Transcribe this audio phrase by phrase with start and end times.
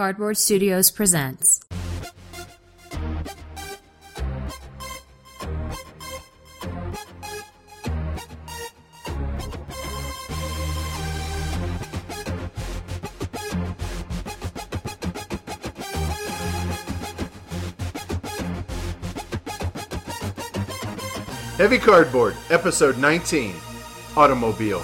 [0.00, 1.60] Cardboard Studios presents.
[21.58, 23.54] Heavy Cardboard, Episode 19
[24.16, 24.82] Automobile.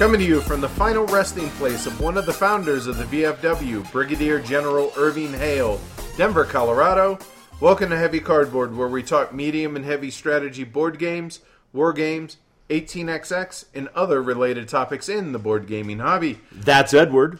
[0.00, 3.04] Coming to you from the final resting place of one of the founders of the
[3.04, 5.78] VFW, Brigadier General Irving Hale,
[6.16, 7.18] Denver, Colorado.
[7.60, 11.40] Welcome to Heavy Cardboard, where we talk medium and heavy strategy board games,
[11.74, 12.38] war games,
[12.70, 16.40] 18xx, and other related topics in the board gaming hobby.
[16.50, 17.38] That's Edward.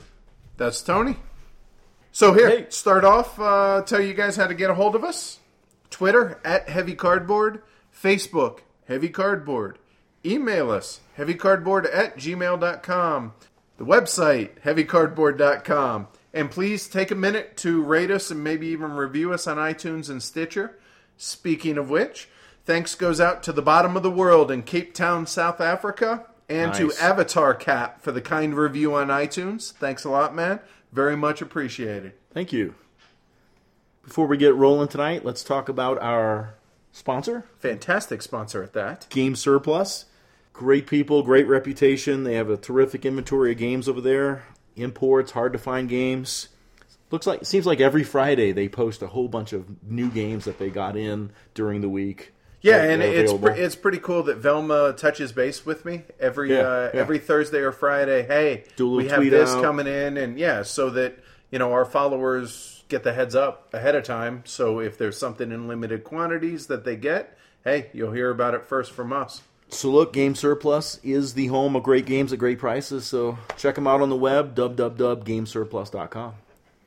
[0.59, 1.17] That's Tony.
[2.13, 2.67] So here, Hey.
[2.69, 3.41] start off.
[3.41, 5.39] Uh, tell you guys how to get a hold of us.
[5.89, 9.79] Twitter at Heavy Cardboard, Facebook Heavy Cardboard,
[10.25, 13.33] email us heavycardboard at gmail.com,
[13.77, 19.33] the website heavycardboard.com, and please take a minute to rate us and maybe even review
[19.33, 20.79] us on iTunes and Stitcher.
[21.17, 22.29] Speaking of which,
[22.65, 26.75] thanks goes out to the bottom of the world in Cape Town, South Africa, and
[26.75, 29.73] to Avatar Cat for the kind review on iTunes.
[29.73, 30.61] Thanks a lot, man.
[30.93, 32.15] Very much appreciated.
[32.33, 32.75] Thank you.
[34.03, 36.55] Before we get rolling tonight, let's talk about our
[36.93, 39.07] sponsor, Fantastic sponsor at that.
[39.11, 40.07] Game Surplus.
[40.61, 42.23] Great people, great reputation.
[42.25, 44.45] They have a terrific inventory of games over there.
[44.77, 46.49] Imports, hard to find games.
[47.11, 50.59] Looks like seems like every Friday they post a whole bunch of new games that
[50.59, 52.35] they got in during the week.
[52.61, 56.59] Yeah, and it's pre- it's pretty cool that Velma touches base with me every Yeah,
[56.59, 57.01] uh, yeah.
[57.01, 58.27] every Thursday or Friday.
[58.27, 59.63] Hey, Do we have this out.
[59.63, 61.19] coming in, and yeah, so that
[61.51, 64.43] you know our followers get the heads up ahead of time.
[64.45, 68.67] So if there's something in limited quantities that they get, hey, you'll hear about it
[68.67, 69.41] first from us.
[69.73, 73.05] So look, Game Surplus is the home of great games at great prices.
[73.07, 76.35] So check them out on the web, www.gamesurplus.com.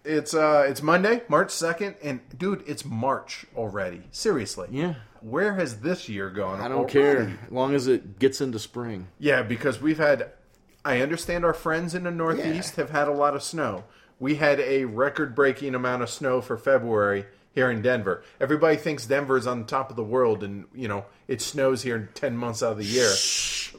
[0.05, 4.01] It's uh it's Monday, March second, and dude, it's March already.
[4.11, 4.95] Seriously, Yeah.
[5.21, 6.59] Where has this year gone?
[6.59, 6.91] I don't already?
[6.91, 9.07] care, as long as it gets into spring.
[9.19, 10.31] Yeah, because we've had.
[10.83, 13.85] I understand our friends in the Northeast have had a lot of snow.
[14.19, 18.23] We had a record breaking amount of snow for February here in Denver.
[18.39, 22.35] Everybody thinks Denver's on top of the world, and, you know, it snows here 10
[22.35, 23.11] months out of the year.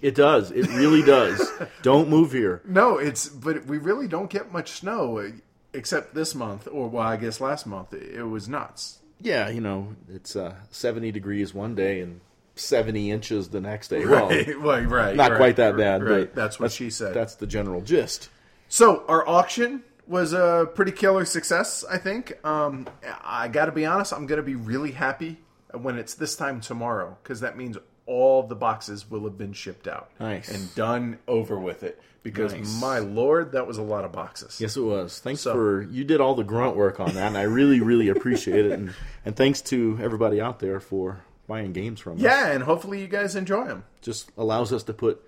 [0.02, 0.50] It does.
[0.50, 1.50] It really does.
[1.82, 2.62] Don't move here.
[2.64, 3.28] No, it's.
[3.28, 5.30] But we really don't get much snow uh,
[5.72, 7.92] except this month, or, well, I guess last month.
[7.94, 8.98] It was nuts.
[9.20, 12.20] Yeah, you know, it's uh, 70 degrees one day and
[12.56, 14.04] 70 inches the next day.
[14.04, 15.16] Well, Right, right, right.
[15.16, 17.14] not right, quite that bad, Right, but that's what she said.
[17.14, 18.28] That's the general gist.
[18.68, 22.38] So our auction was a pretty killer success, I think.
[22.44, 22.86] Um,
[23.22, 25.38] I got to be honest, I'm going to be really happy
[25.72, 27.76] when it's this time tomorrow because that means
[28.06, 30.48] all the boxes will have been shipped out Nice.
[30.50, 32.00] and done over with it.
[32.22, 32.80] Because Nice.
[32.80, 34.58] my lord, that was a lot of boxes.
[34.60, 35.18] Yes, it was.
[35.20, 38.08] Thanks So- for you did all the grunt work on that, and I really, really
[38.08, 38.72] appreciate it.
[38.72, 38.94] And
[39.26, 42.20] and thanks to everybody out there for buying games from us.
[42.20, 43.84] Yeah, and hopefully you guys enjoy them.
[44.00, 45.22] just allows us to put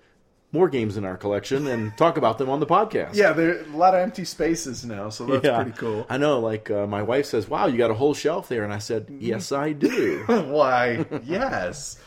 [0.51, 3.15] more games in our collection and talk about them on the podcast.
[3.15, 5.61] Yeah, there are a lot of empty spaces now, so that's Yeah.
[5.61, 6.05] pretty cool.
[6.09, 6.39] I know.
[6.39, 9.07] Like uh, my wife says, "Wow, you got a whole shelf there," and I said,
[9.19, 11.99] "Yes, I do." Why, yes.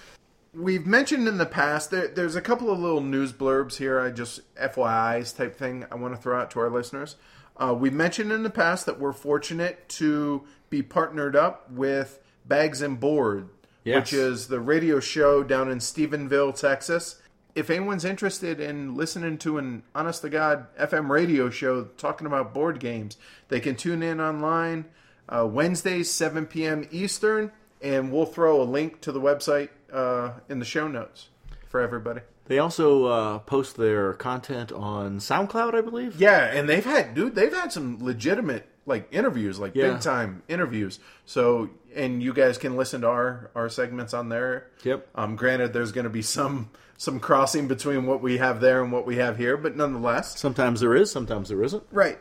[0.53, 4.01] We've mentioned in the past there, there's a couple of little news blurbs here.
[4.01, 7.17] I just FYI's type thing I want to throw out to our listeners.
[7.57, 12.81] Uh, we mentioned in the past that we're fortunate to be partnered up with Bags
[12.83, 13.49] and Board,
[13.84, 13.97] Yes.
[14.01, 17.19] which is the radio show down in Stephenville, Texas.
[17.55, 22.55] If anyone's interested in listening to an honest to God FM radio show talking about
[22.55, 23.16] board games,
[23.49, 24.87] they can tune in online
[25.28, 26.87] uh, Wednesdays, 7 p.m.
[26.91, 27.53] Eastern,
[27.83, 31.28] and we'll throw a link to the website uh, in the show notes
[31.69, 32.21] for everybody.
[32.47, 36.21] they also uh, post their content on SoundCloud, I believe.
[36.21, 39.93] Yeah, and they've had, dude, they've had some legitimate like interviews, like Yeah.
[39.93, 40.99] big time interviews.
[41.27, 44.66] So, and you guys can listen to our our segments on there.
[44.83, 45.06] Yep.
[45.15, 48.93] Um, granted, there's going to be some some crossing between what we have there and
[48.93, 51.83] what we have here, but nonetheless, Sometimes there is, sometimes there isn't.
[51.91, 52.19] Right.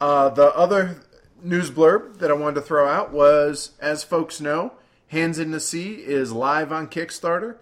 [0.00, 1.02] Uh, the other
[1.42, 4.72] news blurb that I wanted to throw out was, as folks know,
[5.08, 7.56] Hands in the Sea is live on Kickstarter.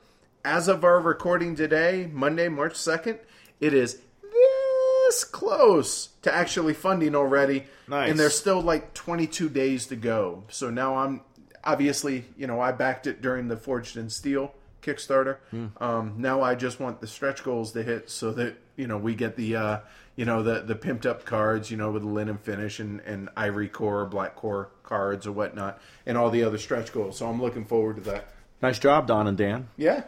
[0.44, 3.18] As of our recording today, Monday, March 2nd,
[3.58, 7.64] it is this close to actually funding already.
[7.88, 8.08] Nice.
[8.08, 10.44] And there's still like 22 days to go.
[10.48, 11.22] So now I'm
[11.64, 15.38] obviously, you know, I backed it during the Forged in Steel Kickstarter.
[15.80, 19.14] Um, now I just want the stretch goals to hit so that you know we
[19.14, 19.80] get the uh,
[20.16, 23.28] you know the the pimped up cards, you know, with the linen finish and and
[23.36, 27.18] ivory core, black core cards or whatnot, and all the other stretch goals.
[27.18, 28.28] So I'm looking forward to that.
[28.62, 29.68] Nice job, Don and Dan.
[29.76, 30.04] Yeah.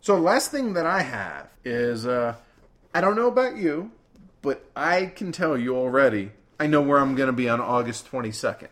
[0.00, 2.36] So the last thing that I have is uh,
[2.94, 3.90] I don't know about you,
[4.42, 6.30] but I can tell you already.
[6.60, 8.68] I know where I'm going to be on August 22nd.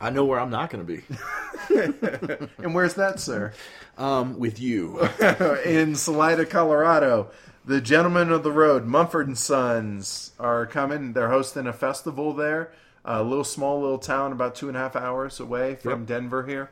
[0.00, 1.02] I know where I'm not going to be.
[2.58, 3.52] And where's that, sir?
[3.98, 5.00] Um, with you.
[5.64, 7.30] in Salida, Colorado.
[7.64, 11.12] The gentlemen of the road, Mumford and Sons, are coming.
[11.12, 12.72] They're hosting a festival there.
[13.04, 16.06] A little small little town about two and a half hours away from Yep.
[16.08, 16.70] Denver here.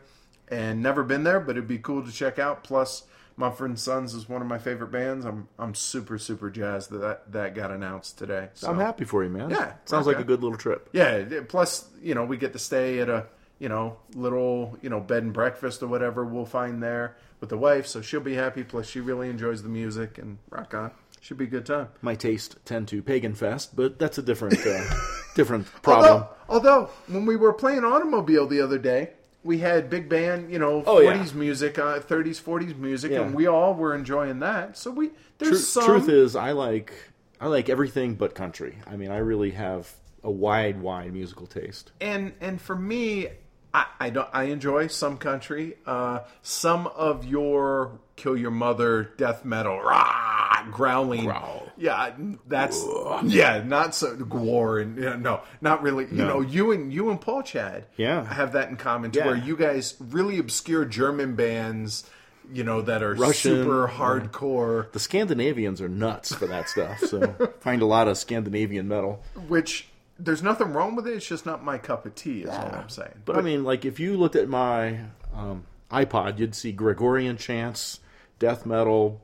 [0.48, 2.64] And never been there, but it'd be cool to check out.
[2.64, 3.04] Plus,
[3.36, 5.24] Mumford and Sons is one of my favorite bands.
[5.24, 8.48] I'm I'm super super jazzed that that, that got announced today.
[8.54, 8.68] So.
[8.68, 9.50] I'm happy for you, man.
[9.50, 10.88] Yeah, Sounds like a good little trip.
[10.92, 11.22] Yeah.
[11.48, 13.26] Plus, you know, we get to stay at a
[13.60, 17.56] you know little you know bed and breakfast or whatever we'll find there with the
[17.58, 18.64] wife, so she'll be happy.
[18.64, 20.90] Plus, she really enjoys the music and rock on.
[21.20, 21.88] Should be a good time.
[22.02, 24.84] My taste tend to pagan fest, but that's a different uh,
[25.34, 26.24] different problem.
[26.48, 29.10] Although, although when we were playing automobile the other day,
[29.44, 31.12] we had big band, you know, Oh, yeah.
[31.16, 33.20] 40s music, uh, 30s, 40s music, Yeah.
[33.22, 34.76] and we all were enjoying that.
[34.78, 36.92] So we there's Tru- some Truth is, I like
[37.40, 38.78] I like everything but country.
[38.86, 39.92] I mean, I really have
[40.24, 41.92] a wide, wide musical taste.
[42.00, 43.28] and and for me
[43.72, 49.44] I, I don't I enjoy some country uh some of your kill your mother death
[49.44, 51.68] metal rah, growling Growl.
[51.76, 52.10] yeah
[52.48, 52.84] that's
[53.24, 57.20] yeah not so gore and yeah, no not really you know you and you and
[57.20, 58.24] Paul Chad Yeah.
[58.24, 59.26] have that in common to Yeah.
[59.26, 62.08] where you guys really obscure German bands
[62.52, 63.96] you know that are Russian, super yeah.
[63.96, 66.98] hardcore The Scandinavians are nuts for that stuff.
[67.00, 69.22] So find a lot of Scandinavian metal.
[69.46, 69.86] which
[70.24, 72.88] there's nothing wrong with it it's just not my cup of tea is all I'm
[72.88, 75.00] saying But, I mean, like if you looked at my
[75.34, 78.00] um, iPod, you'd see Gregorian chants,
[78.38, 79.20] death metal,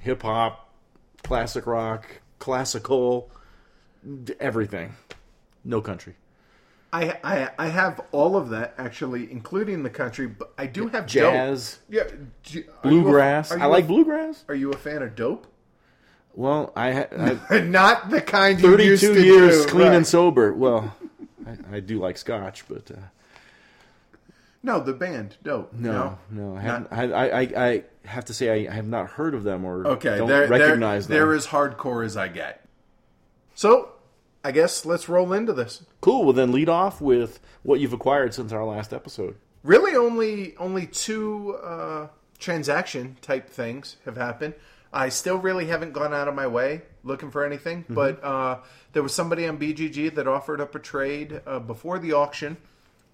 [0.00, 0.68] hip hop,
[1.22, 2.06] classic rock,
[2.38, 3.30] classical,
[4.40, 4.94] everything.
[5.64, 6.14] No country.
[6.92, 10.26] I, I I have all of that actually, including the country.
[10.26, 11.94] But I do have Jazz, Dope.
[11.94, 13.50] Yeah, do- are you a- bluegrass.
[13.50, 14.44] you I like a- bluegrass.
[14.48, 15.46] Are you a fan of dope?
[16.34, 17.06] Well, I,
[17.50, 19.96] I Not the kind you used 32 to years do, clean right.
[19.96, 20.52] and sober.
[20.52, 20.94] Well,
[21.46, 22.94] I, I do like scotch, but uh,
[24.62, 25.72] No, the band dope.
[25.72, 29.10] no, no, I, Not- haven't, I, I, I, I have to say I have not
[29.10, 31.28] heard of them or Okay, don't there, recognize there, them.
[31.28, 32.64] They're as hardcore as I get.
[33.54, 33.90] So,
[34.44, 35.84] I guess let's roll into this.
[36.00, 36.24] Cool.
[36.24, 39.36] Well, then lead off with what you've acquired since our last episode.
[39.62, 42.08] Really, only only two uh,
[42.38, 44.54] transaction type things have happened.
[44.92, 48.58] I still really haven't gone out of my way looking for anything, but uh,
[48.92, 52.56] there was somebody on BGG that offered up a trade uh, before the auction.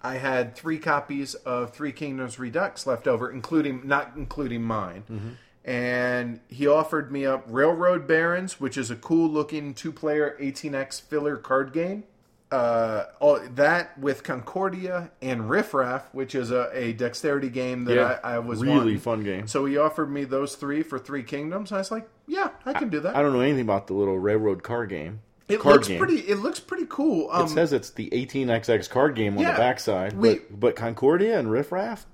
[0.01, 5.37] I had three copies of Three Kingdoms Redux left over, including not including mine.
[5.65, 11.01] And he offered me up Railroad Barons, which is a cool looking two player 18x
[11.01, 12.03] filler card game
[12.51, 18.19] uh, all, that with Concordia and Riffraff, which is a, a dexterity game that Yeah,
[18.23, 18.99] I, I was really wanting.
[18.99, 19.47] fun game.
[19.47, 21.71] So he offered me those three for Three Kingdoms.
[21.71, 23.15] I was like, yeah, I can do that.
[23.15, 25.21] I don't know anything about the little railroad car game.
[25.47, 25.99] it card looks game.
[25.99, 26.17] pretty.
[26.19, 27.29] It looks pretty cool.
[27.31, 30.75] Um, It says it's the 18xx card game on Yeah, the backside, we- but but
[30.75, 32.05] Concordia and Riffraff.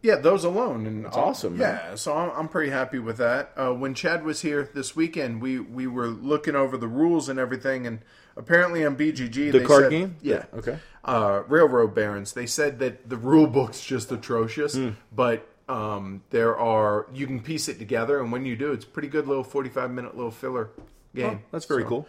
[0.00, 1.80] Yeah, those alone, and it's awesome, man.
[1.90, 3.50] Yeah, so I'm, I'm pretty happy with that.
[3.56, 7.36] Uh, when Chad was here this weekend, we we were looking over the rules and
[7.38, 7.98] everything, and
[8.38, 10.16] apparently on BGG the they card said- game.
[10.22, 10.78] yeah, Okay.
[11.04, 12.32] uh, Railroad Barons.
[12.32, 14.90] They said that the rule book's just atrocious, Hmm.
[15.14, 18.88] but um, there are you can piece it together, and when you do, it's a
[18.88, 20.70] pretty good little 45 minute little filler
[21.14, 21.40] game.
[21.50, 22.08] That's very So- cool.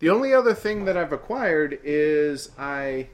[0.00, 3.08] The only other thing that I've acquired is I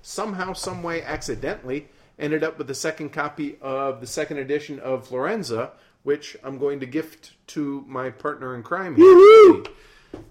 [0.00, 5.06] somehow, some way, accidentally ended up with the second copy of the second edition of
[5.08, 5.70] Florenza,
[6.02, 9.64] which I'm going to gift to my partner in crime here.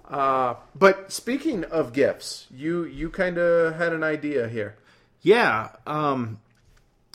[0.08, 4.76] Uh, but speaking of gifts, you you kind of had an idea here.
[5.22, 5.70] Yeah.
[5.88, 6.40] Um,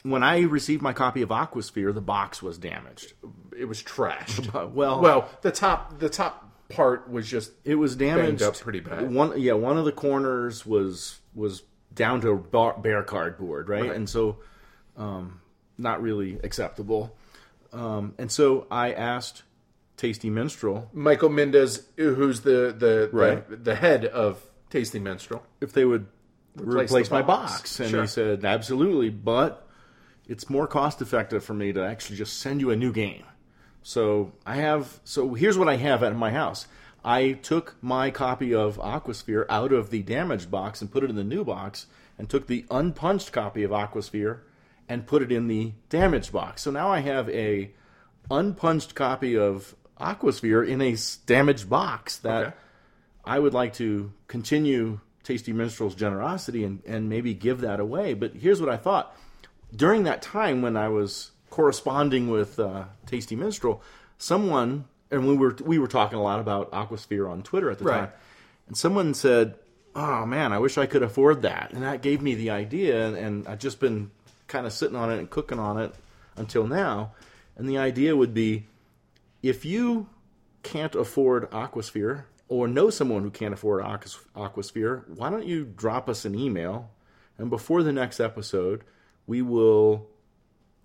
[0.03, 3.13] when I received my copy of Aquasphere, the box was damaged.
[3.57, 4.53] It was trashed.
[4.75, 9.13] Well, well, the top the top part was just it was damaged up pretty bad.
[9.13, 11.63] One, yeah, one of the corners was was
[11.95, 13.83] down to bar, bare cardboard, right?
[13.83, 13.93] Right.
[13.93, 14.39] And so,
[14.97, 15.41] um,
[15.77, 17.17] not really acceptable.
[17.73, 19.43] Um, and so I asked
[20.01, 23.47] Tasty Minstrel Michael Mindes, who's the the, Right.
[23.49, 25.43] the the head of Tasty Minstrel.
[25.61, 26.07] if they would
[26.57, 27.53] Replace replace, the my box.
[27.53, 27.81] box.
[27.81, 28.01] And Sure.
[28.03, 29.69] he said, absolutely, but
[30.27, 33.25] it's more cost effective for me to actually just send you a new game.
[33.83, 36.67] So I have, so here's what I have at my house.
[37.05, 41.17] I took my copy of Aquasphere out of the damaged box and put it in
[41.17, 41.87] the new box,
[42.19, 44.41] and took the unpunched copy of Aquasphere
[44.89, 46.63] and put it in the damaged box.
[46.63, 47.71] So now I have a
[48.31, 52.57] unpunched copy of Aquasphere in a damaged box that Okay.
[53.25, 58.15] I would like to continue Tasty Minstrel's generosity and, and maybe give that away.
[58.15, 59.15] But here's what I thought.
[59.75, 63.83] During that time when I was corresponding with uh, Tasty Minstrel,
[64.19, 67.85] someone and we were we were talking a lot about Aquasphere on Twitter at the
[67.85, 67.99] Right.
[68.01, 68.11] time,
[68.69, 69.57] and someone said,
[69.95, 73.17] "Oh man, I wish I could afford that," and that gave me the idea, and,
[73.17, 74.11] and I've just been
[74.47, 75.93] kind of sitting on it and cooking on it
[76.37, 77.13] until now,
[77.57, 78.67] and the idea would be,
[79.43, 80.09] if you
[80.63, 86.25] can't afford Aquasphere or know someone who can't afford Aquasphere, why don't you drop us
[86.25, 86.91] an email,
[87.39, 88.85] and before the next episode,
[89.27, 90.09] we will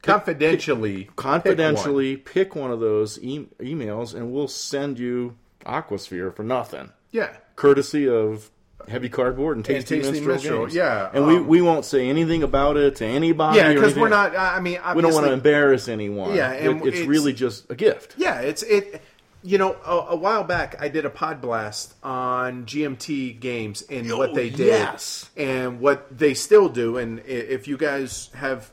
[0.02, 5.36] Confidentially, pick confidentially pick one, of those e- emails and we'll send you
[5.66, 6.92] Aquasphere for nothing.
[7.12, 8.52] yeah, Courtesy of
[8.88, 12.44] Heavy Cardboard and Tasty, Tasty Minstrel, Minstrel, yeah, And we, um, we won't say anything
[12.44, 13.58] about it to anybody.
[13.58, 14.36] yeah, because we're not.
[14.36, 16.36] I mean, We don't want to embarrass anyone.
[16.36, 18.14] Yeah, It- it's, it's- really just a gift.
[18.18, 19.02] Yeah, it's it.
[19.42, 24.12] You know, a, a while back I did a pod blast on GMT games and
[24.18, 25.30] what they did, yes.
[25.38, 26.98] and what they still do.
[26.98, 28.72] And if you guys have,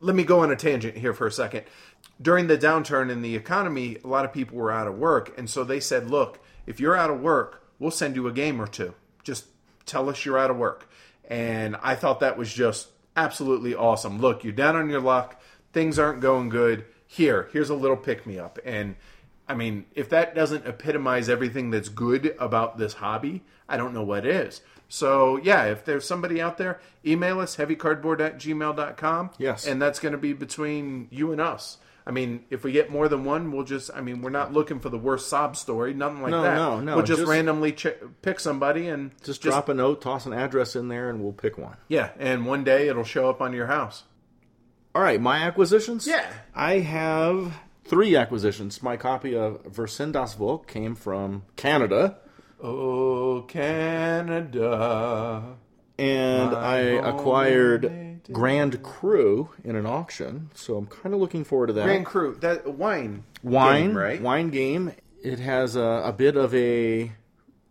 [0.00, 1.64] let me go on a tangent here for a second.
[2.22, 5.48] During the downturn in the economy, a lot of people were out of work, and
[5.50, 8.68] so they said, "Look, if you're out of work, we'll send you a game or
[8.68, 8.94] two.
[9.24, 9.46] Just
[9.86, 10.88] tell us you're out of work."
[11.28, 14.20] And I thought that was just absolutely awesome.
[14.20, 15.40] Look, you're down on your luck.
[15.72, 16.84] Things aren't going good.
[17.06, 18.58] Here, here's a little pick me up.
[18.64, 18.94] And
[19.48, 24.04] I mean, if that doesn't epitomize everything that's good about this hobby, I don't know
[24.04, 24.60] what is.
[24.88, 29.30] So, yeah, if there's somebody out there, email us, heavycardboard at gmail.com.
[29.38, 29.66] Yes.
[29.66, 31.78] And that's going to be between you and us.
[32.06, 34.80] I mean, if we get more than one, we'll just, I mean, we're not looking
[34.80, 36.54] for the worst sob story, nothing like No, that.
[36.54, 37.88] no, no, We'll just, just- randomly ch-
[38.22, 41.58] pick somebody and Just, drop a note, toss an address in there, and we'll pick
[41.58, 41.76] one.
[41.88, 44.04] Yeah, and one day it'll show up on your house.
[44.94, 46.06] All right, my acquisitions?
[46.06, 46.26] Yeah.
[46.54, 47.54] I have
[47.84, 48.82] three acquisitions.
[48.82, 52.16] My copy of Wir sind das Volk came from Canada.
[52.62, 53.42] Oh,
[54.40, 55.56] Canada.
[55.98, 58.09] and I acquired native.
[58.32, 61.84] Grand Cru in an auction, so I'm kind of looking forward to that.
[61.84, 64.20] Grand Cru, that wine, wine, game, right?
[64.22, 64.92] Wine game.
[65.22, 67.12] It has a, a bit of a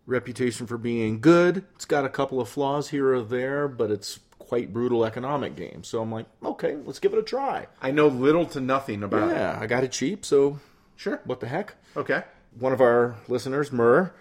[0.06, 1.64] reputation for being good.
[1.74, 5.84] It's got a couple of flaws here or there, but it's quite brutal economic game.
[5.84, 7.66] So I'm like, okay, let's give it a try.
[7.80, 9.34] I know little to nothing about it.
[9.36, 10.58] Yeah, I got it cheap, so
[10.96, 11.20] Sure.
[11.24, 11.74] what the heck?
[11.96, 12.22] Okay.
[12.58, 14.12] one of our listeners, Murr,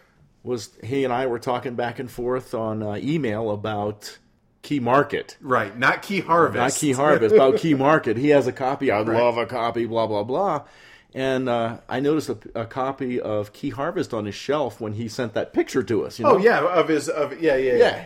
[0.43, 4.17] was he and I were talking back and forth on uh, email about
[4.61, 5.37] Key Market.
[5.41, 5.77] Right.
[5.77, 6.57] Not Key Harvest.
[6.57, 8.17] Not Key Harvest, about Key Market.
[8.17, 8.91] He has a copy.
[8.91, 10.65] I'd love a copy, blah, blah, blah.
[11.13, 15.07] And uh, I noticed a, a copy of Key Harvest on his shelf when he
[15.07, 16.19] sent that picture to us.
[16.19, 16.33] You know?
[16.33, 17.77] Oh yeah, of his of yeah yeah yeah.
[17.77, 18.05] Yeah.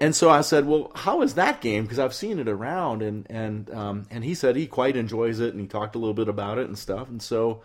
[0.00, 1.82] And so I said, "Well, how is that game?
[1.82, 5.52] Because I've seen it around." And and um, and he said he quite enjoys it,
[5.52, 7.08] and he talked a little bit about it and stuff.
[7.10, 7.60] And so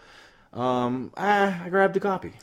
[0.51, 2.33] um, I, I grabbed a copy.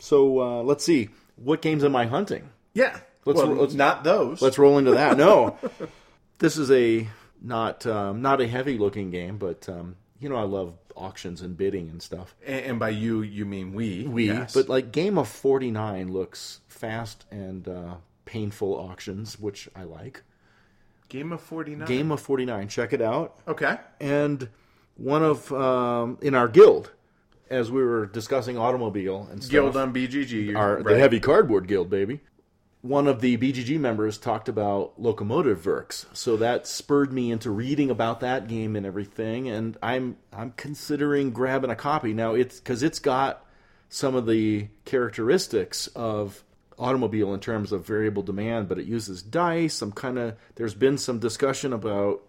[0.00, 2.50] So uh, let's see, what games am I hunting?
[2.74, 2.98] Yeah.
[3.24, 4.40] Let's- well, let's- not those.
[4.42, 5.16] Let's roll into that.
[5.16, 5.58] No,
[6.38, 7.08] this is a
[7.42, 11.56] not um, not a heavy looking game, but um, you know I love auctions and
[11.56, 12.34] bidding and stuff.
[12.46, 14.04] and, and by you you mean we.
[14.06, 14.54] We, yes.
[14.54, 20.22] but like Game of Forty Nine looks fast and uh, painful auctions, which I like.
[21.08, 21.88] Game of 49.
[21.88, 22.68] Game of 49.
[22.68, 23.36] Check it out.
[23.48, 23.76] Okay.
[24.00, 24.48] And
[24.96, 26.92] one of, um, in our guild,
[27.50, 30.56] as we were discussing automobile and stuff, Guild on BGG.
[30.56, 30.86] our, right.
[30.86, 32.20] the Heavy Cardboard Guild, baby,
[32.82, 36.06] one of the BGG members talked about Locomotive Works.
[36.12, 39.48] So that spurred me into reading about that game and everything.
[39.48, 42.14] And I'm, I'm considering grabbing a copy.
[42.14, 43.44] Now, it's because it's got
[43.90, 46.42] some of the characteristics of
[46.78, 49.82] automobile in terms of variable demand, but it uses dice.
[49.82, 52.22] I'm kind of there's been some discussion about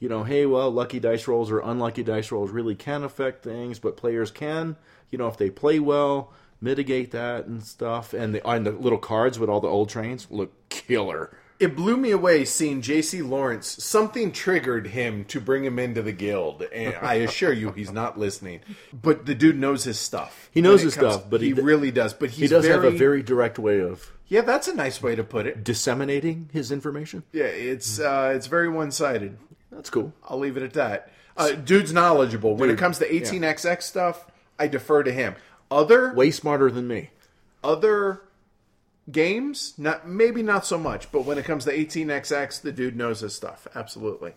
[0.00, 3.80] you know, hey, well, lucky dice rolls or unlucky dice rolls really can affect things,
[3.80, 4.76] but players can,
[5.10, 8.12] you know, if they play well, mitigate that and stuff.
[8.14, 11.36] And the, and the little cards with all the old trains look killer.
[11.60, 13.20] It blew me away seeing J.C.
[13.20, 13.82] Lawrence.
[13.82, 18.16] Something triggered him to bring him into the guild, and I assure you, he's not
[18.16, 18.60] listening.
[18.92, 20.50] But the dude knows his stuff.
[20.52, 22.14] He knows his comes- stuff, but he, he really does.
[22.14, 24.42] But he's He does very, have a very direct way of yeah.
[24.42, 25.64] That's a nice way to put it.
[25.64, 27.24] disseminating his information.
[27.32, 29.36] Yeah, it's uh, it's very one sided.
[29.72, 30.12] That's cool.
[30.28, 31.10] I'll leave it at that.
[31.36, 34.26] Uh, dude's knowledgeable when it comes to 18xx stuff.
[34.60, 35.34] I defer to him.
[35.70, 37.10] Other Way smarter than me.
[37.62, 38.22] other
[39.10, 43.20] games, not maybe not so much, but when it comes to 18xx, the dude knows
[43.20, 43.66] his stuff.
[43.74, 44.34] Absolutely.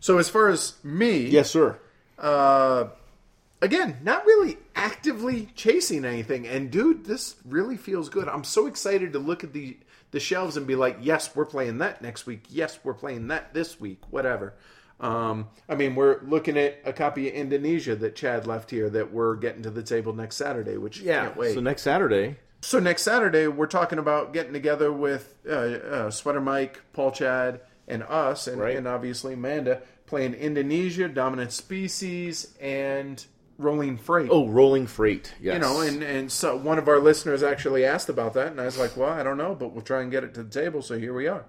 [0.00, 1.78] So as far as me, Yes, sir.
[2.18, 2.88] uh,
[3.62, 6.46] again, not really actively chasing anything.
[6.46, 8.28] And dude, this really feels good.
[8.28, 9.76] I'm so excited to look at the
[10.10, 12.44] the shelves and be like, yes, we're playing that next week.
[12.48, 13.98] Yes, we're playing that this week.
[14.10, 14.54] Whatever.
[15.04, 19.12] Um, I mean, we're looking at a copy of Indonesia that Chad left here that
[19.12, 21.52] we're getting to the table next Saturday, which can't wait.
[21.54, 26.40] So next Saturday, So next Saturday, we're talking about getting together with uh, uh, Sweater
[26.40, 28.76] Mike, Paul Chad, and us, and, Right.
[28.76, 33.22] and obviously Amanda, playing Indonesia, Dominant Species, and
[33.58, 34.30] rolling freight.
[34.32, 35.34] Oh, rolling freight.
[35.38, 35.54] Yes.
[35.54, 38.64] You know, and, and so one of our listeners actually asked about that, and I
[38.64, 40.80] was like, well, I don't know, but we'll try and get it to the table,
[40.80, 41.44] so here we are.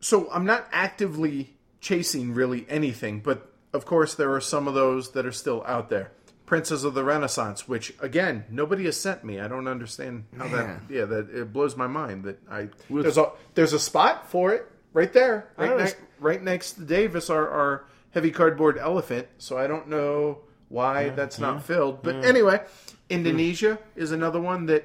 [0.00, 5.12] So I'm not actively chasing really anything, but of course there are some of those
[5.12, 6.12] that are still out there.
[6.46, 9.38] Princes of the Renaissance, which again nobody has sent me.
[9.38, 10.80] I don't understand how that.
[10.90, 14.66] Yeah, that it blows my mind that I there's a there's a spot for it
[14.92, 19.28] right there, right, ne- right next to Davis, our, our heavy cardboard elephant.
[19.38, 22.02] So I don't know why that's not filled.
[22.02, 22.60] But anyway,
[23.08, 24.84] Indonesia is another one that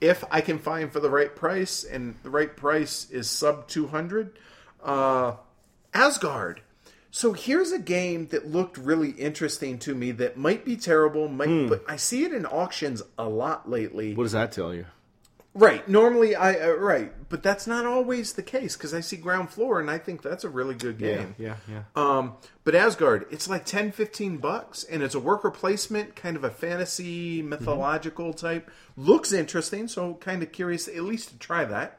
[0.00, 4.38] if I can find for the right price, and the right price is sub 200,
[4.82, 5.34] uh,
[5.94, 6.60] Asgard.
[7.10, 11.68] So here's a game that looked really interesting to me that might be terrible, might,
[11.68, 14.14] but I see it in auctions a lot lately.
[14.14, 14.86] What does that tell you?
[15.52, 15.88] Right.
[15.88, 19.80] Normally, I uh, right, but that's not always the case because I see ground floor
[19.80, 21.34] and I think that's a really good game.
[21.38, 21.82] yeah, yeah.
[21.96, 26.44] Um, but Asgard, it's like 10, 15 bucks, and it's a worker placement, kind of
[26.44, 28.70] a fantasy mythological type.
[28.96, 31.98] Looks interesting, so kind of curious at least to try that.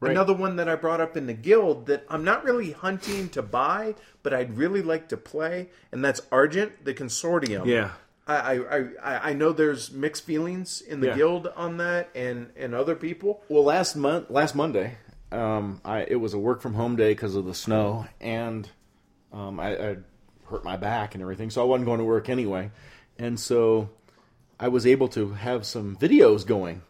[0.00, 3.42] Another one that I brought up in the guild that I'm not really hunting to
[3.42, 7.66] buy, but I'd really like to play, and that's Argent, the Consortium.
[7.66, 7.92] Yeah.
[8.28, 11.16] I, I, I, I know there's mixed feelings in the Yeah.
[11.16, 13.42] guild on that and, and other people.
[13.48, 14.96] Well, last month, last Monday,
[15.32, 18.68] um, I it was a work from home day because of the snow, and
[19.32, 19.96] um, I, I
[20.50, 22.70] hurt my back and everything, so I wasn't going to work anyway,
[23.18, 23.90] and so
[24.58, 26.82] I was able to have some videos going,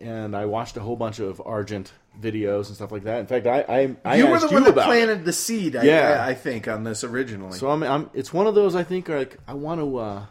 [0.00, 3.20] and I watched a whole bunch of Argent videos and stuff like that.
[3.20, 4.86] In fact, I I, I you were the one that about it.
[4.86, 6.22] planted the seed, I, Yeah.
[6.24, 7.58] I, I think, on this originally.
[7.58, 10.26] So I'm, I'm it's one of those I think like I want to uh,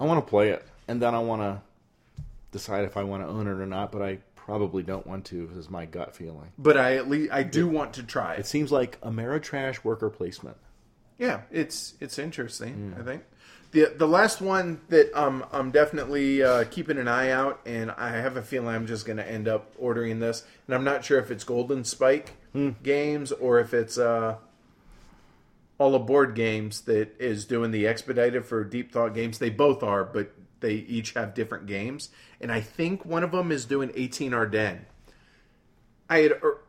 [0.00, 1.60] I want to play it and then I want to
[2.52, 5.50] decide if I want to own it or not, but I probably don't want to
[5.56, 6.50] is my gut feeling.
[6.56, 8.46] but I at least I do want to try It it.
[8.46, 10.56] seems like Ameritrash worker placement.
[11.18, 12.94] Yeah, it's it's interesting.
[12.98, 13.22] I think
[13.70, 18.10] the the last one that um, I'm definitely uh, keeping an eye out, and I
[18.10, 21.18] have a feeling I'm just going to end up ordering this, and I'm not sure
[21.18, 22.32] if it's Golden Spike
[22.82, 24.36] Games or if it's uh,
[25.76, 29.38] all aboard games that is doing the expedited for Deep Thought Games.
[29.38, 32.08] They both are, but they each have different games,
[32.40, 34.86] and I think one of them is doing 18 Ardennes.
[36.08, 36.62] I had er,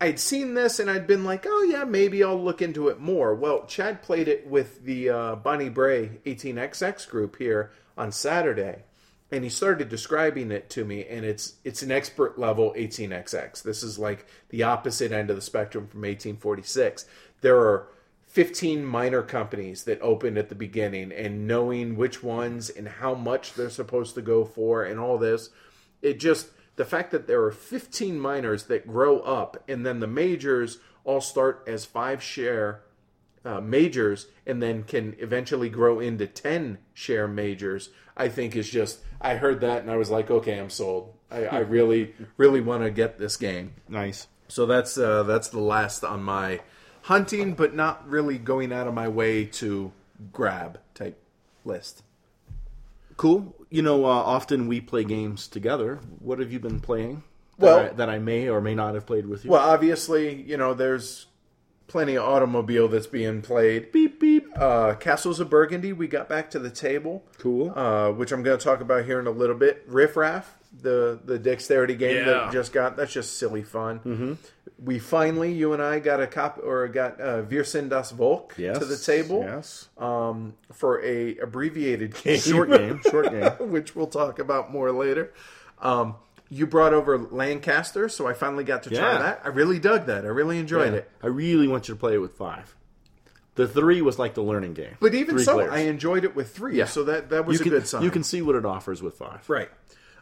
[0.00, 3.34] I'd seen this and I'd been like, oh yeah, maybe I'll look into it more.
[3.34, 8.84] Well, Chad played it with the uh, Bonnie Brae 18XX group here on Saturday,
[9.30, 13.62] and he started describing it to me, and it's it's an expert level 18XX.
[13.62, 17.06] This is like the opposite end of the spectrum from 1846.
[17.40, 17.88] There are
[18.26, 23.54] 15 minor companies that opened at the beginning, and knowing which ones and how much
[23.54, 25.48] they're supposed to go for, and all this,
[26.02, 30.06] it just the fact that there are 15 minors that grow up and then the
[30.06, 32.82] majors all start as five share
[33.44, 39.00] uh, majors and then can eventually grow into 10 share majors i think is just
[39.20, 42.82] i heard that and i was like okay i'm sold i, I really really want
[42.82, 44.26] to get this game Nice.
[44.48, 46.60] so that's uh, that's the last on my
[47.02, 49.92] hunting but not really going out of my way to
[50.32, 51.18] grab type
[51.64, 52.02] list
[53.16, 53.54] Cool.
[53.70, 56.00] You know, uh, often we play games together.
[56.20, 57.22] What have you been playing?
[57.58, 59.50] Well- I, that I may or may not have played with you.
[59.50, 61.26] well obviously you know there's
[61.86, 64.46] plenty of automobile that's being played beep beep.
[64.56, 67.24] uh, Castles of Burgundy, we got back to the table.
[67.38, 67.72] Cool.
[67.76, 69.84] Uh, which I'm going to talk about here in a little bit.
[69.86, 72.24] Riff Raff, the the dexterity game Yeah.
[72.24, 74.00] that just got that's just silly fun.
[74.00, 74.32] Mm-hmm.
[74.78, 78.54] We finally, you and I, got a cop or got uh, Wir sind das Volk
[78.58, 78.78] Yes.
[78.78, 79.88] to the table Yes.
[79.96, 83.00] um, for a abbreviated game, Short game.
[83.10, 83.70] Short game.
[83.70, 85.32] which we'll talk about more later.
[85.80, 86.16] Um,
[86.48, 89.18] you brought over Lancaster, so I finally got to try Yeah.
[89.18, 89.40] that.
[89.44, 90.24] I really dug that.
[90.24, 91.10] I really enjoyed it.
[91.22, 92.74] I really want you to play it with five.
[93.56, 94.96] The three was like the learning game.
[95.00, 95.72] But even Three so, players.
[95.72, 96.76] I enjoyed it with three.
[96.76, 96.84] Yeah.
[96.84, 98.02] So that that was you a can, good sign.
[98.02, 99.48] You can see what it offers with five.
[99.48, 99.70] Right.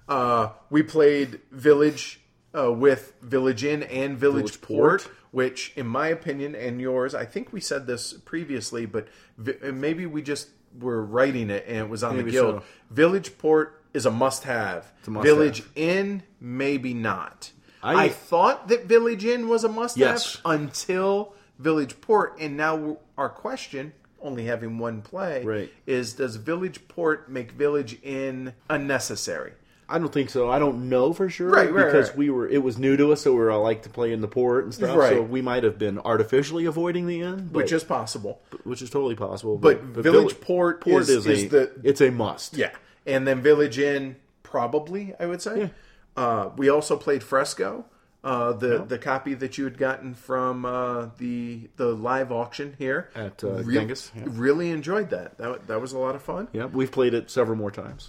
[0.08, 2.20] Uh, we played Village
[2.56, 5.14] uh, with Village Inn and Village, Village Port, Port.
[5.32, 9.72] which, in my opinion and yours, I think we said this previously, but vi- uh,
[9.72, 12.54] maybe we just were writing it and it was on Maybe the guild.
[12.60, 12.64] so.
[12.90, 14.92] Village Port is a must-have.
[15.06, 15.36] a must-have.
[15.36, 17.52] Village Inn, maybe not.
[17.82, 20.40] I, I- thought that Village Inn was a must-have Yes.
[20.44, 23.92] until Village Port, and now our question.
[24.20, 25.70] Only having one play Right.
[25.86, 29.52] is does Village Port make Village Inn unnecessary?
[29.86, 30.50] I don't think so.
[30.50, 32.16] I don't know for sure Right, right, because right.
[32.16, 32.48] we were.
[32.48, 34.64] It was new to us, so we were all like to play in the port
[34.64, 34.96] and stuff.
[34.96, 35.12] Right.
[35.12, 38.40] So we might have been artificially avoiding the end, but, which is possible.
[38.64, 39.58] which is totally possible.
[39.58, 42.56] But Village Vill- Port Port is- is, is a the- it's a must.
[42.56, 42.70] Yeah,
[43.06, 45.70] and then Village Inn probably I would say.
[46.16, 47.84] Uh, we also played Fresco.
[48.22, 53.10] uh, the the copy that you had gotten from uh, the the live auction here
[53.14, 54.22] At, uh, Re- Genghis, yeah.
[54.28, 55.36] Really enjoyed that.
[55.38, 56.48] That that was a lot of fun.
[56.52, 58.08] Yeah, we've played it several more times.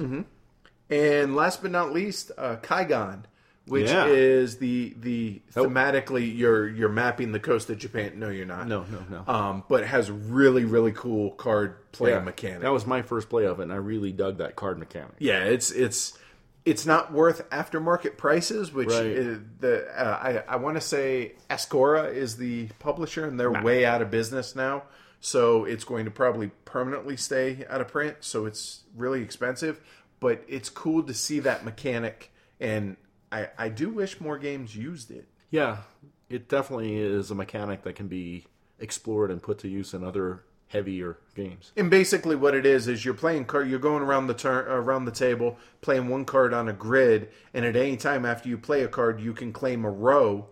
[0.89, 3.23] And last but not least, uh, Kaigan,
[3.67, 4.05] which Yeah.
[4.07, 5.67] is the the Nope.
[5.69, 8.19] thematically you're you're mapping the coast of Japan.
[8.19, 8.67] No, you're not.
[8.67, 9.33] No, no, no.
[9.33, 12.61] Um, but it has really really cool card play Yeah, mechanic.
[12.61, 15.15] That was my first play of it, and I really dug that card mechanic.
[15.19, 16.17] yeah, it's it's
[16.63, 19.05] it's not worth aftermarket prices, which Right.
[19.05, 23.85] is the uh, I I want to say Ascora is the publisher, and they're way
[23.85, 24.83] out of business now.
[25.21, 28.17] So it's going to probably permanently stay out of print.
[28.21, 29.79] So it's really expensive,
[30.19, 32.97] but it's cool to see that mechanic, and
[33.35, 35.27] I I do wish more games used it.
[35.49, 35.79] Yeah,
[36.29, 38.45] it definitely is a mechanic that can be
[38.79, 41.71] explored and put to use in other heavier games.
[41.77, 43.69] And basically, what it is is you're playing card.
[43.69, 47.65] You're going around the turn around the table, playing one card on a grid, and
[47.65, 50.47] at any time after you play a card, you can claim a row,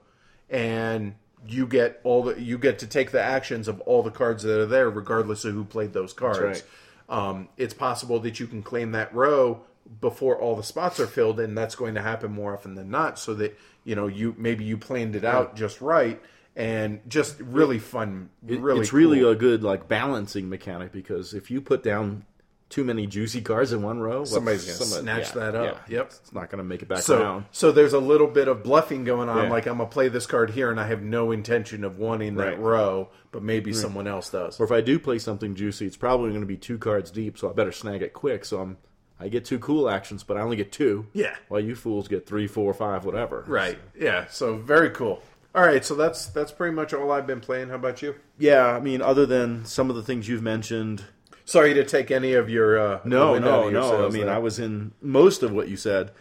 [0.50, 1.16] and
[1.48, 4.60] you get all the you get to take the actions of all the cards that
[4.60, 6.40] are there, regardless of who played those cards.
[6.40, 6.64] right.
[7.10, 9.62] Um, it's possible that you can claim that row
[10.02, 13.20] before all the spots are filled, and that's going to happen more often than not.
[13.20, 16.22] So that you know you maybe you planned it out just right,
[16.56, 18.30] and just really fun.
[18.44, 19.30] Really, it's really cool.
[19.32, 22.26] a good like balancing mechanic because if you put down
[22.70, 25.88] too many juicy cards in one row, well, Somebody's gonna somebody- snatch that up.
[25.88, 26.08] Yep.
[26.08, 27.46] it's not to make it back So, around.
[27.52, 29.44] so there's a little bit of bluffing going on.
[29.44, 29.50] Yeah.
[29.52, 32.60] Like I'm gonna play this card here, and I have no intention of wanting that
[32.60, 34.60] row, but maybe someone else does.
[34.60, 37.38] Or if I do play something juicy, it's probably going to be two cards deep,
[37.38, 38.44] so I better snag it quick.
[38.44, 38.78] So I'm
[39.20, 41.08] I get two cool actions, but I only get two.
[41.14, 41.36] Yeah.
[41.48, 43.44] While you fools get three, four, five, whatever.
[43.48, 43.78] Right?
[43.98, 44.26] Yeah.
[44.28, 45.22] So very cool.
[45.56, 45.86] All right.
[45.86, 47.70] So that's that's pretty much all I've been playing.
[47.70, 48.16] How about you?
[48.38, 51.04] Yeah, I mean, other than some of the things you've mentioned,
[51.46, 54.08] Sorry to take any of your uh, No, no, your no.
[54.08, 54.36] I mean, there.
[54.36, 56.12] I was in most of what you said.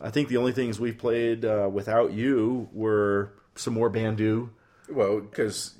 [0.00, 4.50] I think the only things we've played uh, without you were some more Bandu.
[4.90, 5.74] well because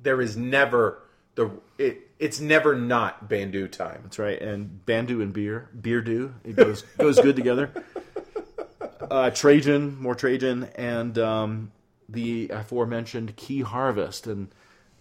[0.00, 1.02] there is never
[1.36, 4.00] the it it's never not Bandu time.
[4.04, 7.70] That's right, and Bandu and beer, beer do it goes goes good together.
[9.10, 11.72] Uh, Trajan, more Trajan, and um,
[12.08, 14.48] the aforementioned Key Harvest, and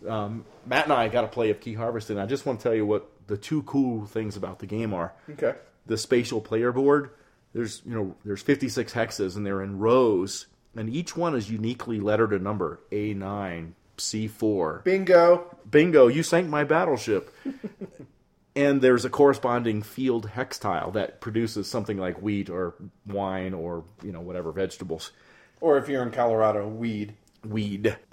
[0.05, 2.63] um, Matt and I got a play of Key Harvest, and I just want to
[2.63, 5.13] tell you what the two cool things about the game are.
[5.29, 5.53] Okay.
[5.85, 7.11] the spatial player board
[7.53, 11.99] there's you know there's 56 hexes and they're in rows and each one is uniquely
[11.99, 15.55] lettered a number a9 c4 Bingo.
[15.69, 17.33] bingo you sank my battleship.
[18.53, 22.75] And there's a corresponding field hex tile that produces something like wheat or
[23.07, 25.11] wine or you know whatever vegetables.
[25.61, 27.13] Or if you're in Colorado, weed.
[27.47, 27.95] weed.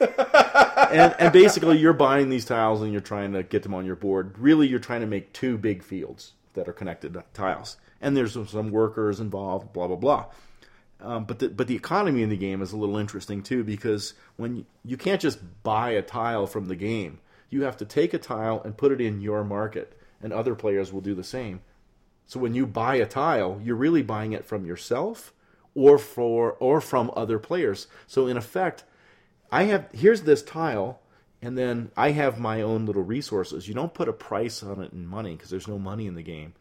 [0.00, 3.96] And, and basically you're buying these tiles and you're trying to get them on your
[3.96, 4.36] board.
[4.38, 7.76] Really you're trying to make two big fields that are connected tiles.
[8.00, 10.26] And there's some- some workers involved blah blah blah
[11.02, 14.14] um, but the, but the economy in the game is a little interesting too because
[14.36, 18.14] when you, you can't just buy a tile from the game you have to take
[18.14, 21.60] a tile and put it in your market and other players will do the same
[22.32, 25.34] so when you buy a tile, you're really buying it from yourself
[25.74, 27.88] or for or from other players.
[28.06, 28.84] So in effect,
[29.50, 31.00] I have here's this tile
[31.42, 33.68] and then I have my own little resources.
[33.68, 36.22] You don't put a price on it in money because there's no money in the
[36.22, 36.54] game.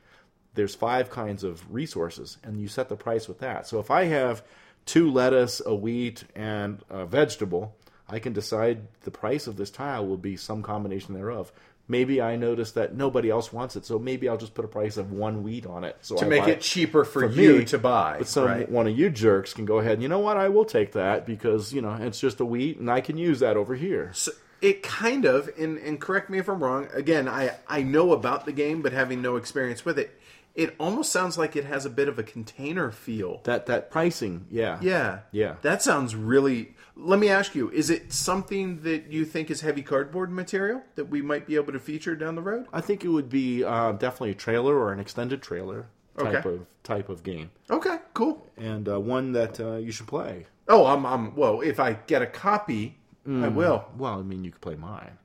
[0.53, 3.67] There's five kinds of resources and you set the price with that.
[3.67, 4.43] So if I have
[4.85, 7.75] two lettuce, a wheat and a vegetable,
[8.09, 11.51] I can decide the price of this tile will be some combination thereof.
[11.87, 14.97] Maybe I notice that nobody else wants it, so maybe I'll just put a price
[14.97, 15.97] of one wheat on it.
[16.01, 18.17] So To I make it cheaper for, for you me, to buy.
[18.19, 18.69] But some right?
[18.69, 20.37] one of you jerks can go ahead and you know what?
[20.37, 23.39] I will take that because you know it's just a wheat, and I can use
[23.39, 24.11] that over here.
[24.13, 26.87] So it kind of, and, and correct me if I'm wrong.
[26.93, 30.17] Again, I I know about the game, but having no experience with it,
[30.53, 33.41] it almost sounds like it has a bit of a container feel.
[33.45, 35.55] That that pricing, yeah, Yeah, Yeah.
[35.61, 36.75] That sounds really.
[36.95, 41.05] Let me ask you: Is it something that you think is heavy cardboard material that
[41.05, 42.65] we might be able to feature down the road?
[42.73, 45.87] I think it would be uh, definitely a trailer or an extended trailer
[46.17, 46.49] type Okay.
[46.55, 48.45] of type of game, Okay, cool.
[48.57, 50.45] and uh, one that uh, you should play.
[50.67, 51.35] Oh, I'm, I'm.
[51.35, 53.53] Well, if I get a copy, I Mm.
[53.53, 53.85] will.
[53.97, 55.17] Well, I mean, you could play mine.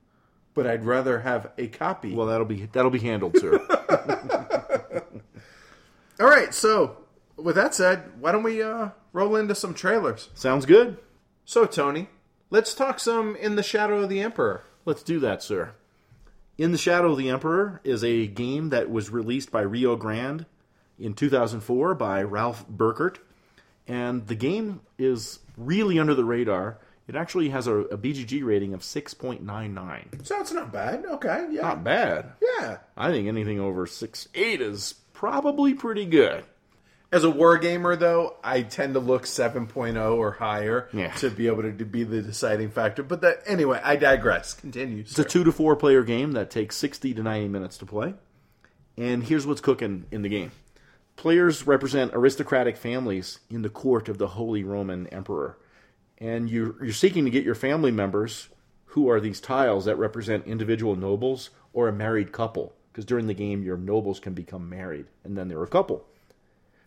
[0.55, 2.15] But I'd rather have a copy.
[2.15, 3.59] Well, that'll be that'll be handled, sir.
[6.21, 6.53] All right.
[6.55, 6.99] So,
[7.37, 10.31] with that said, why don't we uh, roll into some trailers?
[10.35, 10.99] Sounds good.
[11.45, 12.09] So, Tony,
[12.51, 14.63] let's talk some in the Shadow of the Emperor.
[14.85, 15.73] Let's do that, sir.
[16.59, 20.47] In the Shadow of the Emperor is a game that was released by Rio Grande
[20.99, 23.19] in 2004 by Ralf Burkert.
[23.87, 26.79] And the game is really under the radar.
[27.07, 30.27] It actually has a, a BGG rating of 6.99.
[30.27, 31.05] So it's not bad.
[31.05, 31.47] Okay.
[31.53, 31.61] Yeah.
[31.61, 32.33] Not bad.
[32.43, 32.79] yeah.
[32.97, 36.45] I think anything over 6.8 is probably pretty good.
[37.13, 41.13] As a wargamer, though, I tend to look 7.0 or higher Yeah.
[41.15, 43.03] to be able to, to be the deciding factor.
[43.03, 44.55] But that anyway, I digress.
[44.55, 45.01] Continue.
[45.01, 48.15] It's a two to four player game that takes 60 to 90 minutes to play.
[48.99, 50.51] And here's what's cooking in the game
[51.17, 55.57] players represent aristocratic families in the court of the Holy Roman Emperor.
[56.19, 58.49] And you're, you're seeking to get your family members,
[58.87, 62.75] who are these tiles that represent individual nobles or a married couple.
[62.97, 66.07] Because during the game, your nobles can become married, and then they're a couple.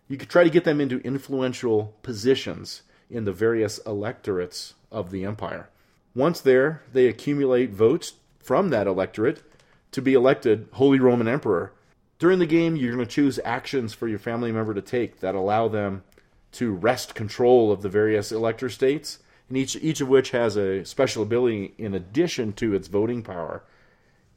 [0.07, 5.23] You could try to get them into influential positions in the various electorates of the
[5.23, 5.69] empire.
[6.15, 9.43] Once there, they accumulate votes from that electorate
[9.91, 11.73] to be elected Holy Roman Emperor.
[12.17, 15.35] During the game, you're going to choose actions for your family member to take that
[15.35, 16.01] allow them
[16.53, 20.83] to wrest control of the various elector states, and each each of which has a
[20.85, 23.61] special ability in addition to its voting power.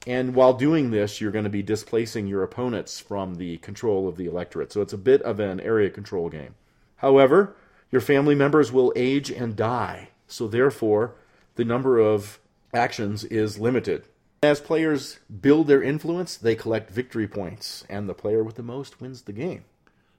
[0.06, 4.16] And while doing this, you're going to be displacing your opponents from the control of
[4.16, 4.72] the electorate.
[4.72, 6.54] So it's a bit of an area control game.
[6.96, 7.54] However,
[7.90, 10.08] your family members will age and die.
[10.26, 11.14] So therefore,
[11.54, 12.40] the number of
[12.74, 14.08] actions is limited.
[14.42, 19.00] As players build their influence, they collect victory points, and the player with the most
[19.00, 19.64] wins the game.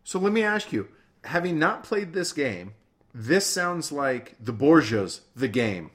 [0.05, 0.87] So let me ask you,
[1.25, 2.73] having not played this game,
[3.13, 5.91] this sounds like the Borgias, the game.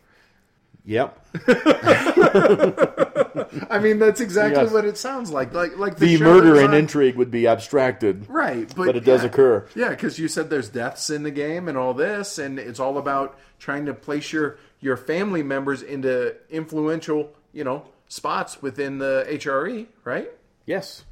[0.84, 1.26] Yep.
[3.70, 4.72] I mean, that's exactly Yes.
[4.72, 5.52] what it sounds like.
[5.52, 8.28] Like, like The show murder and intrigue would be abstracted.
[8.28, 9.66] Right, but, But it does occur.
[9.74, 12.98] Yeah, because you said there's deaths in the game and all this, and it's all
[12.98, 19.26] about trying to place your your family members into influential, you know, spots within the
[19.28, 20.30] HRE, right?
[20.66, 21.04] Yes.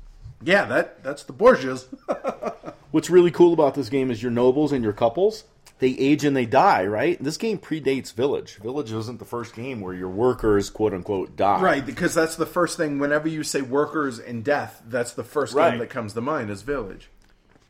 [0.43, 1.87] Yeah, that that's the Borgias.
[2.91, 5.45] What's really cool about this game is your nobles and your couples,
[5.79, 7.23] they age and they die, right?
[7.23, 8.57] This game predates Village.
[8.57, 11.61] Village isn't the first game where your workers, quote unquote, die.
[11.61, 12.99] right, because that's the first thing.
[12.99, 15.71] Whenever you say workers and death, that's the first Right.
[15.71, 17.11] game that comes to mind is Village.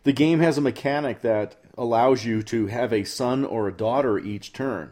[0.05, 4.19] The game has a mechanic that allows you to have a son or a daughter
[4.19, 4.91] each turn.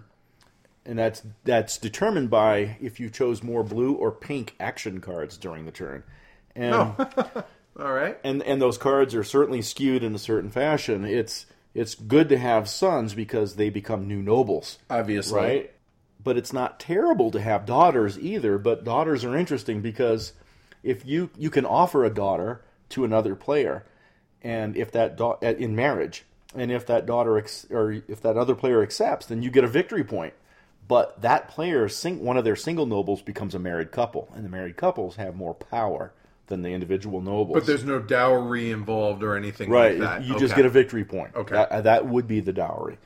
[0.86, 5.64] And that's that's determined by if you chose more blue or pink action cards during
[5.66, 6.02] the turn.
[6.56, 6.74] And
[7.78, 8.18] All right.
[8.22, 11.04] and and those cards are certainly skewed in a certain fashion.
[11.04, 15.38] It's it's good to have sons because they become new nobles, Obviously.
[15.40, 15.70] right?
[16.22, 18.56] But it's not terrible to have daughters either.
[18.58, 20.32] But daughters are interesting because
[20.82, 23.84] if you you can offer a daughter to another player,
[24.42, 28.54] and if that da- in marriage, and if that daughter ex- or if that other
[28.54, 30.32] player accepts, then you get a victory point.
[30.86, 34.50] But that player, sing- one of their single nobles, becomes a married couple, and the
[34.50, 36.12] married couples have more power
[36.46, 37.54] than the individual nobles.
[37.54, 39.98] But there's no dowry involved or anything Right.
[39.98, 40.24] like that.
[40.24, 41.34] You just get a victory point.
[41.34, 41.54] Okay.
[41.54, 42.98] That, that would be the dowry.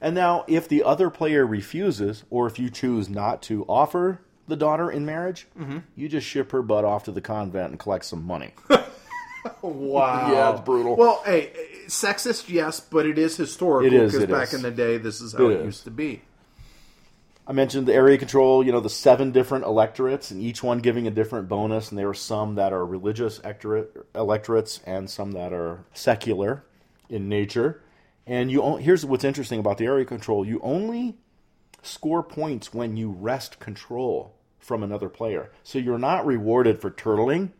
[0.00, 4.56] And now, if the other player refuses, or if you choose not to offer the
[4.56, 5.78] daughter in marriage, Mm-hmm.
[5.96, 8.52] you just ship her butt off to the convent and collect some money.
[9.62, 10.32] Wow.
[10.32, 10.96] Yeah, it's brutal.
[10.96, 11.50] Well, hey,
[11.86, 13.90] sexist, yes, but it is historical.
[13.90, 14.54] Because back is.
[14.54, 16.22] in the day, this is how It it, used to be.
[17.46, 21.06] I mentioned the area control, you know, the seven different electorates, and each one giving
[21.06, 21.90] a different bonus.
[21.90, 23.40] And there are some that are religious
[24.14, 26.64] electorates and some that are secular
[27.10, 27.82] in nature.
[28.26, 31.16] And you here's what's interesting about the area control: you only
[31.82, 35.50] score points when you wrest control from another player.
[35.62, 37.50] So you're not rewarded for turtling.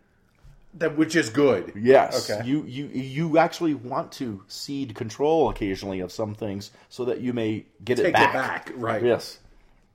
[0.77, 1.73] That which is good.
[1.77, 2.49] Yes, Okay.
[2.49, 7.35] you you you actually want to cede control occasionally of some things so that you
[7.35, 8.31] may get Take it back.
[8.31, 9.03] it back, right?
[9.05, 9.39] Yes.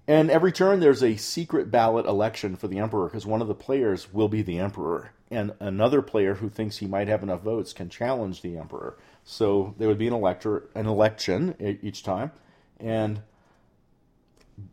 [0.09, 3.53] And every turn there's a secret ballot election for the emperor because one of the
[3.53, 7.73] players will be the emperor, and another player who thinks he might have enough votes
[7.73, 8.97] can challenge the emperor.
[9.23, 12.31] So there would be an elector, an election each time,
[12.79, 13.21] and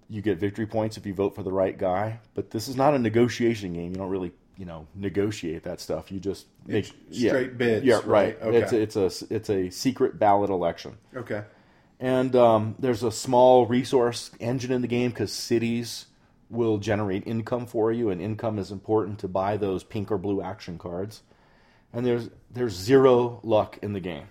[0.08, 2.18] you get victory points if you vote for the right guy.
[2.34, 3.90] But this is not a negotiation game.
[3.92, 6.10] You don't really, you know, negotiate that stuff.
[6.10, 8.06] You just make It's straight bids, Yeah, right?
[8.06, 8.54] right.
[8.54, 8.78] It's Okay.
[8.78, 10.96] a, it's a it's a secret ballot election.
[11.14, 11.42] Okay.
[11.98, 16.06] And um, there's a small resource engine in the game because cities
[16.50, 20.42] will generate income for you, and income is important to buy those pink or blue
[20.42, 21.22] action cards.
[21.92, 24.26] And there's there's zero luck in the game.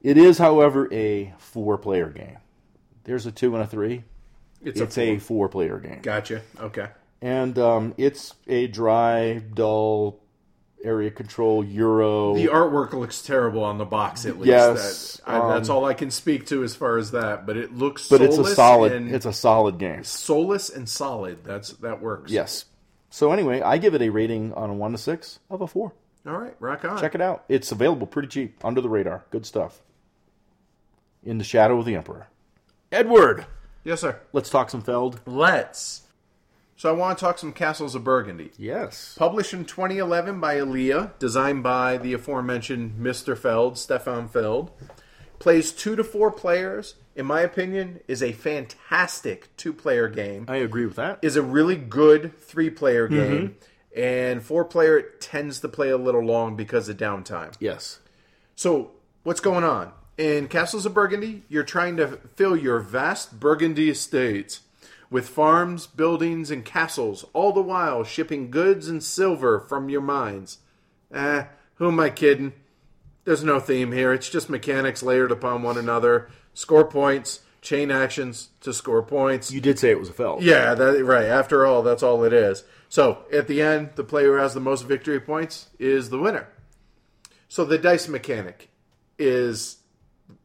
[0.00, 2.38] It is, however, a four-player game.
[3.02, 4.04] There's a two and a three.
[4.62, 6.42] It's, It's, a, a four-player game, gotcha.
[6.60, 6.88] Okay.
[7.20, 10.20] and um, it's a dry, dull
[10.84, 12.34] area control Euro.
[12.34, 14.24] The artwork looks terrible on the box.
[14.24, 14.46] At least.
[14.46, 17.46] Yes, That- I, that's um, all I can speak to as far as that.
[17.46, 18.08] But it looks.
[18.08, 18.92] but it's a solid.
[18.92, 20.04] It's a solid game.
[20.04, 21.44] soulless and solid.
[21.44, 22.30] That's that works.
[22.30, 22.64] Yes.
[23.10, 25.92] So anyway, I give it a rating on a one to six of a four.
[26.26, 26.54] All right.
[26.60, 27.00] Rock on.
[27.00, 27.44] Check it out.
[27.48, 29.24] It's available pretty cheap, under the radar.
[29.30, 29.80] Good stuff.
[31.24, 32.28] In the Shadow of the Emperor.
[32.92, 33.46] Edward,
[33.84, 34.18] Yes, sir.
[34.32, 35.20] let's talk some Feld.
[35.26, 36.02] Let's.
[36.78, 38.52] So I want to talk some Castles of Burgundy.
[38.56, 39.16] Yes.
[39.18, 43.36] Published in 2011 by alea, designed by the aforementioned Mr.
[43.36, 44.70] Feld, Stefan Feld.
[45.40, 46.94] Plays two to four players.
[47.16, 50.46] In my opinion, is a fantastic two-player game.
[50.46, 51.18] I agree with that.
[51.20, 53.16] Is a really good three-player mm-hmm.
[53.16, 53.56] game,
[53.96, 57.54] and four-player it tends to play a little long because of downtime.
[57.58, 57.98] yes.
[58.54, 58.92] So,
[59.24, 59.90] what's going on?
[60.16, 64.60] In Castles of Burgundy, you're trying to fill your vast Burgundy estates
[65.10, 70.58] with farms, buildings, and castles, all the while shipping goods and silver from your mines.
[71.12, 71.44] Eh,
[71.76, 72.52] who am I kidding?
[73.24, 74.12] There's no theme here.
[74.12, 76.28] It's just mechanics layered upon one another.
[76.54, 79.50] Score points, chain actions to score points.
[79.50, 80.42] You did say it was a Feld.
[80.42, 81.26] Yeah, that, right.
[81.26, 82.64] After all, that's all it is.
[82.88, 86.48] So at the end, the player who has the most victory points is the winner.
[87.48, 88.70] So the dice mechanic
[89.18, 89.76] is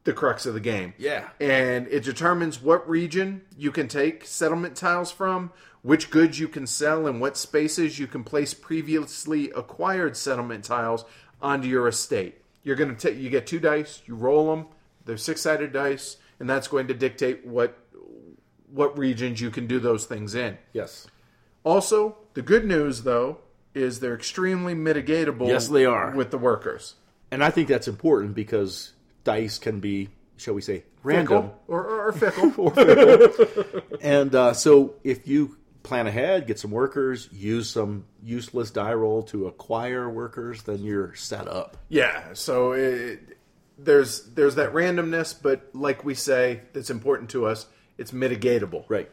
[0.03, 0.93] the crux of the game.
[0.97, 1.29] Yeah.
[1.39, 6.67] And it determines what region you can take settlement tiles from, which goods you can
[6.67, 11.05] sell, and what spaces you can place previously acquired settlement tiles
[11.41, 12.41] onto your estate.
[12.63, 14.67] You're going to take you get two dice, you roll them.
[15.05, 17.77] They're six-sided dice, and that's going to dictate what
[18.71, 20.57] what regions you can do those things in.
[20.73, 21.05] Yes.
[21.63, 23.37] Also, the good news though
[23.75, 26.11] is they're extremely mitigatable Yes, they are.
[26.11, 26.95] with the workers.
[27.31, 31.43] And I think that's important because dice can be, shall we say, random.
[31.43, 33.97] Fickle or, or, or fickle.
[34.01, 39.23] And uh, so if you plan ahead, get some workers, use some useless die roll
[39.23, 41.77] to acquire workers, then you're set up.
[41.89, 43.37] Yeah, so it,
[43.77, 47.67] there's there's that randomness, but like we say, that's important to us.
[47.97, 48.85] It's mitigatable.
[48.87, 49.11] Right.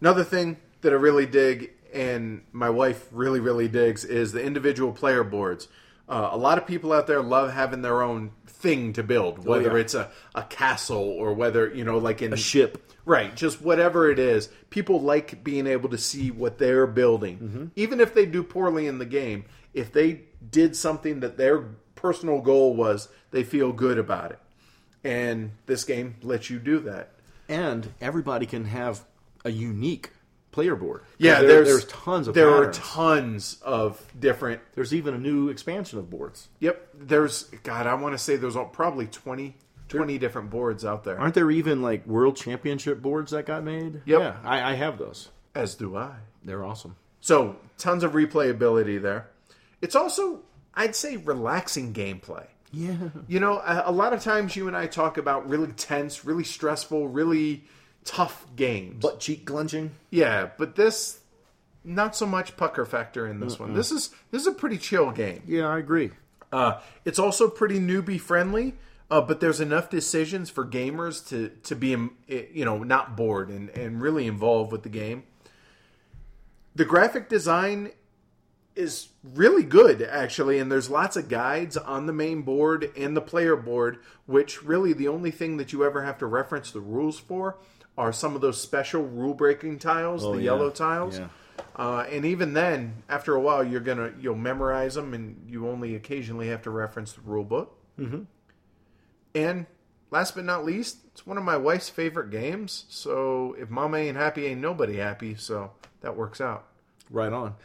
[0.00, 4.92] Another thing that I really dig, and my wife really really digs, is the individual
[4.92, 5.68] player boards.
[6.12, 9.72] Uh, a lot of people out there love having their own thing to build, whether
[9.72, 9.80] yeah.
[9.82, 12.92] it's a, a castle or whether you know, like in A ship.
[13.06, 14.50] Right, just whatever it is.
[14.68, 17.38] People like being able to see what they're building.
[17.38, 17.66] Mm-hmm.
[17.76, 20.20] Even if they do poorly in the game, if they
[20.50, 21.60] did something that their
[21.94, 24.38] personal goal was, they feel good about it.
[25.02, 27.12] And this game lets you do that.
[27.48, 29.02] And everybody can have
[29.46, 30.10] a unique
[30.52, 31.02] player board.
[31.18, 32.78] Yeah, There- there's there's tons of There patterns.
[32.78, 36.48] are tons of different There's even a new expansion of boards.
[36.60, 39.56] Yep, there's God, I want to say there's all- probably 20
[39.88, 41.18] 20 different boards out there.
[41.20, 44.00] Aren't there even like world championship boards that got made?
[44.06, 44.20] Yep.
[44.20, 45.28] Yeah, I, I have those.
[45.54, 46.12] As do I.
[46.44, 46.96] They're awesome.
[47.20, 49.28] So, tons of replayability there.
[49.82, 50.40] It's also,
[50.74, 52.46] I'd say, relaxing gameplay.
[52.72, 52.94] Yeah.
[53.28, 56.44] You know, a, a lot of times you and I talk about really tense, really
[56.44, 57.64] stressful, really
[58.04, 59.02] tough games.
[59.02, 59.92] Butt cheek clenching.
[60.10, 61.20] yeah, but this
[61.84, 63.74] not so much pucker factor in this one.
[63.74, 65.42] This is this is a pretty chill game.
[65.46, 66.10] Yeah, I agree.
[66.52, 68.74] Uh, it's also pretty newbie friendly,
[69.10, 71.94] uh, but there's enough decisions for gamers to to be
[72.28, 75.24] eh, you know not bored and and really involved with the game.
[76.74, 77.92] The graphic design
[78.74, 83.20] is really good actually and there's lots of guides on the main board and the
[83.20, 87.18] player board which really the only thing that you ever have to reference the rules
[87.18, 87.58] for
[87.98, 90.40] are some of those special rule breaking tiles the Oh, yeah.
[90.42, 91.28] yellow tiles Yeah.
[91.76, 95.94] uh, and even then after a while you're gonna you'll memorize them and you only
[95.94, 98.22] occasionally have to reference the rule book mm-hmm.
[99.34, 99.66] and
[100.10, 104.16] last but not least it's one of my wife's favorite games so if mama ain't
[104.16, 106.66] happy ain't nobody happy so that works out
[107.10, 107.56] Right on.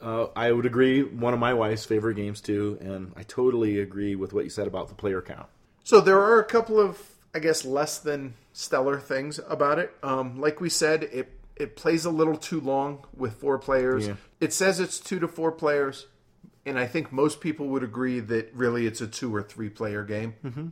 [0.00, 1.02] Uh, I would agree.
[1.02, 4.66] One of my wife's favorite games too, and I totally agree with what you said
[4.66, 5.48] about the player count.
[5.84, 6.98] So there are a couple of,
[7.34, 9.94] I guess, less than stellar things about it.
[10.02, 14.08] Um, like we said, it it plays a little too long with four players.
[14.08, 14.14] Yeah.
[14.40, 16.06] It says it's two to four players,
[16.64, 20.02] and I think most people would agree that really it's a two or three player
[20.02, 20.34] game.
[20.44, 20.68] Mm-hmm.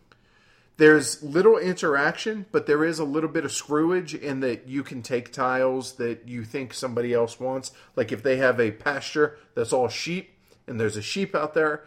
[0.78, 5.02] There's little interaction, but there is a little bit of screwage in that you can
[5.02, 7.72] take tiles that you think somebody else wants.
[7.96, 10.30] Like if they have a pasture that's all sheep,
[10.68, 11.84] and there's a sheep out there,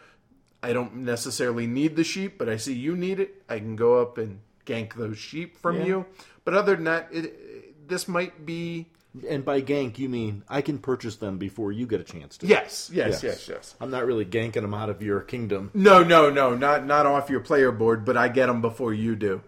[0.62, 3.42] I don't necessarily need the sheep, but I see you need it.
[3.48, 4.40] I can go up and
[4.72, 5.84] gank those sheep from Yeah.
[5.86, 6.06] you.
[6.44, 8.86] But other than that, it, this might be
[9.28, 12.46] And by gank, you mean I can purchase them before you get a chance to.
[12.46, 13.74] yes, yes, yes, yes.
[13.80, 15.70] I'm not really ganking them out of your kingdom.
[15.74, 19.14] No, no, no, not not off your player board, but I get them before you
[19.14, 19.42] do.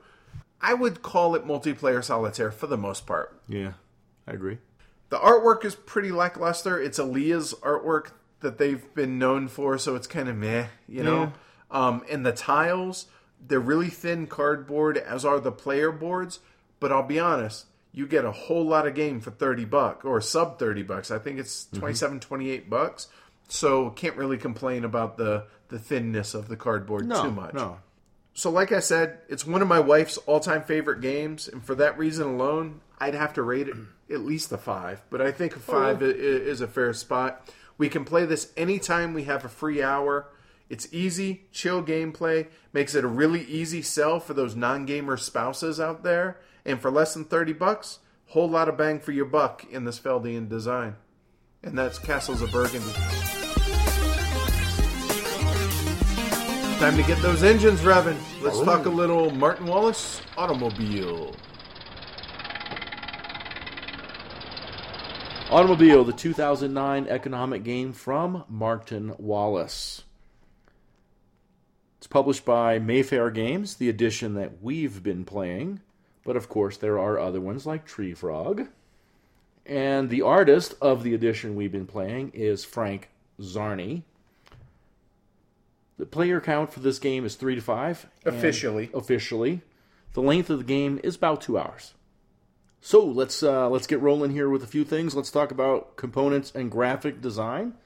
[0.61, 3.39] I would call it multiplayer solitaire for the most part.
[3.49, 3.73] Yeah,
[4.27, 4.59] I agree.
[5.11, 6.79] The artwork is pretty lackluster.
[6.81, 8.09] It's alea's artwork
[8.41, 11.33] that they've been known for, so it's kind of meh, you know.
[11.71, 13.07] Um, and the tiles,
[13.47, 16.41] they're really thin cardboard, as are the player boards.
[16.81, 20.21] But I'll be honest, you get a whole lot of game for thirty bucks or
[20.21, 21.11] sub thirty bucks.
[21.11, 21.81] I think it's mm-hmm.
[21.81, 23.09] 27, 28 bucks.
[23.49, 27.55] So can't really complain about the the thinness of the cardboard No, too much.
[27.55, 27.79] no.
[28.35, 31.77] So, like I said, it's one of my wife's all time favorite games, and for
[31.77, 33.77] that reason alone, I'd have to rate it
[34.11, 36.07] at least a five, but I think a five oh.
[36.07, 37.49] i- is a fair spot.
[37.79, 40.27] We can play this anytime we have a free hour.
[40.69, 46.03] It's easy, chill gameplay, makes it a really easy sell for those non-gamer spouses out
[46.03, 47.99] there, and for less than 30 bucks,
[48.29, 50.97] whole lot of bang for your buck in this Feldian design.
[51.63, 52.93] And that's Castles of Burgundy.
[56.79, 58.19] Time to get those engines revving.
[58.43, 61.35] Let's talk a little Martin Wallace automobile.
[65.51, 70.04] Automobile, the 2009 economic game from Martin Wallace.
[72.05, 75.81] It's published by Mayfair Games, the edition that we've been playing.
[76.23, 78.69] But of course, there are other ones like Tree Frog.
[79.65, 83.09] And the artist of the edition we've been playing is Frank
[83.41, 84.03] Zarni.
[85.97, 88.07] The player count for this game is three to five.
[88.27, 88.91] Officially.
[88.93, 89.63] Officially.
[90.13, 91.95] The length of the game is about two hours.
[92.83, 95.15] So let's uh, let's get rolling here with a few things.
[95.15, 97.77] Let's talk about components and graphic design.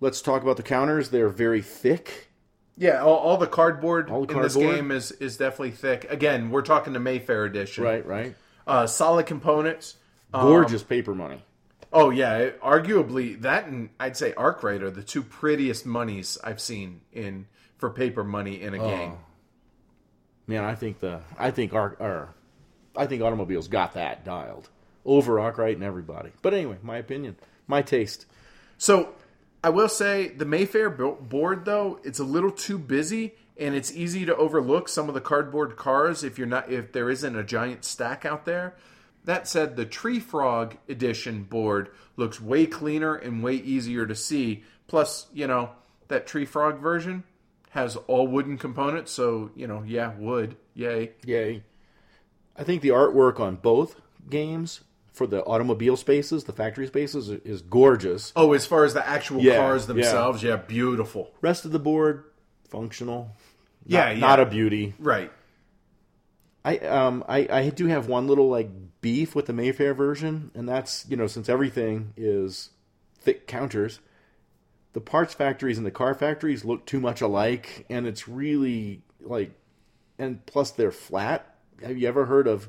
[0.00, 1.10] Let's talk about the counters.
[1.10, 2.30] They're very thick.
[2.76, 6.06] Yeah, all, all the cardboard All the in this game is, is definitely thick.
[6.10, 7.84] Again, we're talking the Mayfair edition.
[7.84, 8.34] Right, right.
[8.66, 9.96] Uh, solid components.
[10.34, 11.42] Um, Gorgeous paper money.
[11.92, 16.60] Oh yeah, it- arguably that and I'd say Arkwright are the two prettiest monies I've
[16.60, 17.46] seen in
[17.78, 18.88] for paper money in a Oh.
[18.88, 19.12] game.
[20.46, 22.28] Man, I think the I think our, our
[22.96, 24.68] I think automobiles got that dialed
[25.04, 26.32] over Arkwright and everybody.
[26.42, 27.36] But anyway, my opinion,
[27.68, 28.26] my taste.
[28.78, 29.14] So
[29.66, 34.24] I will say the Mayfair board though it's a little too busy and it's easy
[34.24, 37.84] to overlook some of the cardboard cars if you're not if there isn't a giant
[37.84, 38.76] stack out there.
[39.24, 44.62] That said, the Tree Frog edition board looks way cleaner and way easier to see.
[44.86, 45.70] Plus, you know
[46.06, 47.24] that Tree Frog version
[47.70, 51.10] has all wooden components, so you know, yeah, wood, yay.
[51.24, 51.64] Yay.
[52.56, 54.00] I think the artwork on both
[54.30, 54.82] games
[55.16, 58.34] for the automobile spaces, the factory spaces, is gorgeous.
[58.36, 61.32] Oh, as far as the actual Yeah, cars themselves, yeah, beautiful.
[61.40, 62.24] Rest of the board,
[62.68, 63.30] functional.
[63.86, 64.18] Yeah, yeah.
[64.18, 64.94] not a beauty.
[64.98, 65.32] Right.
[66.66, 68.68] I um I, I do have one little like
[69.00, 72.70] beef with the Mayfair version, and that's you know since everything is
[73.18, 74.00] thick counters,
[74.92, 79.52] the parts factories and the car factories look too much alike, and it's really like,
[80.18, 81.54] and plus they're flat.
[81.82, 82.68] Have you ever heard of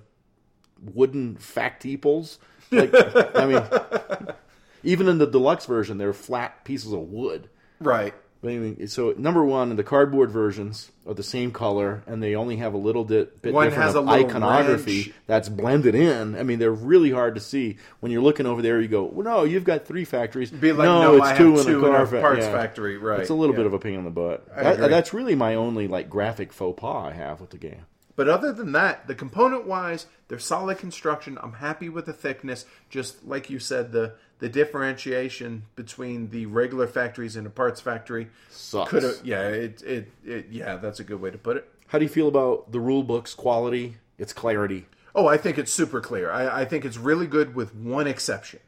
[0.94, 2.40] wooden factiples?
[2.72, 4.34] Like I mean,
[4.84, 7.50] even in the deluxe version, they're flat pieces of wood.
[7.80, 8.14] Right.
[8.42, 12.58] But anyway, so number one, the cardboard versions are the same color, and they only
[12.58, 15.14] have a little bit, bit One different of iconography wrench.
[15.26, 16.38] that's blended in.
[16.38, 18.80] I mean, they're really hard to see when you're looking over there.
[18.80, 20.52] You go, well, no, you've got three factories.
[20.52, 22.52] Be like, no, no, it's two in a in car fa- parts yeah.
[22.52, 23.62] factory, right, It's a little yeah.
[23.62, 24.48] bit of a pain in the butt.
[24.56, 27.86] That- that's really my only like graphic faux pas I have with the game.
[28.18, 31.38] But other than that, the component wise, they're solid construction.
[31.42, 32.66] I'm happy with the thickness.
[32.90, 38.28] Just like you said, the the differentiation between the regular factories and a parts factory
[38.50, 38.90] Sucks.
[38.90, 41.70] could have yeah, it, it it yeah, that's a good way to put it.
[41.88, 44.88] How do you feel about the rule book's quality, its clarity?
[45.14, 46.32] Oh, I think it's super clear.
[46.32, 48.60] I, I think it's really good with one exception.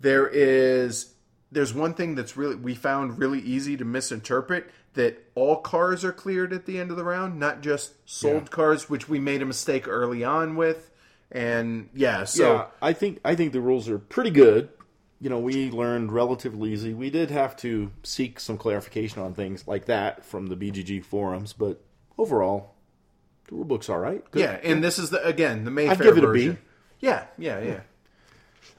[0.00, 1.14] There is
[1.52, 6.12] there's one thing that's really we found really easy to misinterpret that all cars are
[6.12, 8.48] cleared at the end of the round, not just sold Yeah.
[8.48, 10.90] cars, which we made a mistake early on with.
[11.32, 14.68] And yeah, so yeah, I think I think the rules are pretty good.
[15.20, 16.92] You know, we learned relatively easy.
[16.92, 21.52] We did have to seek some clarification on things like that from the BGG forums,
[21.54, 21.80] but
[22.18, 22.74] overall,
[23.48, 24.22] the rule book's all right.
[24.30, 24.40] Good.
[24.40, 26.38] yeah, and this is the again the Mayfair give it a B.
[26.40, 26.58] version.
[27.00, 27.80] Yeah, yeah, yeah.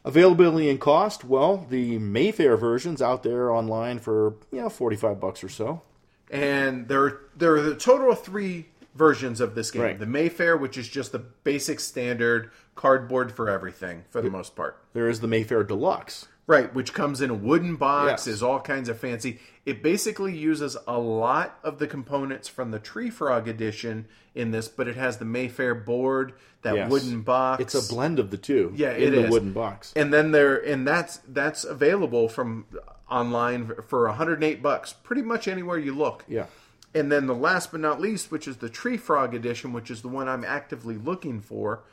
[0.06, 1.26] Availability and cost.
[1.26, 5.82] Well, the Mayfair version's out there online for you know forty five bucks or so.
[6.30, 9.82] And there, there are the total of three versions of this game.
[9.82, 10.00] Right.
[10.00, 14.78] The Mayfair, which is just the basic standard cardboard for everything, for the most part.
[14.94, 16.28] There is the Mayfair Deluxe.
[16.48, 18.36] Right, which comes in a wooden box, Yes.
[18.36, 19.40] is all kinds of fancy.
[19.66, 24.70] It basically uses a lot of the components from the Tree Frog edition in this,
[24.70, 26.90] but it has the Mayfair board, that Yes.
[26.90, 27.62] wooden box.
[27.62, 28.72] It's a blend of the two.
[28.78, 29.30] Yeah, in it the is.
[29.30, 29.92] wooden box.
[29.98, 32.66] and then there, and that's that's available from
[33.10, 36.24] online for 108 bucks, pretty much anywhere you look.
[36.28, 36.46] Yeah.
[36.94, 40.02] And then the last but not least, which is the Tree Frog edition, which is
[40.02, 41.84] the one I'm actively looking for,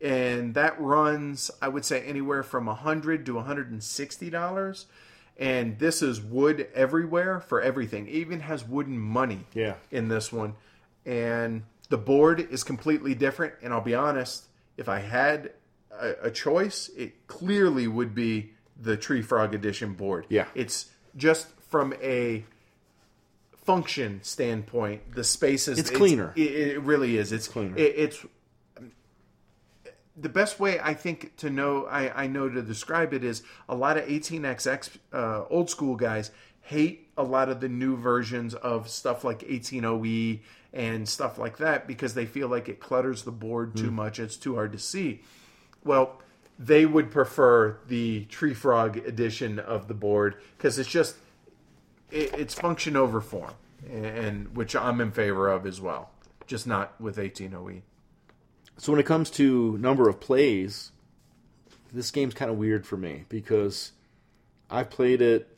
[0.00, 4.86] and that runs, I would say, anywhere from 100 to 160 dollars.
[5.38, 8.06] And this is wood everywhere for everything.
[8.06, 9.74] It even has wooden money Yeah.
[9.90, 10.54] in this one.
[11.06, 13.54] And the board is completely different.
[13.62, 14.44] And I'll be honest,
[14.76, 15.52] if I had
[15.90, 18.52] a, a choice, it clearly would be
[18.82, 20.26] the Tree Frog edition board.
[20.28, 20.46] Yeah.
[20.54, 22.44] It's just from a
[23.54, 26.32] function standpoint, the spaces It's cleaner.
[26.36, 27.32] It, it really is.
[27.32, 27.76] It's cleaner.
[27.76, 28.26] It, it's
[30.16, 33.74] the best way I think to know I, I know to describe it is a
[33.74, 36.30] lot of 18xx uh, old school guys
[36.60, 40.40] hate a lot of the new versions of stuff like 18OE
[40.72, 44.18] and stuff like that because they feel like it clutters the board too much.
[44.18, 45.22] It's too hard to see.
[45.84, 46.22] Well,
[46.58, 51.16] they would prefer the Tree Frog edition of the board because it's just
[52.10, 53.54] it, it's function over form,
[53.90, 56.10] and which I'm in favor of as well.
[56.46, 57.82] Just not with 18OE.
[58.76, 60.92] So when it comes to number of plays,
[61.92, 63.92] this game's kind of weird for me because
[64.70, 65.56] I've played it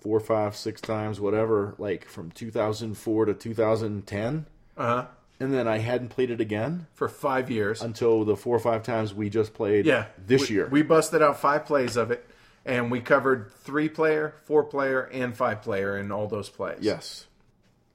[0.00, 5.06] four, five, six times, whatever, like from 2004 to 2010, Uh huh.
[5.40, 7.82] And then I hadn't played it again For five years.
[7.82, 10.68] until the four or five times we just played Yeah, this we, year.
[10.68, 12.26] we busted out five plays of it,
[12.64, 16.78] and we covered three player, four player, and five player in all those plays.
[16.80, 17.26] yes.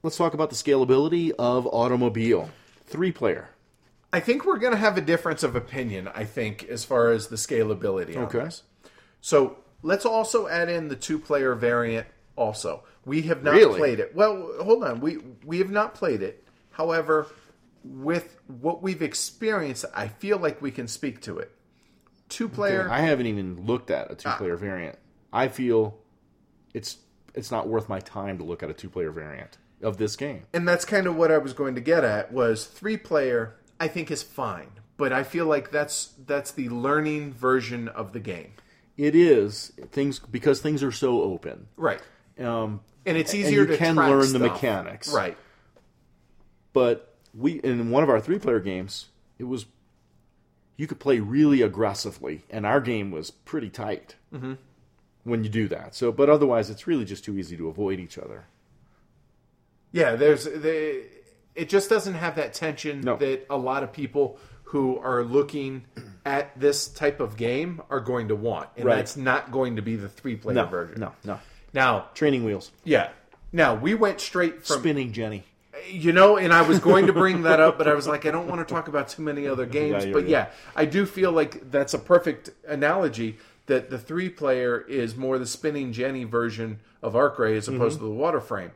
[0.03, 2.49] Let's talk about the scalability of Automobile.
[2.87, 3.49] Three player.
[4.11, 6.07] I think we're going to have a difference of opinion.
[6.15, 8.15] I think as far as the scalability.
[8.17, 8.39] Okay.
[8.45, 8.63] This.
[9.21, 12.07] So let's also add in the two player variant.
[12.35, 13.77] Also, we have not Really?
[13.77, 14.15] played it.
[14.15, 15.01] Well, hold on.
[15.01, 16.43] We we have not played it.
[16.71, 17.27] However,
[17.83, 21.51] with what we've experienced, I feel like we can speak to it.
[22.29, 22.89] Two player.
[22.89, 24.97] I haven't even looked at a two player variant.
[25.33, 25.97] I feel
[26.73, 26.97] it's
[27.33, 30.43] it's not worth my time to look at a two player variant of this game.
[30.53, 33.87] and that's kind of what I was going to get at was three player I
[33.87, 34.67] think is fine
[34.97, 38.51] but I feel like that's that's the learning version of the game
[38.97, 41.67] It is things because things are so open.
[41.77, 42.01] right
[42.39, 45.11] Um, and it's And easier you to can learn the mechanics.
[45.11, 45.35] right
[46.73, 49.07] but we in one of our three player games,
[49.39, 49.65] it was
[50.77, 54.53] you could play really aggressively, and our game was pretty tight Mm-hmm.
[55.25, 55.93] when you do that.
[55.93, 58.45] So, but otherwise, it's really just too easy to avoid each other.
[59.91, 61.03] yeah there's the
[61.53, 63.17] it just doesn't have that tension No.
[63.17, 65.83] that a lot of people who are looking
[66.25, 68.95] at this type of game are going to want and Right.
[68.95, 71.39] that's not going to be the three player No, version no, no.
[71.73, 73.09] now Training wheels, yeah
[73.51, 75.43] now we went straight from spinning Jenny.
[75.89, 78.31] You know, and I was going to bring that up, but I was like, I
[78.31, 80.05] don't want to talk about too many other games.
[80.05, 80.45] Yeah, but yeah.
[80.47, 85.37] yeah, I do feel like that's a perfect analogy that the three player is more
[85.39, 88.05] the spinning Jenny version of Arkwright as opposed Mm-hmm.
[88.05, 88.71] to the water frame.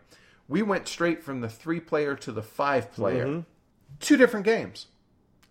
[0.48, 3.26] We went straight from the three player to the five player.
[3.26, 3.40] Mm-hmm.
[4.00, 4.88] Two different games.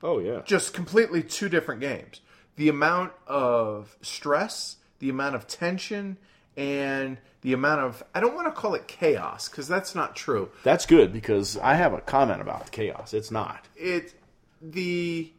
[0.02, 2.20] Oh yeah, Just completely two different games.
[2.56, 6.18] The amount of stress, the amount of tension,
[6.56, 10.50] and the amount of I don't want to call it chaos because that's not true.
[10.62, 13.12] that's good because I have a comment about the chaos.
[13.14, 13.66] It's not.
[13.76, 14.14] it
[14.62, 15.30] the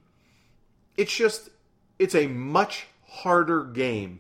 [0.98, 1.50] it's just
[1.98, 4.20] it's a much harder game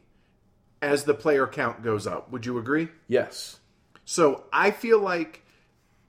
[0.81, 3.59] as the player count goes up would you agree Yes,
[4.05, 5.43] so i feel like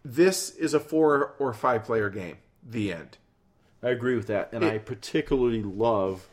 [0.05, 3.19] this is a four or five player game the end
[3.83, 6.27] I agree with that, and It- I particularly love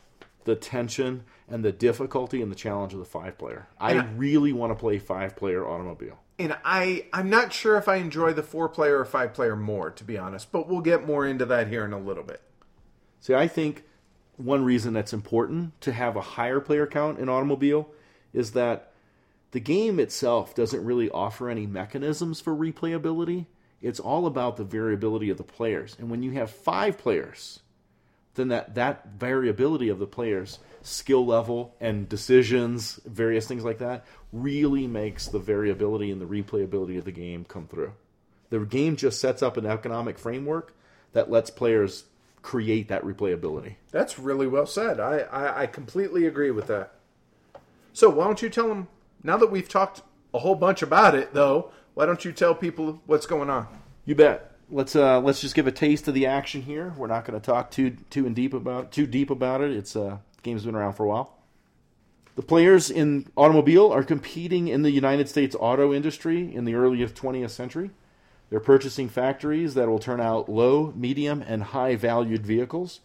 [0.44, 3.66] the tension and the difficulty and the challenge of the five player.
[3.78, 6.18] I, I- really want to play five player automobile.
[6.38, 9.90] and i i'm not sure if i enjoy the four player or five player more
[9.90, 12.40] to be honest but we'll get more into that here in a little bit
[13.20, 13.84] See, I think
[14.36, 17.88] one reason that's important to have a higher player count in automobile
[18.34, 18.92] is that
[19.52, 23.46] the game itself doesn't really offer any mechanisms for replayability.
[23.80, 25.96] It's all about the variability of the players.
[25.98, 27.60] And when you have five players,
[28.34, 34.04] then that, that variability of the players, skill level and decisions, various things like that,
[34.32, 37.92] really makes the variability and the replayability of the game come through.
[38.50, 40.74] The game just sets up an economic framework
[41.12, 42.04] that lets players
[42.42, 43.76] create that replayability.
[43.90, 46.92] that's really well said i i, I completely agree with that
[47.94, 48.86] so why don't you tell them
[49.22, 50.02] now that we've talked
[50.34, 53.66] a whole bunch about it though why don't you tell people what's going on
[54.04, 54.53] You bet.
[54.70, 56.94] Let's uh, let's just give a taste of the action here.
[56.96, 59.70] We're not going to talk too too in deep about too deep about it.
[59.72, 61.36] It's uh, game's been around for a while.
[62.36, 66.98] The players in automobile are competing in the United States auto industry in the early
[66.98, 67.90] 20th century.
[68.50, 73.00] They're purchasing factories that will turn out low, medium, and high valued vehicles.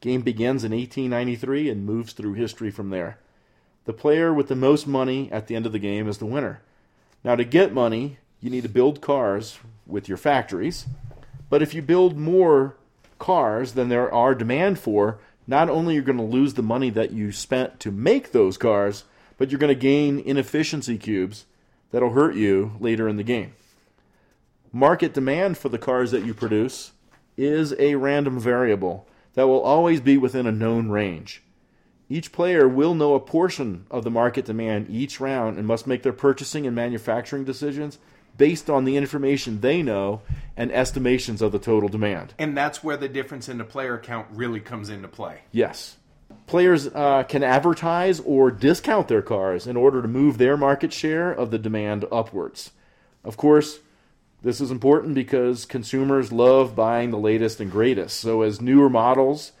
[0.00, 3.18] Game begins in 1893 and moves through history from there.
[3.84, 6.62] The player with the most money at the end of the game is the winner.
[7.22, 10.86] Now, to get money, you need to build cars with your factories.
[11.50, 12.76] But if you build more
[13.18, 17.12] cars than there are demand for, not only you're going to lose the money that
[17.12, 19.04] you spent to make those cars,
[19.36, 21.46] but you're going to gain inefficiency cubes
[21.90, 23.54] that'll hurt you later in the game.
[24.72, 26.92] Market demand for the cars that you produce
[27.36, 31.42] is a random variable that will always be within a known range.
[32.08, 36.02] Each player will know a portion of the market demand each round and must make
[36.02, 37.98] their purchasing and manufacturing decisions
[38.36, 40.22] based on the information they know
[40.56, 42.34] and estimations of the total demand.
[42.38, 45.40] And that's where the difference in the player count really comes into play.
[45.50, 45.96] Yes.
[46.46, 51.30] Players uh, can advertise or discount their cars in order to move their market share
[51.32, 52.72] of the demand upwards.
[53.24, 53.78] Of course,
[54.42, 58.18] this is important because consumers love buying the latest and greatest.
[58.18, 59.52] So, as newer models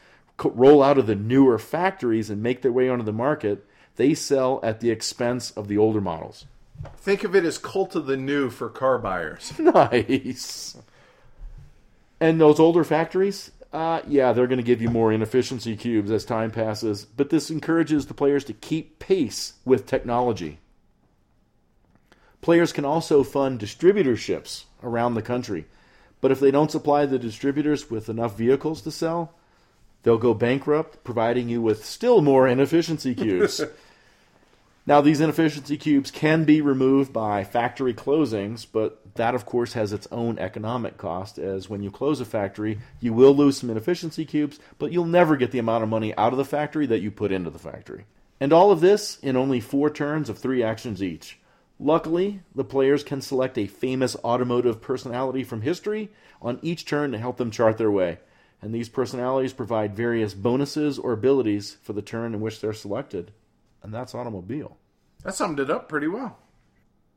[0.42, 3.64] roll out of the newer factories and make their way onto the market,
[3.96, 6.46] they sell at the expense of the older models.
[6.96, 9.52] Think of it as cult of the new for car buyers.
[9.58, 10.76] nice.
[12.20, 16.24] And those older factories, uh, yeah, they're going to give you more inefficiency cubes as
[16.24, 20.58] time passes, but this encourages the players to keep pace with technology.
[22.40, 25.66] Players can also fund distributorships around the country,
[26.20, 29.34] but if they don't supply the distributors with enough vehicles to sell,
[30.02, 33.60] they'll go bankrupt, providing you with still more inefficiency cubes.
[34.84, 39.92] Now, these inefficiency cubes can be removed by factory closings, but that, of course, has
[39.92, 44.24] its own economic cost, as when you close a factory, you will lose some inefficiency
[44.24, 47.12] cubes, but you'll never get the amount of money out of the factory that you
[47.12, 48.06] put into the factory.
[48.40, 51.38] And all of this in only four turns of three actions each.
[51.78, 56.10] Luckily, the players can select a famous automotive personality from history
[56.40, 58.18] on each turn to help them chart their way.
[58.60, 63.30] And these personalities provide various bonuses or abilities for the turn in which they're selected
[63.82, 64.76] and that's automobile.
[65.24, 66.38] That summed it up pretty well.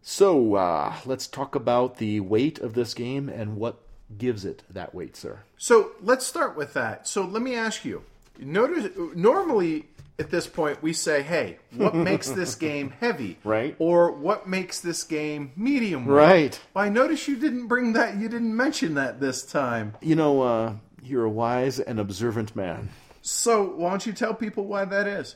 [0.01, 3.81] So uh, let's talk about the weight of this game and what
[4.17, 5.39] gives it that weight, sir.
[5.57, 7.07] So let's start with that.
[7.07, 8.03] So let me ask you.
[8.37, 9.87] Notice normally
[10.19, 13.75] at this point we say, "Hey, what makes this game heavy?" Right.
[13.79, 16.05] Or what makes this game medium?
[16.05, 16.13] weight?
[16.15, 16.59] Right.
[16.73, 18.17] Well, I notice you didn't bring that.
[18.17, 19.95] You didn't mention that this time.
[20.01, 22.89] You know, uh, you're a wise and observant man.
[23.21, 25.35] So why don't you tell people why that is?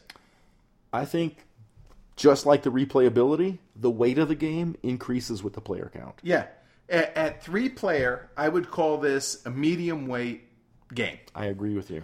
[0.92, 1.46] I think
[2.16, 6.16] just like the replayability, the weight of the game increases with the player count.
[6.24, 6.48] Yeah.
[6.90, 10.44] At, at three player, I would call this a medium weight
[10.94, 11.20] game.
[11.36, 12.04] I agree with you.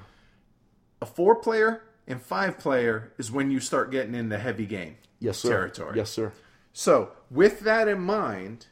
[1.02, 5.40] A four player and five player is when you start getting into heavy game Yes,
[5.40, 5.50] sir.
[5.50, 5.98] territory.
[5.98, 6.32] Yes, sir.
[6.72, 8.68] So, with that in mind,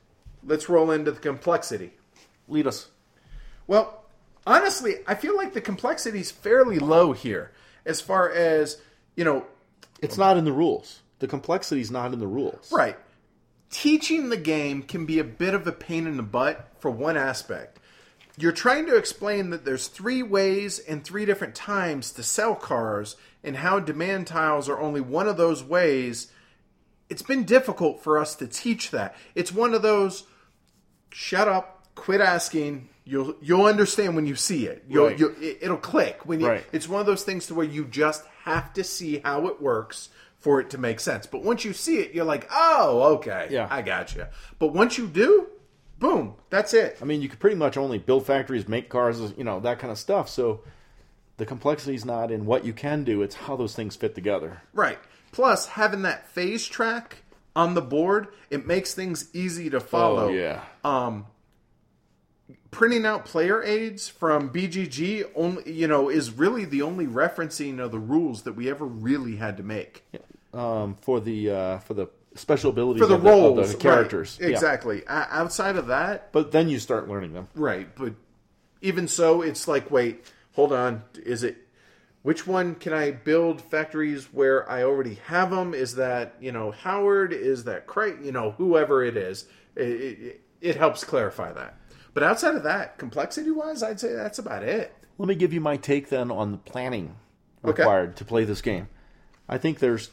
[0.45, 1.93] let's roll into the complexity.
[2.47, 2.89] Lead us.
[3.66, 4.03] Well,
[4.45, 7.51] honestly, I feel like the complexity is fairly low here
[7.86, 8.80] as far as,
[9.16, 9.45] you know,
[10.04, 11.01] It's not in the rules.
[11.20, 12.72] The complexity is not in the rules.
[12.72, 12.97] right.
[13.70, 17.18] Teaching the game can be a bit of a pain in the butt for one
[17.18, 17.80] aspect.
[18.38, 23.16] You're trying to explain that there's three ways and three different times to sell cars
[23.43, 26.32] and how demand tiles are only one of those ways.
[27.10, 29.16] It's been difficult for us to teach that.
[29.34, 30.26] It's one of those
[31.12, 32.89] shut up, quit asking.
[33.06, 34.86] You'll you'll understand when you see it.
[34.88, 35.20] You'll, Right.
[35.20, 36.47] you'll it, it'll click when you.
[36.47, 36.66] Right.
[36.72, 40.10] It's one of those things to where you just have to see how it works
[40.39, 41.26] for it to make sense.
[41.26, 43.68] But once you see it, you're like, oh, okay, Yeah.
[43.70, 44.26] I got you.
[44.60, 45.47] But once you do,
[45.99, 46.97] boom, that's it.
[47.01, 49.91] I mean, you could pretty much only build factories, make cars, you know, that kind
[49.91, 50.28] of stuff.
[50.30, 50.62] So
[51.38, 54.62] the complexity is not in what you can do, it's how those things fit together.
[54.74, 54.99] Right.
[55.32, 57.24] Plus, having that phase track
[57.56, 60.28] on the board, it makes things easy to follow.
[60.28, 60.62] Oh, yeah.
[60.84, 61.26] Um,
[62.74, 67.92] printing out player aids from BGG only, you know, is really the only referencing of
[67.92, 70.04] the rules that we ever really had to make
[70.54, 74.38] Um, for the uh, for the special abilities for the of, roles, of the characters.
[74.40, 74.50] Right.
[74.50, 74.56] Yeah.
[74.56, 75.04] Exactly.
[75.08, 77.48] O- outside of that, But then you start learning them.
[77.56, 78.14] Right, but
[78.82, 81.04] even so, it's like, wait, hold on.
[81.26, 81.58] Is it
[82.24, 85.74] which one can I build factories where I already have them?
[85.74, 87.34] Is that you know Howard?
[87.34, 88.18] Is that Craig?
[88.24, 89.46] You know, whoever it is,
[89.76, 91.78] it, it, it helps clarify that.
[92.14, 94.93] But outside of that, complexity wise, I'd say that's about it.
[95.18, 97.16] Let me give you my take then on the planning
[97.66, 97.82] Okay.
[97.82, 98.89] required to play this game.
[99.47, 100.11] I think there's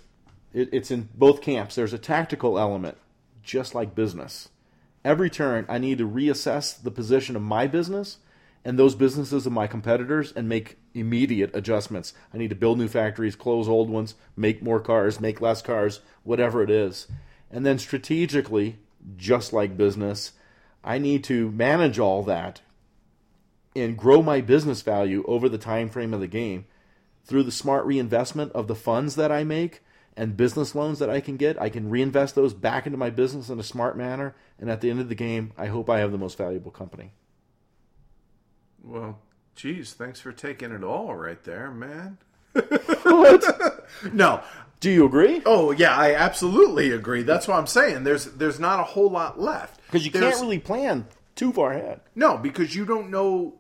[0.53, 1.74] it, it's in both camps.
[1.74, 2.96] There's a tactical element,
[3.42, 4.48] just like business.
[5.05, 8.18] Every turn, I need to reassess the position of my business
[8.64, 12.12] and those businesses of my competitors and make immediate adjustments.
[12.34, 16.01] I need to build new factories, close old ones, make more cars, make less cars,
[16.24, 17.07] whatever it is.
[17.51, 18.76] And then strategically,
[19.16, 20.32] just like business,
[20.83, 22.61] I need to manage all that
[23.76, 26.66] and grow my business value over the time frame of the game
[27.24, 29.83] through the smart reinvestment of the funds that I make
[30.16, 31.61] and business loans that I can get.
[31.61, 34.91] I can reinvest those back into my business in a smart manner, and at the
[34.91, 37.12] end of the game, I hope I have the most valuable company.
[38.83, 39.20] Well,
[39.55, 42.18] geez, thanks for taking it all right there, man.
[42.53, 43.76] What?
[44.12, 44.41] No,
[44.81, 45.43] Do you agree?
[45.47, 47.22] oh yeah, I absolutely agree.
[47.22, 48.05] That's what I'm saying.
[48.05, 51.07] There's there's not a whole lot left Because you There's- can't really plan
[51.37, 52.01] too far ahead.
[52.14, 53.55] No, because you don't know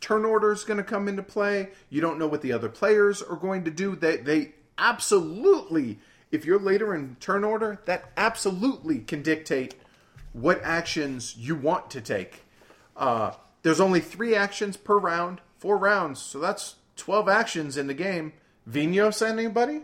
[0.00, 1.70] turn order is going to come into play.
[1.90, 3.96] You don't know what the other players are going to do.
[3.96, 5.98] They they absolutely
[6.30, 9.74] if you're later in turn order, that absolutely can dictate
[10.32, 12.42] what actions you want to take.
[12.96, 13.32] Uh,
[13.62, 18.32] there's only three actions per round, four rounds, so that's 12 actions in the game.
[18.70, 19.80] Vinhos, anybody?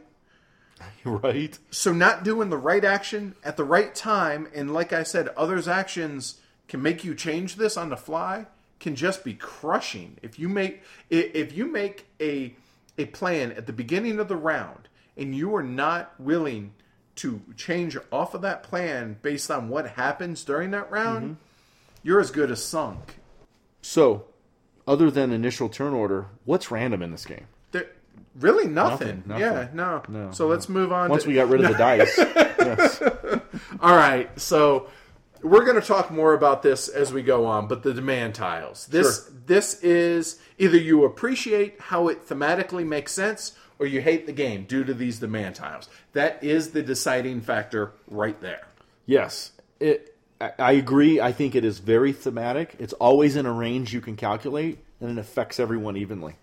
[1.04, 1.58] right?
[1.70, 5.68] So not doing the right action at the right time, and like I said, others'
[5.68, 8.46] actions can make you change this on the fly.
[8.80, 12.54] Can just be crushing if you make if you make a
[12.98, 16.72] a plan at the beginning of the round and you are not willing
[17.16, 21.34] to change off of that plan based on what happens during that round, mm-hmm.
[22.02, 23.18] you're as good as sunk.
[23.80, 24.24] So,
[24.86, 27.46] other than initial turn order, what's random in this game?
[28.34, 29.22] Really nothing.
[29.26, 30.02] Nothing, Yeah, no.
[30.08, 31.08] No, So let's move on.
[31.10, 33.02] Once to, we got rid of the dice, yes.
[33.80, 34.88] All right, so
[35.42, 38.86] we're going to talk more about this as we go on, but the demand tiles.
[38.86, 39.34] This Sure.
[39.46, 44.64] this is either you appreciate how it thematically makes sense or you hate the game
[44.64, 45.88] due to these demand tiles.
[46.12, 48.66] That is the deciding factor right there.
[49.06, 50.10] Yes, it.
[50.58, 51.20] I agree.
[51.20, 52.74] I think it is very thematic.
[52.78, 56.34] It's always in a range you can calculate, and it affects everyone evenly.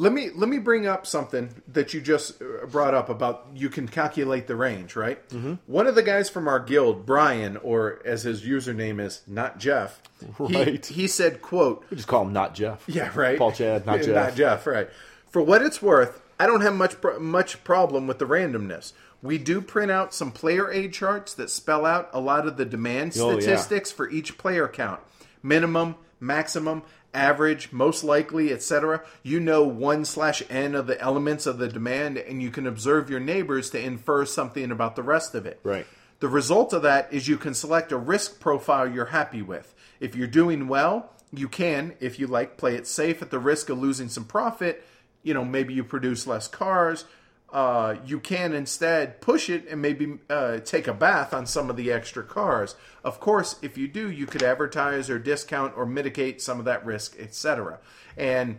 [0.00, 3.68] Let me let me bring up something that you just uh, brought up about you
[3.68, 5.28] can calculate the range, right?
[5.28, 5.54] Mm-hmm.
[5.66, 10.00] One of the guys from our guild, Brian, or as his username is, not Jeff.
[10.38, 10.84] Right.
[10.86, 12.82] He, said, "quote We just call him not Jeff.
[12.86, 13.36] Yeah, right.
[13.36, 14.14] Paul Chad, not Jeff.
[14.14, 14.88] Not Jeff, right.
[15.28, 18.94] For what it's worth, I don't have much much problem with the randomness.
[19.22, 22.64] We do print out some player aid charts that spell out a lot of the
[22.64, 23.40] demand Oh, yeah.
[23.40, 25.00] statistics for each player count.
[25.42, 29.02] Minimum, maximum, average, most likely, etc.
[29.22, 33.10] You know one slash n of the elements of the demand, and you can observe
[33.10, 35.60] your neighbors to infer something about the rest of it.
[35.62, 35.86] Right.
[36.20, 39.74] The result of that is you can select a risk profile you're happy with.
[40.00, 43.70] If you're doing well, you can, if you like, play it safe at the risk
[43.70, 44.84] of losing some profit.
[45.22, 47.04] You know, maybe you produce less cars.
[47.52, 51.76] Uh, you can instead push it and maybe uh, take a bath on some of
[51.76, 52.76] the extra cars.
[53.02, 56.84] Of course, if you do, you could advertise or discount or mitigate some of that
[56.86, 57.80] risk, etc.
[58.16, 58.58] And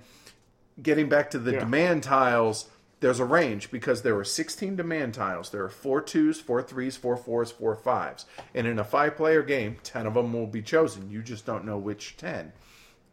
[0.81, 1.59] getting back to the Yeah.
[1.59, 2.69] demand tiles,
[2.99, 5.49] there's a range because there are 16 demand tiles.
[5.51, 8.25] There are four twos, four threes, four fours, four fives.
[8.53, 11.09] And in a five player game, 10 of them will be chosen.
[11.09, 12.51] You just don't know which 10.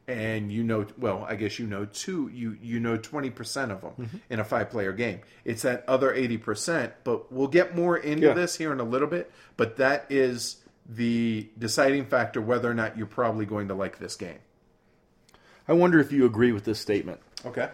[0.08, 3.92] And you know, well, I guess you know two, you, you know 20% of them
[3.98, 4.16] Mm-hmm.
[4.30, 5.20] in a five player game.
[5.44, 8.32] It's that other 80%, but we'll get more into Yeah.
[8.32, 9.30] this here in a little bit.
[9.58, 10.56] But that is
[10.88, 14.38] the deciding factor whether or not you're probably going to like this game.
[15.68, 17.20] I wonder if you agree with this statement.
[17.44, 17.68] Okay.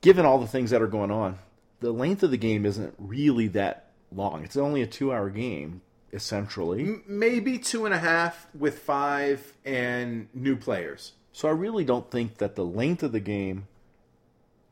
[0.00, 1.38] Given all the things that are going on,
[1.78, 4.42] the length of the game isn't really that long.
[4.44, 5.82] It's only a two-hour game,
[6.14, 7.00] essentially.
[7.06, 11.12] maybe two and a half with five and new players.
[11.32, 13.66] So I really don't think that the length of the game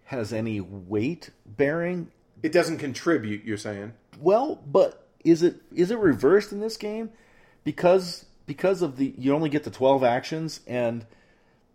[0.05, 2.11] has any weight bearing.
[2.43, 3.45] It doesn't contribute.
[3.45, 3.95] You're saying?
[4.21, 7.11] Well, but is it is it reversed in this game
[7.65, 11.07] because because of the you only get the 12 actions and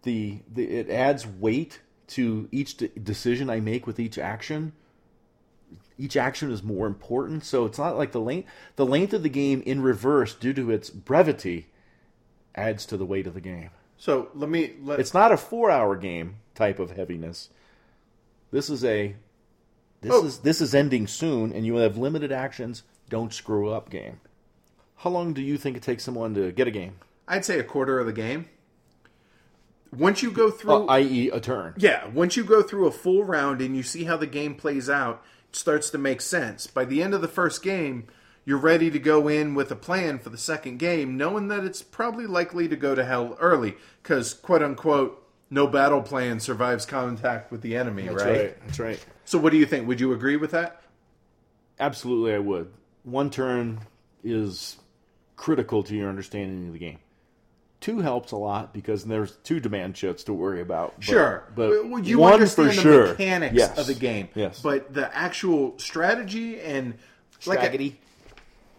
[0.03, 4.73] the, the it adds weight to each de- decision I make with each action.
[5.97, 9.29] Each action is more important, so it's not like the length the length of the
[9.29, 11.67] game in reverse due to its brevity
[12.55, 13.69] adds to the weight of the game.
[13.97, 14.73] So let me.
[14.83, 17.49] Let, It's not a four hour game type of heaviness.
[18.51, 19.15] This is a
[20.01, 20.25] this Oh.
[20.25, 24.19] is this is ending soon and you have limited actions, don't screw up game.
[24.97, 26.95] How long do you think it takes someone to get a game?
[27.27, 28.45] I'd say a quarter of the game.
[29.95, 31.29] Once you go through, Uh, i.e.
[31.29, 31.73] a turn.
[31.77, 34.89] yeah, once you go through a full round and you see how the game plays
[34.89, 35.23] out,
[35.57, 36.67] starts to make sense.
[36.67, 38.07] By the end of the first game,
[38.45, 41.81] you're ready to go in with a plan for the second game, knowing that it's
[41.81, 47.51] probably likely to go to hell early, because quote unquote, no battle plan survives contact
[47.51, 48.57] with the enemy, right?
[48.65, 49.05] That's right.
[49.25, 49.87] So, what do you think?
[49.87, 50.81] Would you agree with that?
[51.79, 52.71] Absolutely I would.
[53.03, 53.79] One turn
[54.23, 54.77] is
[55.35, 56.99] critical to your understanding of the game.
[57.87, 60.95] Two helps a lot because there's two demand shits to worry about.
[60.97, 63.07] But, Sure, but Well, you one understand for the sure.
[63.07, 63.77] mechanics Yes.
[63.77, 64.27] of the game.
[64.35, 66.95] Yes, but the actual strategy and
[67.45, 67.95] like a-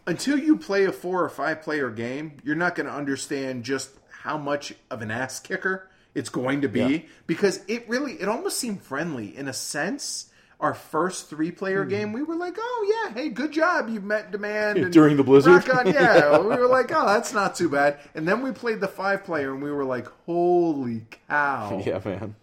[0.06, 3.88] until you play a four or five player game, you're not going to understand just
[4.10, 6.98] how much of an ass kicker it's going to be Yeah.
[7.26, 10.26] because it really it almost seemed friendly in a sense.
[10.60, 11.90] Our first three player Hmm.
[11.90, 15.22] game, we were like, "Oh yeah, hey, good job, you met demand and During the
[15.22, 15.68] blizzard?
[15.70, 18.88] on, yeah, we were like, "Oh, that's not too bad." And then we played the
[18.88, 22.34] five player, and we were like, "Holy cow!" Yeah, man.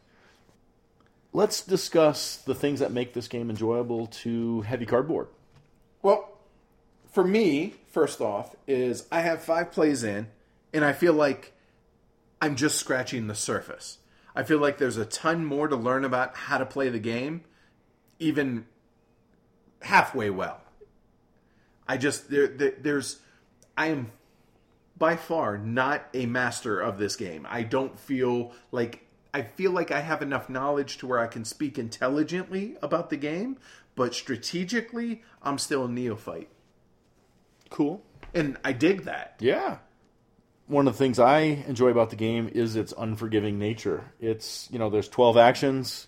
[1.33, 5.27] Let's discuss the things that make this game enjoyable to heavy cardboard.
[6.01, 6.37] Well,
[7.11, 10.27] for me, first off, is I have five plays in,
[10.73, 11.51] and I feel like
[12.41, 13.97] I'm just scratching the surface.
[14.33, 17.41] I feel like there's a ton more to learn about how to play the game,
[18.19, 18.65] even
[19.81, 20.61] halfway well.
[21.87, 23.19] I just there, there there's
[23.77, 24.11] I am
[24.97, 27.45] by far not a master of this game.
[27.49, 31.43] I don't feel like I feel like I have enough knowledge to where I can
[31.43, 33.57] speak intelligently about the game,
[33.93, 36.49] but strategically, I'm still a neophyte.
[37.69, 38.01] Cool.
[38.33, 39.35] And I dig that.
[39.39, 39.79] Yeah.
[40.67, 44.13] One of the things I enjoy about the game is its unforgiving nature.
[44.21, 46.07] It's, you know, there's 12 actions,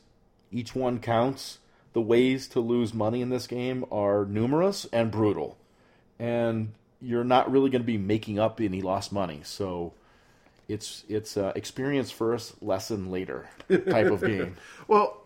[0.50, 1.60] each one counts.
[1.98, 5.58] The ways to lose money in this game are numerous and brutal.
[6.20, 9.42] And you're not really going to be making up any lost money.
[9.44, 9.94] So
[10.68, 14.58] it's it's uh, experience first, lesson later type of game.
[14.88, 15.24] Well,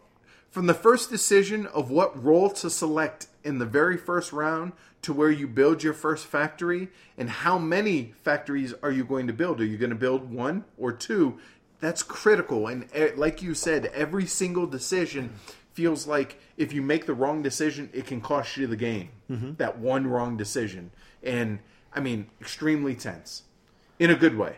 [0.49, 5.11] from the first decision of what role to select in the very first round to
[5.11, 9.59] where you build your first factory and how many factories are you going to build?
[9.59, 11.38] Are you going to build one or two?
[11.82, 12.67] That's critical.
[12.67, 15.34] And eh, like you said, every single decision
[15.74, 19.09] feels like if you make the wrong decision, it can cost you the game.
[19.30, 19.53] Mm-hmm.
[19.57, 20.91] That one wrong decision.
[21.24, 21.59] And
[21.93, 23.43] I mean, extremely tense
[23.99, 24.57] in a good way.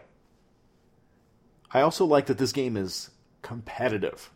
[1.72, 3.09] I also like that this game is
[3.41, 4.30] competitive.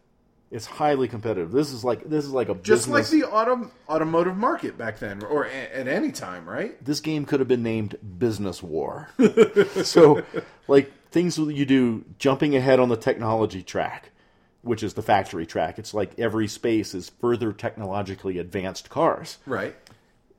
[0.49, 1.51] It's highly competitive.
[1.51, 3.11] This is like this is like a Just business.
[3.11, 6.84] like the autom- automotive market back then, or a- at any time, right?
[6.84, 9.09] this game could have been named Business War.
[9.84, 10.23] so,
[10.69, 14.11] like things that you do jumping ahead on the technology track,
[14.68, 15.80] which is the factory track.
[15.80, 19.38] It's like every space is further technologically advanced cars.
[19.45, 19.76] Right.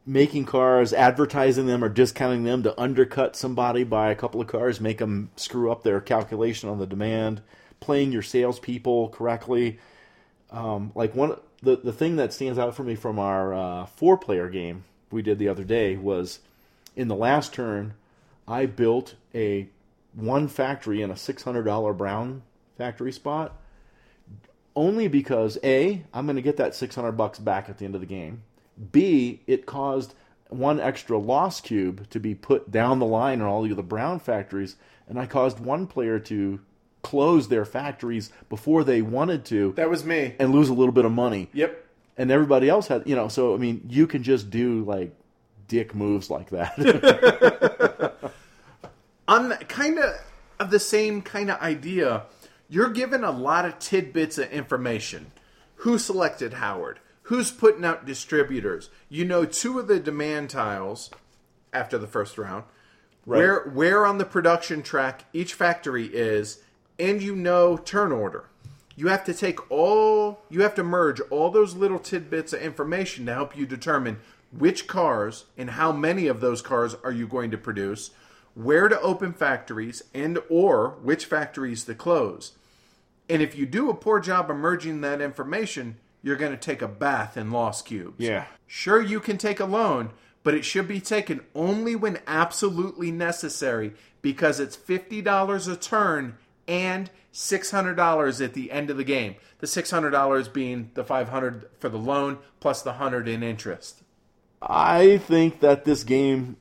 [0.07, 4.81] Making cars, advertising them, or discounting them to undercut somebody by a couple of cars,
[4.81, 7.43] make them screw up their calculation on the demand.
[7.81, 9.79] Playing your salespeople correctly.
[10.51, 14.17] Um, like one, the the thing that stands out for me from our uh, four
[14.17, 16.41] player game we did the other day was
[16.97, 17.95] in the last turn,
[18.47, 19.69] I built a
[20.15, 22.43] one factory in a six hundred dollar brown
[22.77, 23.57] factory spot,
[24.79, 27.95] only because a I'm going to get that six hundred bucks back at the end
[27.97, 28.43] of the game.
[28.93, 30.15] B it caused
[30.49, 34.21] one extra loss cube to be put down the line on all the other brown
[34.21, 34.77] factories,
[35.09, 36.61] and I caused one player to
[37.03, 40.35] close their factories before they wanted to That was me.
[40.39, 41.85] and lose a little bit of money Yep.
[42.17, 45.15] and everybody else had you know so i mean you can just do like
[45.69, 46.75] dick moves like that
[49.29, 50.15] On the, kind of
[50.59, 52.23] of the same kind of idea,
[52.69, 55.33] you're given a lot of tidbits of information.
[55.77, 57.01] Who selected Howard?
[57.23, 58.91] Who's putting out distributors?
[59.09, 61.11] You know two of the demand tiles
[61.73, 62.65] after the first round.
[63.25, 66.63] Where where on the production track each factory is,
[66.99, 68.49] and you know turn order.
[68.97, 73.27] You have to take all you have to merge all those little tidbits of information
[73.27, 74.19] to help you determine
[74.51, 78.11] which cars and how many of those cars are you going to produce,
[78.55, 82.53] where to open factories and or which factories to close.
[83.29, 86.83] And if you do a poor job of merging that information, you're going to take
[86.83, 88.17] a bath in lost cubes.
[88.19, 88.47] Yeah.
[88.67, 90.11] Sure, you can take a loan,
[90.43, 97.11] but it should be taken only when absolutely necessary because it's $50 a turn and
[97.33, 99.37] $600 at the end of the game.
[99.59, 104.03] The $600 being the 500 for the loan plus the 100 in interest.
[104.61, 106.57] i think that this game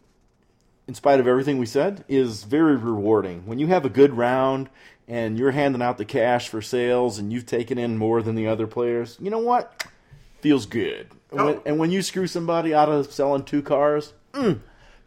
[0.88, 4.70] in spite of everything we said is very rewarding when you have a good round
[5.08, 8.48] and you're handing out the cash for sales and you've taken in more than the
[8.48, 9.84] other players you know what
[10.42, 11.62] feels good And when- Oh.
[11.66, 14.60] and when you screw somebody out of selling two cars mm,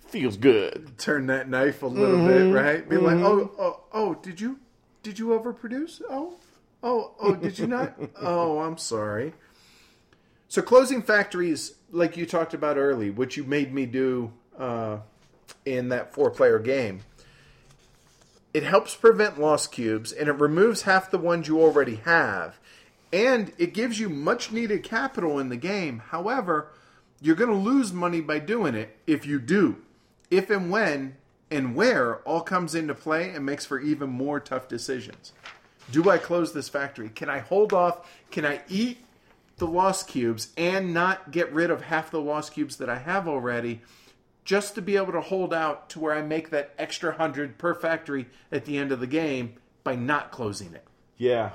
[0.09, 2.86] feels good Turn that knife a little bit, right?
[2.88, 4.59] Be like, "Oh, oh, oh, did you
[5.03, 6.03] did you overproduce?
[6.11, 6.34] Oh.
[6.82, 7.94] Oh, oh, did you not?
[8.20, 9.34] oh, I'm sorry.
[10.48, 14.98] So closing factories, like you talked about early, which you made me do uh,
[15.64, 17.01] in that four-player game,
[18.53, 22.59] it helps prevent lost cubes and it removes half the ones you already have,
[23.12, 26.03] and it gives you much-needed capital in the game.
[26.09, 26.68] However,
[27.20, 29.76] you're going to lose money by doing it if you do.
[30.30, 31.16] If and when
[31.51, 35.32] and where all comes into play and makes for even more tough decisions.
[35.90, 37.09] Do I close this factory?
[37.09, 38.09] Can I hold off?
[38.30, 38.98] Can I eat
[39.57, 43.26] the lost cubes and not get rid of half the lost cubes that I have
[43.26, 43.82] already
[44.51, 47.72] just to be able to hold out to where I make that extra hundred per
[47.72, 50.82] factory at the end of the game by not closing it?
[51.16, 51.51] Yeah.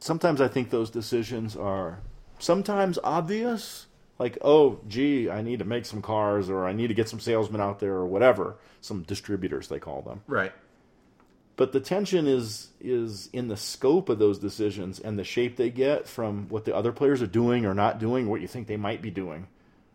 [0.00, 2.00] Sometimes I think those decisions are
[2.40, 3.86] sometimes obvious.
[4.18, 7.20] Like, oh, gee, I need to make some cars or I need to get some
[7.20, 8.56] salesmen out there or whatever.
[8.80, 10.22] Some distributors, they call them.
[10.26, 10.52] Right.
[11.54, 15.70] But the tension is is in the scope of those decisions and the shape they
[15.70, 18.76] get from what the other players are doing or not doing, what you think they
[18.76, 19.46] might be doing.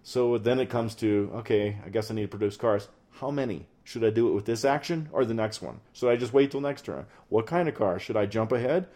[0.08, 2.88] So then it comes to, okay, I guess I need to produce cars.
[3.20, 3.66] How many?
[3.84, 5.82] Should I do it with this action or the next one?
[5.91, 7.08] Should I just wait till next turn?
[7.28, 7.99] What kind of car?
[7.99, 8.88] Should I jump ahead?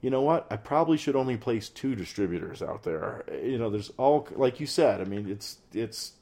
[0.00, 0.46] You know what?
[0.48, 3.24] I probably should only place two distributors out there.
[3.42, 5.00] You know, there's all like you said.
[5.00, 6.12] I mean, it's it's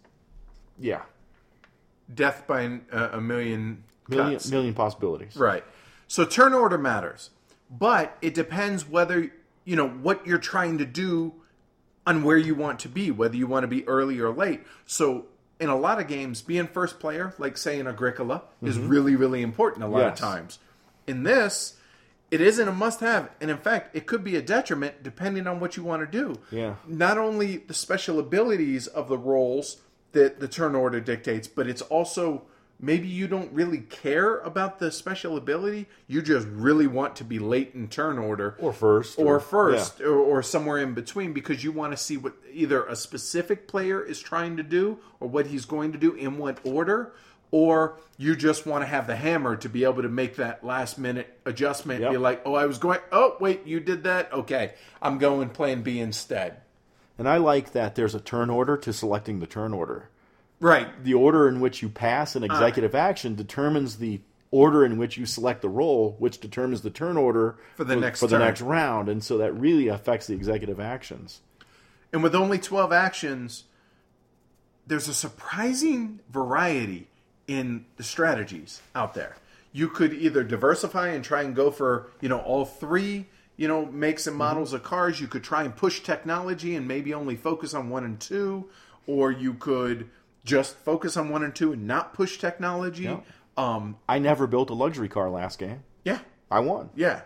[0.78, 1.02] yeah.
[2.14, 4.50] Death by an- uh, a million million cuts.
[4.50, 5.36] million possibilities.
[5.36, 5.64] Right.
[6.08, 7.28] So turn order matters,
[7.70, 9.30] but it depends whether
[9.66, 11.34] you know what you're trying to do
[12.06, 14.62] on where you want to be, whether you want to be early or late.
[14.86, 15.26] So
[15.60, 19.42] in a lot of games, being first player, like say in Agricola, is really really
[19.42, 20.08] important a lot Mm-hmm.
[20.08, 20.12] Yes.
[20.12, 20.58] of times.
[21.06, 21.76] In this,
[22.30, 25.76] it isn't a must-have, and in fact, it could be a detriment depending on what
[25.76, 26.40] you want to do.
[26.50, 26.74] Yeah.
[26.86, 29.76] Not only the special abilities of the roles
[30.12, 32.42] that the turn order dictates, but it's also
[32.84, 35.86] maybe you don't really care about the special ability.
[36.06, 40.00] You just really want to be late in turn order Or first, or or- first
[40.00, 44.02] or, or somewhere in between because you want to see what either a specific player
[44.02, 47.12] is trying to do or what he's going to do in what order
[47.50, 50.98] or you just want to have the hammer to be able to make that last
[50.98, 52.10] minute adjustment Yep.
[52.12, 55.82] be like oh i was going oh wait you did that okay i'm going plan
[55.82, 56.62] b instead
[57.18, 60.08] And I like that there's a turn order to selecting the turn order.
[60.64, 62.46] Right The order in which you pass an uh.
[62.46, 67.16] executive action determines the order in which you select the role, which determines the turn
[67.16, 70.78] order For the next for the next round, and so that really affects the executive
[70.78, 71.40] actions.
[72.12, 73.64] And with only 12 actions,
[74.86, 77.08] there's a surprising variety
[77.48, 79.36] in the strategies out there.
[79.72, 83.86] You could either diversify and try and go for, you know, all three, you know,
[83.86, 84.38] makes and mm-hmm.
[84.38, 85.20] models of cars.
[85.20, 88.68] You could try and push technology and maybe only focus on one and two,
[89.08, 90.08] or you could
[90.44, 93.18] just focus on one and two and not push technology.
[93.56, 95.82] Um, I never built a luxury car last game.
[96.04, 96.18] yeah,
[96.50, 96.90] I won.
[96.94, 97.22] yeah.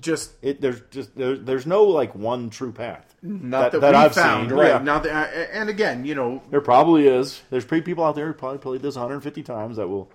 [0.00, 3.14] Just It, there's just there, there's no like one true path.
[3.20, 4.68] not that, we found, right?
[4.68, 4.78] Yeah.
[4.78, 7.42] Not that, and again, you know, There probably is.
[7.50, 10.08] There's pretty people out there who probably played this 150 times that will.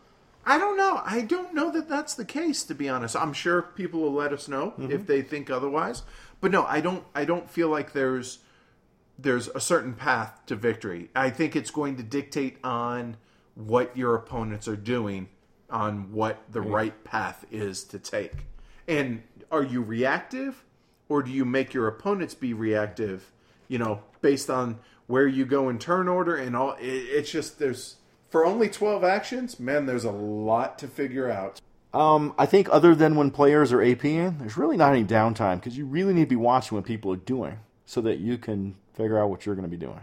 [0.48, 1.02] I don't know.
[1.06, 2.64] I don't know that that's the case.
[2.64, 4.92] To be honest, I'm sure people will let us know Mm-hmm.
[4.92, 6.02] if they think otherwise.
[6.42, 7.04] But no, I don't.
[7.14, 8.40] I don't feel like there's
[9.18, 11.10] there's a certain path to victory.
[11.16, 13.18] I think it's going to dictate on
[13.56, 15.30] what your opponents are doing,
[15.70, 18.46] on what the right path is to take.
[18.88, 20.64] And are you reactive,
[21.10, 23.32] or do you make your opponents be reactive?
[23.68, 26.74] You know, based on where you go in turn order and all.
[26.74, 27.96] It, it's just there's
[28.30, 29.88] for only twelve actions, man.
[29.88, 31.60] There's a lot to figure out.
[31.94, 35.78] Um, I think other than when players are APing, there's really not any downtime because
[35.78, 39.18] you really need to be watching what people are doing so that you can figure
[39.18, 40.02] out what you're going to be doing.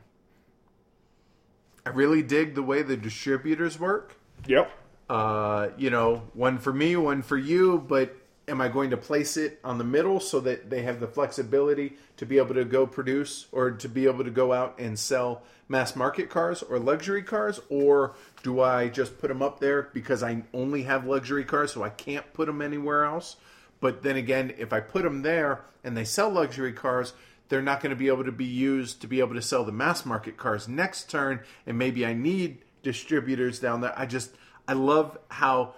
[1.87, 4.17] I really dig the way the distributors work.
[4.49, 4.71] Yep.
[5.09, 8.17] Uh, you know, one for me, one for you, but
[8.49, 11.97] am I going to place it on the middle so that they have the flexibility
[12.17, 15.43] to be able to go produce or to be able to go out and sell
[15.69, 17.61] mass market cars or luxury cars?
[17.69, 21.83] Or do I just put them up there because I only have luxury cars so
[21.83, 23.37] I can't put them anywhere else?
[23.81, 27.13] But then again, if I put them there and they sell luxury cars,
[27.49, 29.73] they're not going to be able to be used to be able to sell the
[29.73, 31.41] mass market cars next turn.
[31.67, 33.93] And maybe I need distributors down there.
[33.99, 34.31] I just,
[34.67, 35.75] I love how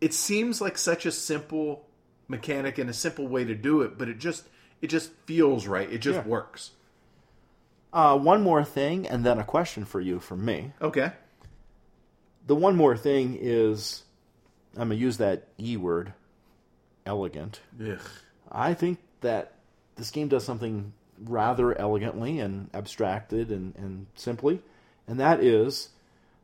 [0.00, 1.86] it seems like such a simple
[2.28, 4.48] mechanic and a simple way to do it, but it just,
[4.80, 5.90] it just feels right.
[5.92, 6.26] It just Yeah.
[6.26, 6.70] works.
[7.92, 10.72] Uh, one more thing, and then a question for you from me.
[10.80, 11.12] Okay.
[12.46, 14.04] The one more thing is,
[14.74, 16.14] I'm gonna use that E word,
[17.04, 17.60] elegant.
[17.78, 18.00] Ugh.
[18.50, 19.52] I think that
[19.96, 20.94] this game does something
[21.24, 24.60] rather elegantly and abstracted and, and simply,
[25.06, 25.90] and that is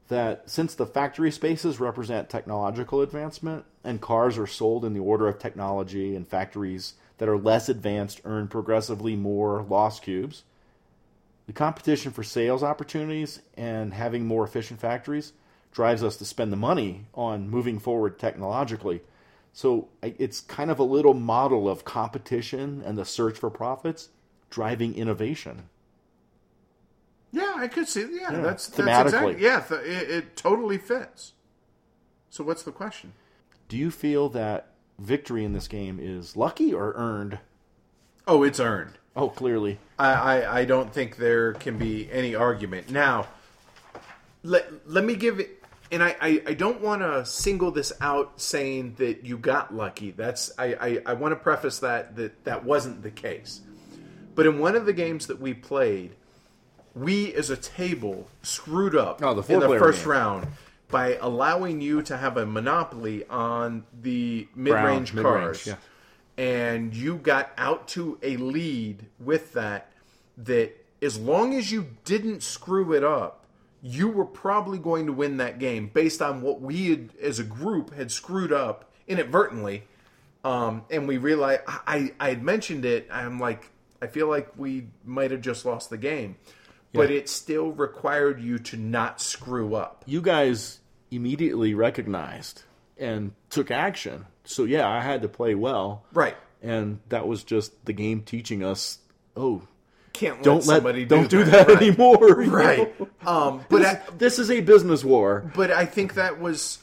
[0.08, 5.28] that since the factory spaces represent technological advancement and cars are sold in the order
[5.28, 10.44] of technology and factories that are less advanced earn progressively more loss cubes,
[11.46, 15.32] the competition for sales opportunities and having more efficient factories
[15.72, 19.00] drives us to spend the money on moving forward technologically.
[19.52, 24.08] So it's kind of a little model of competition and the search for profits
[24.50, 25.68] driving innovation.
[27.30, 28.06] Yeah, I could see.
[28.10, 29.04] Yeah, that's, that's thematically.
[29.04, 29.42] exactly.
[29.42, 31.32] Yeah, th- it, it totally fits.
[32.30, 33.12] So what's the question?
[33.68, 37.38] Do you feel that victory in this game is lucky or earned?
[38.26, 38.98] Oh, it's earned.
[39.14, 39.78] Oh, clearly.
[39.98, 42.90] I, I, I don't think there can be any argument.
[42.90, 43.26] Now,
[44.42, 48.40] let, let me give it, and I, I, I don't want to single this out
[48.40, 50.12] saying that you got lucky.
[50.12, 53.60] That's I, I, I want to preface that, that that wasn't the case.
[54.38, 56.12] But in one of the games that we played,
[56.94, 60.12] we as a table screwed up Oh, the in the first game.
[60.12, 60.46] round
[60.86, 65.74] by allowing you to have a monopoly on the mid-range mid-range, cars yeah.
[66.36, 69.90] and you got out to a lead with that
[70.36, 73.44] that as long as you didn't screw it up
[73.82, 77.44] you were probably going to win that game based on what we had as a
[77.44, 79.82] group had screwed up inadvertently
[80.44, 83.72] um, and we realized I, I had mentioned it i'm like
[84.02, 86.36] i feel like we might have just lost the game
[86.94, 90.80] but it still required you to not screw up You guys
[91.10, 92.62] immediately recognized
[92.96, 94.26] and took action.
[94.44, 96.04] So yeah, I had to play well.
[96.12, 96.36] Right.
[96.62, 98.98] And that was just the game teaching us,
[99.36, 99.62] oh,
[100.14, 101.76] Can't don't let somebody don't do do that, Right.
[101.82, 102.16] anymore.
[102.44, 102.94] Right.
[103.26, 105.52] Um, but I, This is a business war.
[105.54, 106.78] but I think that was,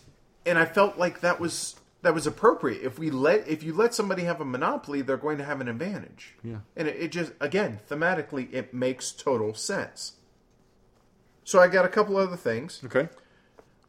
[0.45, 1.75] and I felt like that was
[2.05, 2.83] that was appropriate.
[2.83, 5.67] If we let if you let somebody have a monopoly, they're going to have an
[5.67, 6.35] advantage.
[6.43, 6.57] Yeah.
[6.77, 10.13] and it, it just again thematically it makes total sense.
[11.43, 12.81] So I got a couple other things.
[12.85, 13.09] Okay.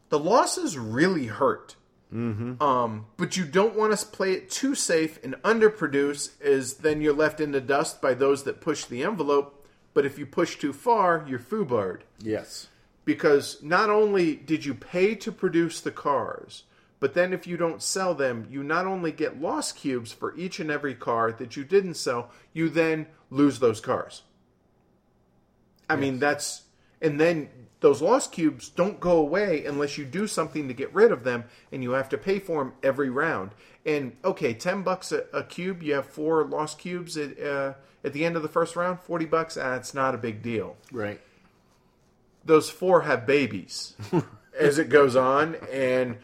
[0.09, 1.75] The losses really hurt.
[2.13, 2.63] Mm-hmm.
[2.63, 7.13] Um, but you don't want to play it too safe and underproduce, as then you're
[7.13, 9.65] left in the dust by those that push the envelope.
[9.93, 12.67] But if you push too far, you're foobarred Yes.
[13.03, 16.63] because not only did you pay to produce the cars,
[16.99, 20.59] but then if you don't sell them, you not only get lost cubes for each
[20.59, 24.23] and every car that you didn't sell, you then lose those cars.
[25.89, 26.63] I mean, that's
[27.01, 31.11] and then those lost cubes don't go away unless you do something to get rid
[31.11, 33.51] of them, and you have to pay for them every round.
[33.85, 37.73] And okay, ten bucks a, a cube, you have four lost cubes at uh,
[38.03, 38.99] at the end of the first round.
[38.99, 41.21] Forty bucks, ah, it's not a big deal Right.
[42.43, 43.95] those four have babies
[44.59, 46.17] as it goes on and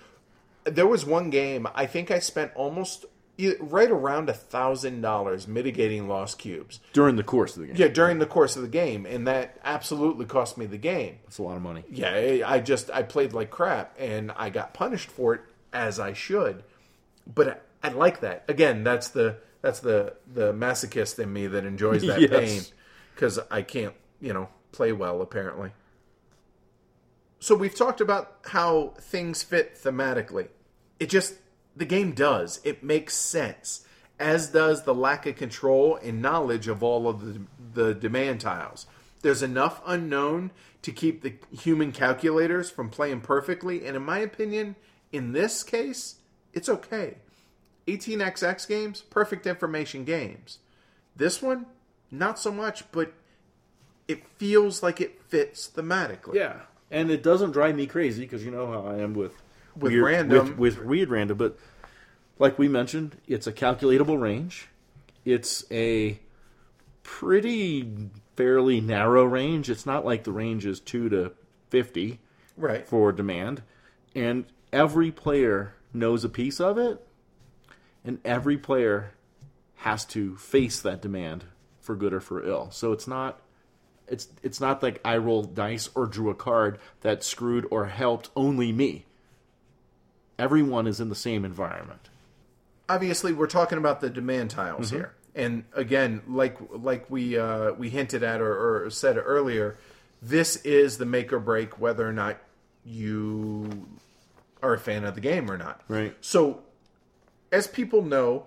[0.66, 3.05] there was one game i think i spent almost
[3.59, 7.76] right around a thousand dollars mitigating lost cubes During the course of the game.
[7.78, 11.39] yeah during the course of the game and that absolutely cost me the game That's
[11.39, 11.84] a lot of money.
[11.89, 15.41] yeah I- i just i played like crap and i got punished for it
[15.74, 16.64] as i should
[17.34, 21.66] but i, I like that again that's the that's the the masochist in me that
[21.66, 22.30] enjoys that Yes.
[22.30, 22.61] pain
[23.16, 25.72] because i can't you know play well apparently
[27.44, 30.48] so we've talked about how things fit thematically.
[30.98, 31.36] It just
[31.76, 32.62] the game does.
[32.64, 33.86] It makes sense
[34.18, 37.41] as does the lack of control and knowledge of all of the,
[37.74, 38.86] the demand tiles.
[39.24, 40.52] There's enough unknown
[40.84, 44.78] to keep the human calculators from playing perfectly and in my opinion
[45.12, 46.16] in this case
[46.54, 47.18] it's okay.
[47.88, 50.60] 18xx games perfect information games.
[51.14, 51.66] This one
[52.10, 53.12] not so much but
[54.08, 56.36] it feels like it fits thematically.
[56.36, 56.62] Yeah,
[56.92, 59.34] and it doesn't drive me crazy because you know how I am with
[59.76, 60.58] With weird, random.
[60.58, 61.38] with, with weird random.
[61.38, 61.58] But
[62.40, 64.68] like we mentioned, it's a calculatable range.
[65.26, 66.20] It's a
[67.04, 69.70] pretty fairly narrow range.
[69.70, 71.32] It's not like the range is two to
[71.70, 72.20] fifty
[72.58, 73.62] right for demand,
[74.16, 77.06] and every player knows a piece of it,
[78.04, 79.14] and every player
[79.78, 81.46] has to face that demand
[81.80, 82.72] for good or for ill.
[82.72, 83.42] So it's not
[84.14, 88.30] it's it's not like I rolled dice or drew a card that screwed or helped
[88.36, 89.05] only me.
[90.39, 92.09] Everyone is in the same environment.
[92.89, 94.95] obviously we're talking about the demand tiles Mm-hmm.
[94.97, 99.78] here and again like like we uh, we hinted at or, or said earlier
[100.22, 102.38] this is the make or break whether or not
[102.86, 103.88] you
[104.61, 106.16] are a fan of the game or not Right.
[106.22, 106.61] so
[107.51, 108.45] as people know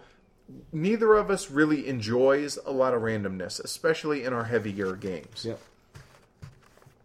[0.73, 5.61] neither of us really enjoys a lot of randomness especially in our heavier games Yep.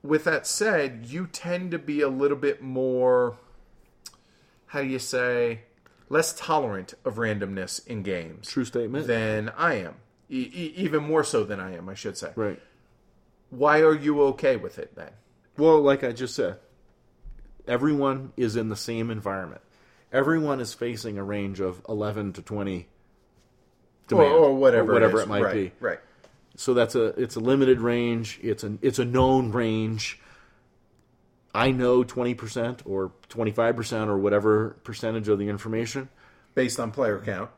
[0.04, 3.38] with that said, you tend to be a little bit more,
[4.68, 5.62] how do you say,
[6.10, 8.50] less tolerant of randomness in games.
[8.50, 9.08] True statement.
[9.08, 9.96] Than I am.
[10.30, 12.32] E- e- even more so than I am, I should say.
[12.36, 12.60] Right.
[13.50, 15.12] Why are you okay with it then?
[15.58, 16.58] Well, like I just said,
[17.68, 19.62] everyone is in the same environment.
[20.12, 22.86] Everyone is facing a range of 11 to 20 Or,
[24.18, 25.24] demand, or whatever, whatever is.
[25.24, 25.72] it might right, be.
[25.80, 26.00] Right.
[26.56, 28.40] So that's a it's a limited range.
[28.42, 30.20] It's an it's a known range.
[31.54, 36.08] I know 20% or 25% or whatever percentage of the information
[36.56, 37.50] Based on player count.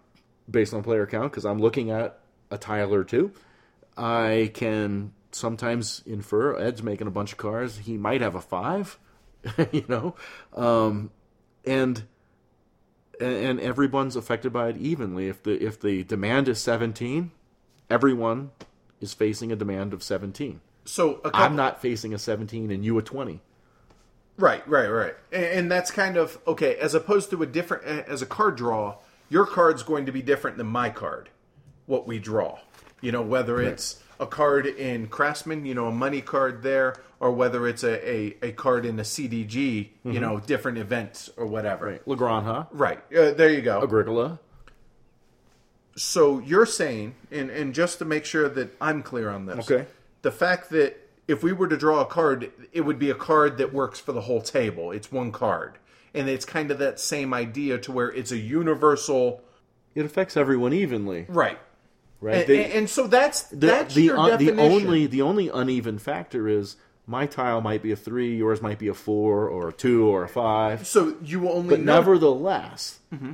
[0.50, 2.18] based on player count because I'm looking at
[2.50, 3.32] a tile or two.
[3.96, 7.78] I can sometimes infer Ed's making a bunch of cars.
[7.78, 8.98] He might have a five,
[9.72, 10.16] you know,
[10.54, 11.12] um,
[11.66, 12.04] and
[13.24, 15.28] and everyone's affected by it evenly.
[15.28, 17.32] If the if the demand is 17,
[17.90, 18.52] everyone
[19.00, 20.62] is facing a demand of 17.
[20.86, 23.42] So a couple, I'm not facing a 17 and you a 20.
[24.38, 25.16] Right, right, right.
[25.32, 26.76] And, and that's kind of okay.
[26.78, 28.98] As opposed to a different, as a card draw,
[29.30, 31.30] your card's going to be different than my card.
[31.86, 32.60] What we draw,
[33.02, 37.32] you know, whether it's a card in Craftsman, you know, a money card there, or
[37.32, 41.86] whether it's a a, a card in a CDG, you know, different events or whatever.
[41.88, 42.08] Right.
[42.08, 42.66] Legrand, huh?
[42.72, 43.00] Right.
[43.16, 43.82] Uh, there you go.
[43.82, 44.40] Agricola.
[45.96, 49.86] So you're saying, and, and just to make sure that I'm clear on this, Okay.
[50.24, 53.58] the fact that if we were to draw a card, it would be a card
[53.60, 54.92] that works for the whole table.
[54.92, 55.78] It's one card.
[56.16, 59.42] And it's kind of that same idea to where it's a universal.
[59.96, 61.60] It affects everyone evenly, Right.
[62.24, 62.38] Right?
[62.38, 66.00] And, They- and, so that's the that's the, your un- the only the only uneven
[66.00, 69.74] factor is my tile might be a three, yours might be a four, or a
[69.74, 70.88] two, or a five.
[70.88, 73.34] So you will only But know nevertheless, mm-hmm.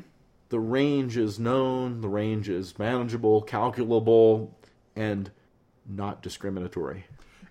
[0.50, 4.58] the range is known, the range is manageable, calculable,
[4.96, 5.30] and
[5.88, 7.06] not discriminatory.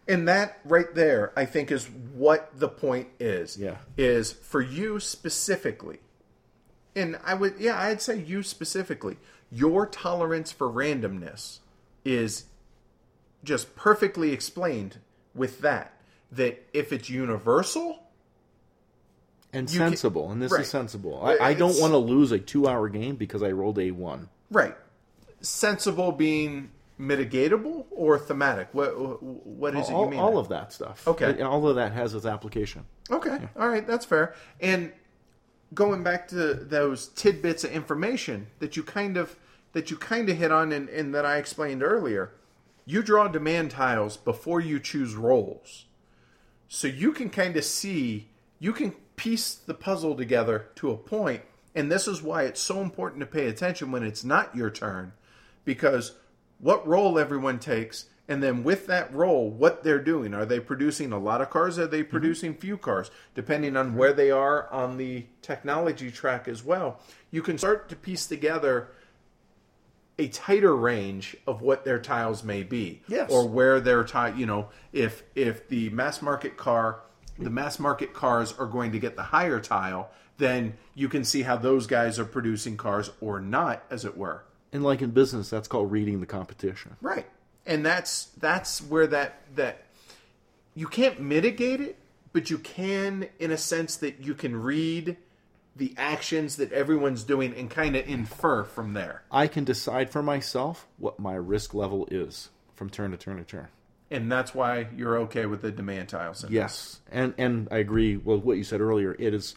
[0.08, 1.84] And that right there, I think, is
[2.14, 3.56] what the point is.
[3.56, 3.76] Yeah.
[3.96, 6.00] Is for you specifically.
[6.96, 9.18] And I would, yeah, I'd say you specifically.
[9.50, 11.58] Your tolerance for randomness
[12.04, 12.44] is
[13.44, 14.98] just perfectly explained
[15.34, 15.94] with that.
[16.30, 18.02] That if it's universal,
[19.52, 20.60] And You can- sensible, and this right.
[20.60, 21.22] is sensible.
[21.24, 24.28] I, I don't want to lose a two-hour game because I rolled a one.
[24.50, 24.76] right?
[25.40, 26.70] Sensible being
[27.00, 28.68] mitigatable or thematic.
[28.72, 30.20] What what is it all, you mean?
[30.20, 30.40] all there?
[30.40, 31.06] of that stuff.
[31.08, 31.30] Okay.
[31.30, 32.84] It- all of that has its application.
[33.10, 33.38] Okay.
[33.56, 33.86] All right.
[33.86, 34.34] That's fair.
[34.60, 34.92] And
[35.74, 39.36] going back to those tidbits of information that you kind of
[39.72, 42.32] that you kind of hit on and, and that I explained earlier,
[42.86, 45.84] you draw demand tiles before you choose roles,
[46.68, 48.28] so you can kind of see
[48.58, 51.42] you can piece the puzzle together to a point,
[51.74, 55.12] and this is why it's so important to pay attention when it's not your turn,
[55.64, 56.12] because
[56.58, 61.12] what role everyone takes and then with that role what they're doing are they producing
[61.12, 62.10] a lot of cars are they mm-hmm.
[62.10, 67.00] producing few cars depending on where they are on the technology track as well
[67.30, 68.88] you can start to piece together
[70.18, 73.30] a tighter range of what their tiles may be Yes.
[73.30, 77.00] or where their tile you know if if the mass market car
[77.38, 81.42] the mass market cars are going to get the higher tile then you can see
[81.42, 84.42] how those guys are producing cars or not as it were
[84.72, 86.96] And like in business, that's called reading the competition.
[87.00, 87.26] Right.
[87.68, 89.84] And that's that's where that that
[90.74, 91.98] you can't mitigate it,
[92.32, 95.16] but you can in a sense that you can read
[95.76, 99.22] the actions that everyone's doing and kind of infer from there.
[99.30, 103.44] I can decide for myself what my risk level is from turn to turn to
[103.44, 103.68] turn.
[104.10, 106.44] And that's why you're okay with the demand tiles.
[106.48, 109.14] Yes, and and I agree with what you said earlier.
[109.18, 109.54] It is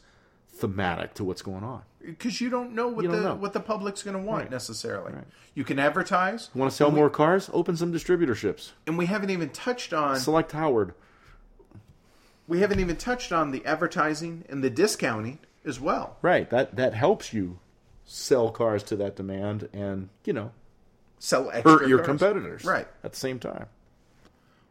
[0.49, 1.83] thematic to what's going on.
[2.05, 3.35] Because you don't know what the don't know.
[3.35, 4.51] what the public's going to want Right.
[4.51, 5.13] necessarily.
[5.13, 5.23] Right.
[5.53, 7.49] You can advertise, You want to sell more cars?
[7.53, 8.71] Open some distributorships.
[8.87, 10.93] and we haven't even touched on Select Howard.
[12.47, 16.17] we haven't even touched on the advertising and the discounting as well.
[16.21, 16.49] Right.
[16.49, 17.59] That that helps you
[18.05, 20.51] sell cars to that demand and you know
[21.19, 22.07] Sell extra hurt your cars.
[22.07, 22.65] competitors.
[22.65, 22.87] Right.
[23.03, 23.67] At the same time.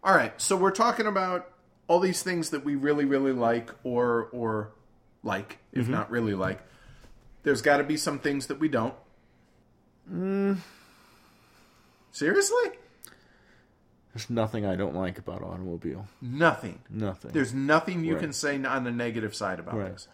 [0.02, 1.48] All right, so we're talking about
[1.86, 4.70] all these things that we really, really like, or or
[5.22, 5.92] like, if Mm-hmm.
[5.92, 6.60] not really like.
[7.42, 8.94] There's got to be some things that we don't.
[10.12, 10.58] Mm.
[12.12, 12.70] Seriously,
[14.12, 16.06] There's nothing I don't like about automobile.
[16.20, 16.80] nothing.
[16.90, 17.30] Nothing.
[17.32, 18.20] There's nothing you Right.
[18.22, 19.92] can say on the negative side about Right.
[19.92, 20.08] this.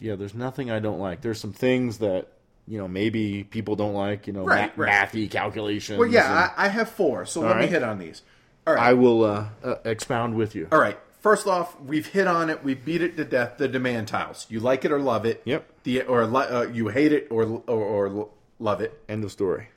[0.00, 1.20] yeah, there's nothing I don't like.
[1.22, 2.28] There's some things that
[2.66, 4.26] you know maybe people don't like.
[4.26, 5.08] You know, Right, ma- right.
[5.10, 5.98] mathy calculations.
[5.98, 8.22] Well, and- yeah, I, I have four, so let me hit on these.
[8.66, 10.68] All right, I will uh, uh, expound with you.
[10.70, 10.98] all right.
[11.20, 12.64] First off, we've hit on it.
[12.64, 13.58] We've beat it to death.
[13.58, 14.46] The demand tiles.
[14.48, 15.42] You like it or love it.
[15.44, 15.68] Yep.
[15.82, 18.28] The or uh, you hate it or or, or
[18.58, 18.98] love it.
[19.08, 19.68] End of story.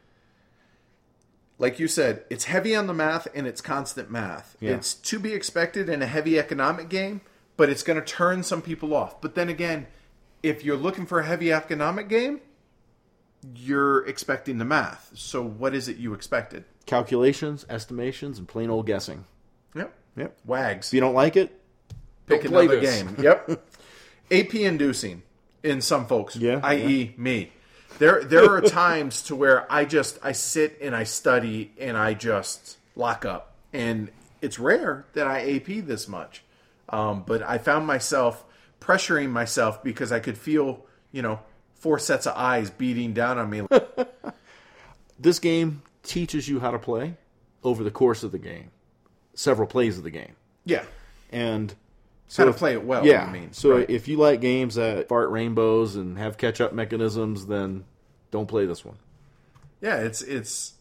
[1.59, 4.55] like you said, it's heavy on the math and it's constant math.
[4.59, 4.71] Yeah.
[4.71, 7.21] It's to be expected in a heavy economic game,
[7.57, 9.21] but it's going to turn some people off.
[9.21, 9.87] But then again,
[10.41, 12.41] if you're looking for a heavy economic game,
[13.55, 15.11] you're expecting the math.
[15.15, 16.63] So what is it you expected?
[16.85, 19.25] Calculations, estimations, and plain old guessing.
[19.75, 19.93] Yep.
[20.15, 20.37] Yep.
[20.45, 20.87] Wags.
[20.89, 21.59] If you don't like it,
[22.27, 23.01] Pick play another this.
[23.01, 23.15] game.
[23.23, 23.65] Yep.
[24.31, 25.23] AP inducing
[25.63, 27.13] in some folks, Yeah, i.e.
[27.17, 27.51] me.
[27.99, 32.13] There there are times to where I just I sit and I study and I
[32.15, 33.53] just lock up.
[33.71, 34.09] And
[34.41, 36.43] it's rare that I AP this much.
[36.89, 38.43] Um, but I found myself
[38.81, 41.39] pressuring myself because I could feel, you know,
[41.75, 43.61] four sets of eyes beating down on me.
[45.19, 47.15] this game teaches you how to play
[47.63, 48.71] over the course of the game,
[49.33, 50.35] several plays of the game,
[50.65, 50.83] yeah.
[51.31, 51.73] and
[52.35, 53.25] How to play it well, Yeah.
[53.25, 53.53] I mean.
[53.53, 53.89] So Right.
[53.89, 57.83] if you like games that fart rainbows and have catch-up mechanisms, then
[58.31, 58.97] don't play this one.
[59.81, 60.73] Yeah, it's it's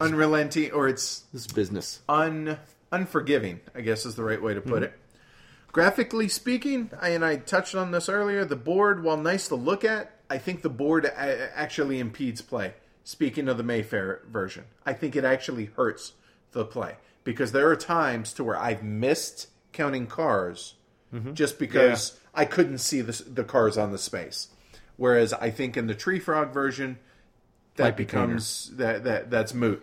[0.00, 2.00] unrelenting or it's This business.
[2.08, 2.58] un
[2.92, 4.84] unforgiving, I guess is the right way to put mm-hmm.
[4.84, 4.98] it.
[5.72, 9.84] Graphically speaking, I, and I touched on this earlier, the board, while nice to look
[9.84, 12.74] at, I think the board a- actually impedes play.
[13.04, 16.12] Speaking of the Mayfair version, I think it actually hurts
[16.52, 16.96] the play
[17.26, 20.74] because there are times to where I've missed counting cars
[21.32, 24.48] just because I couldn't see the, the cars on the space.
[24.98, 26.98] Whereas I think in the Treefrog version,
[27.76, 28.26] that Might be cleaner.
[28.26, 29.82] becomes that that that's moot.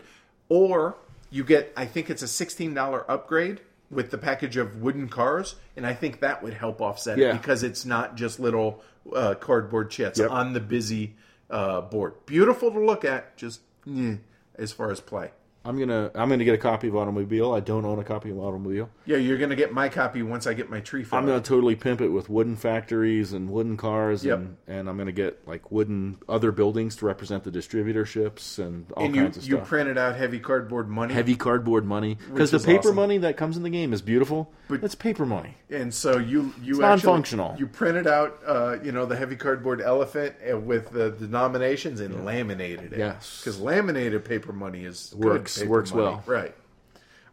[0.50, 0.96] Or
[1.32, 5.56] you get, I think it's a sixteen dollar upgrade with the package of wooden cars,
[5.76, 7.30] and I think that would help offset Yeah.
[7.36, 8.84] it because it's not just little
[9.16, 10.30] uh, cardboard chits Yep.
[10.32, 11.16] on the busy
[11.50, 12.14] uh, board.
[12.28, 14.16] Beautiful to look at, just eh,
[14.56, 15.32] as far as play.
[15.66, 17.54] I'm gonna I'm gonna get a copy of Automobile.
[17.54, 18.90] I don't own a copy of Automobile.
[19.06, 22.02] Yeah, you're gonna get my copy once I get my tree I'm gonna totally pimp
[22.02, 24.38] it with wooden factories and wooden cars, Yep.
[24.40, 29.06] and, and I'm gonna get like wooden other buildings to represent the distributorships and all
[29.06, 29.68] and you kinds of you stuff.
[29.70, 32.96] printed out heavy cardboard money, Heavy cardboard money because the paper awesome.
[32.96, 34.52] money that comes in the game is beautiful.
[34.68, 35.56] But- it's paper money.
[35.70, 37.56] and so you you It's non-functional.
[37.58, 42.26] you printed out uh, you know the heavy cardboard elephant uh, with the denominations and
[42.26, 43.00] laminated it.
[43.00, 43.40] Yes.
[43.40, 46.24] because laminated paper money is good Works- works well.
[46.26, 46.56] Right.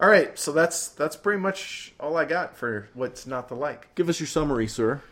[0.01, 3.95] All right, so that's that's pretty much all I got for what's not to like.
[3.95, 5.03] Give us your summary, sir.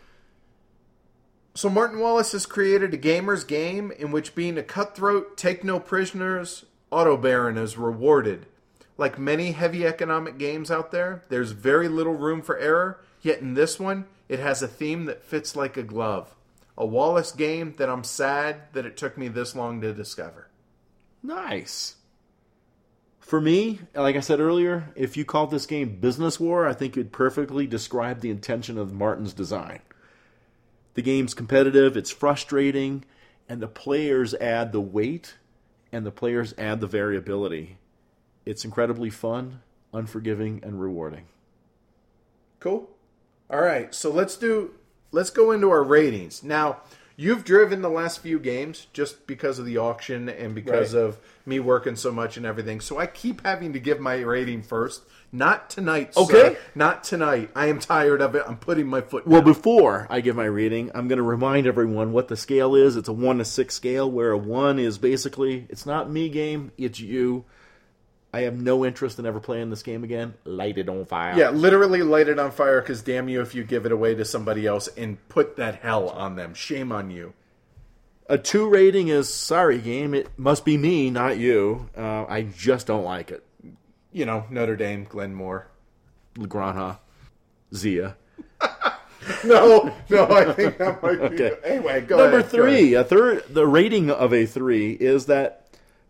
[1.53, 5.79] So Martin Wallace has created a gamer's game in which being a cutthroat, take no
[5.79, 8.45] prisoners, auto baron is rewarded.
[8.97, 13.53] Like many heavy economic games out there, there's very little room for error, yet in
[13.53, 16.35] this one, it has a theme that fits like a glove.
[16.77, 20.47] A Wallace game that I'm sad that it took me this long to discover.
[21.21, 21.95] Nice.
[23.29, 26.97] For me, like I said earlier, if you called this game Business War, I think
[26.97, 29.81] it'd perfectly describe the intention of Martin's design.
[30.95, 33.05] The game's competitive, it's frustrating,
[33.47, 35.35] and the players add the weight
[35.91, 37.77] and the players add the variability.
[38.47, 39.61] It's incredibly fun,
[39.93, 41.27] unforgiving, and rewarding.
[42.59, 42.89] Cool.
[43.47, 44.71] All right, so let's do
[45.11, 46.41] let's go into our ratings.
[46.41, 46.81] Now,
[47.21, 51.03] you've driven the last few games just because of the auction and because Right.
[51.03, 52.79] of me working so much and everything.
[52.79, 55.03] So I keep having to give my rating first.
[55.29, 56.21] Not tonight, sir.
[56.21, 56.57] Okay.
[56.75, 57.49] Not tonight.
[57.53, 58.43] I am tired of it.
[58.47, 59.51] I'm putting my foot Well, down.
[59.51, 62.95] before I give my rating, I'm going to remind everyone what the scale is.
[62.95, 66.71] It's a 1 to 6 scale, where a 1 is basically, it's not me game,
[66.77, 67.43] it's you.
[68.31, 70.35] I have no interest in ever playing this game again.
[70.43, 71.35] Light it on fire.
[71.37, 74.23] yeah, literally light it on fire because damn you if you give it away to
[74.25, 76.53] somebody else and put that hell on them.
[76.53, 77.33] Shame on you.
[78.27, 81.89] A 2 rating is, sorry, game, it must be me, not you.
[81.97, 83.43] Uh, I just don't like it.
[84.11, 85.67] You know, Notre Dame, Glenmore.
[86.37, 86.99] La Granja,
[87.73, 88.15] Zia.
[89.43, 91.25] No, no, I think that might be.
[91.43, 91.51] Okay.
[91.63, 92.49] Anyway, go Number ahead.
[92.51, 95.58] three, a third, the rating of a three is that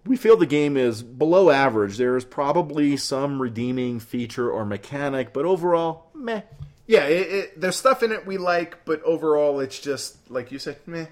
[0.05, 1.97] we feel the game is below average.
[1.97, 6.41] There is probably some redeeming feature or mechanic, but overall, meh.
[6.87, 10.57] Yeah, it, it, there's stuff in it we like, but overall, it's just like you
[10.59, 11.05] said, meh,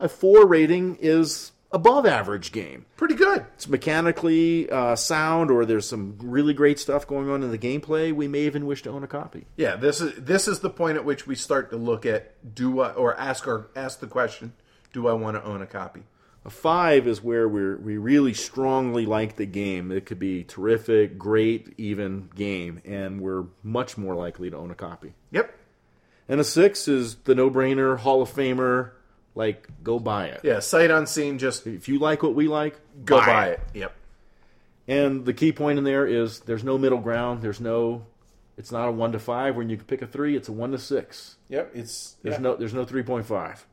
[0.00, 2.84] A four rating is above average game.
[2.96, 3.44] pretty good.
[3.54, 8.12] It's mechanically uh, sound, or there's some really great stuff going on in the gameplay.
[8.12, 9.46] We may even wish to own a copy.
[9.56, 12.80] Yeah, this is this is the point at which we start to look at do
[12.80, 14.52] I or ask our ask the question,
[14.92, 16.02] do I want to own a copy?
[16.44, 19.92] A five is where we we really strongly like the game.
[19.92, 24.74] It could be terrific, great, even game, and we're much more likely to own a
[24.74, 25.12] copy.
[25.30, 25.54] Yep.
[26.28, 28.90] And a six is the no-brainer Hall of Famer.
[29.34, 30.40] Like, go buy it.
[30.42, 33.60] Yeah, sight unseen, just If you like what we like, go buy it.
[33.74, 33.94] Yep.
[34.88, 37.40] And the key point in there is there's no middle ground.
[37.40, 38.04] There's no.
[38.58, 40.36] It's not a one to five when you can pick a three.
[40.36, 41.36] It's a one to six.
[41.48, 41.70] Yep.
[41.74, 42.40] It's There's yeah.
[42.40, 42.56] no.
[42.56, 43.64] There's no three point five.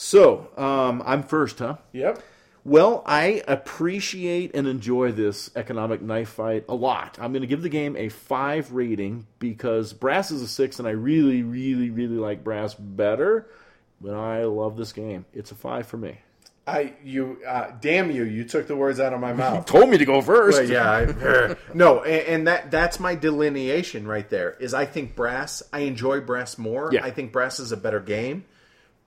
[0.00, 1.78] So um, I'm first, huh?
[1.92, 2.22] Yep.
[2.64, 7.18] Well, I appreciate and enjoy this economic knife fight a lot.
[7.20, 10.86] I'm going to give the game a five rating because Brass is a six, and
[10.86, 13.48] I really, really, really like Brass better.
[14.00, 15.24] But I love this game.
[15.34, 16.18] It's a five for me.
[16.64, 18.22] I you uh, damn you!
[18.22, 19.66] You took the words out of my mouth.
[19.66, 20.58] Told me to go first.
[20.58, 24.52] But yeah, I, no, and, and that that's my delineation right there.
[24.60, 25.60] Is I think brass.
[25.72, 26.90] I enjoy brass more.
[26.92, 27.04] Yeah.
[27.04, 28.44] I think brass is a better game,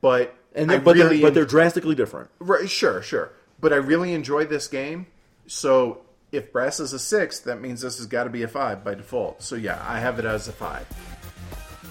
[0.01, 2.29] but and but, really they're, but they're drastically different.
[2.39, 3.31] Right, sure, sure.
[3.59, 5.07] But I really enjoy this game.
[5.47, 6.01] So
[6.31, 8.95] if brass is a six, that means this has got to be a five by
[8.95, 9.41] default.
[9.43, 10.87] So yeah, I have it as a five.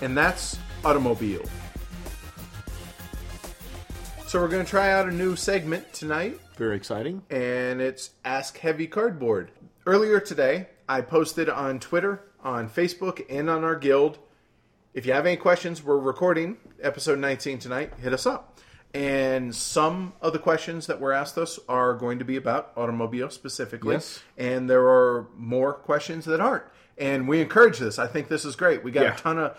[0.03, 1.45] And that's automobile.
[4.27, 7.23] So we're going to try out a new segment tonight, Very exciting.
[7.31, 9.51] and it's Ask Heavy Cardboard.
[9.87, 14.19] Earlier today, I posted on Twitter, on Facebook, and on our guild.
[14.93, 17.93] If you have any questions, we're recording episode 19 tonight.
[18.01, 18.59] Hit us up.
[18.93, 23.31] And some of the questions that were asked us are going to be about automobile
[23.31, 23.95] specifically.
[23.95, 24.21] Yes.
[24.37, 26.65] And there are more questions that aren't.
[26.99, 28.01] And we encourage this.
[28.01, 28.83] I think this is great.
[28.83, 29.15] We got Yeah.
[29.15, 29.59] a ton of.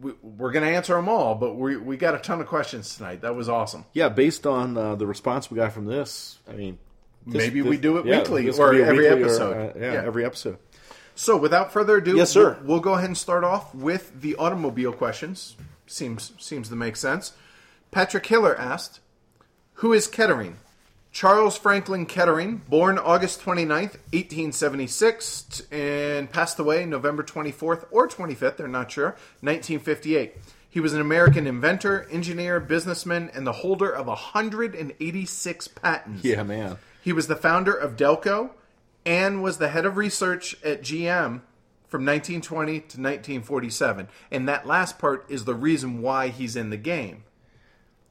[0.00, 2.96] We, we're going to answer them all, but we we got a ton of questions
[2.96, 3.20] tonight.
[3.22, 3.84] That was awesome.
[3.92, 6.78] Yeah, based on uh, the response we got from this, I mean,
[7.26, 9.24] this- Maybe this- we do it yeah, weekly or could be a every weekly or,
[9.26, 9.76] episode.
[9.76, 10.04] uh, yeah, Yeah.
[10.06, 10.56] every episode.
[11.18, 12.58] So, without further ado, Yes, sir.
[12.60, 15.56] We'll, we'll go ahead and start off with the automobile questions.
[15.84, 17.32] Seems seems to make sense.
[17.90, 19.00] Patrick Hiller asked,
[19.74, 20.58] "Who is Kettering?"
[21.10, 28.68] Charles Franklin Kettering, born August 29th, 1876, and passed away November 24th or 25th, they're
[28.68, 30.36] not sure, 1958.
[30.70, 36.24] He was an American inventor, engineer, businessman, and the holder of 186 patents.
[36.24, 36.76] Yeah, man.
[37.02, 38.50] He was the founder of Delco
[39.04, 41.42] and was the head of research at GM
[41.86, 44.08] from 1920 to 1947.
[44.30, 47.24] And that last part is the reason why he's in the game.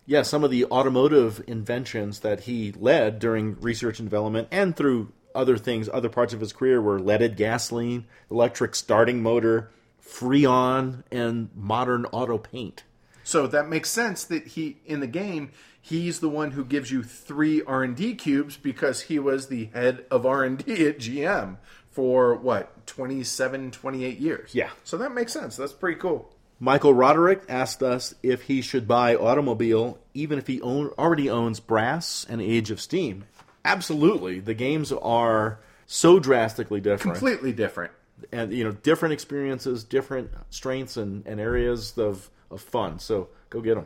[0.06, 5.12] Yeah, some of the automotive inventions that he led during research and development and through
[5.36, 9.70] other things, other parts of his career were leaded gasoline, electric starting motor,
[10.02, 12.84] Freon, and modern auto paint.
[13.24, 15.52] So that makes sense that he in the game
[15.88, 19.66] he's the one who gives you three R and D cubes because he was the
[19.74, 21.58] head of R and D at GM
[21.92, 24.54] for what 27, 28 years.
[24.54, 24.70] Yeah.
[24.84, 25.56] So that makes sense.
[25.56, 26.32] That's pretty cool.
[26.60, 31.60] Michael Roderick asked us if he should buy automobile even if he own, already owns
[31.60, 33.26] Brass and Age of Steam.
[33.64, 37.18] Absolutely, the games are so drastically different.
[37.18, 37.92] Completely different.
[38.32, 43.00] and you know different experiences, different strengths and, and areas of, of fun.
[43.00, 43.86] So go get them.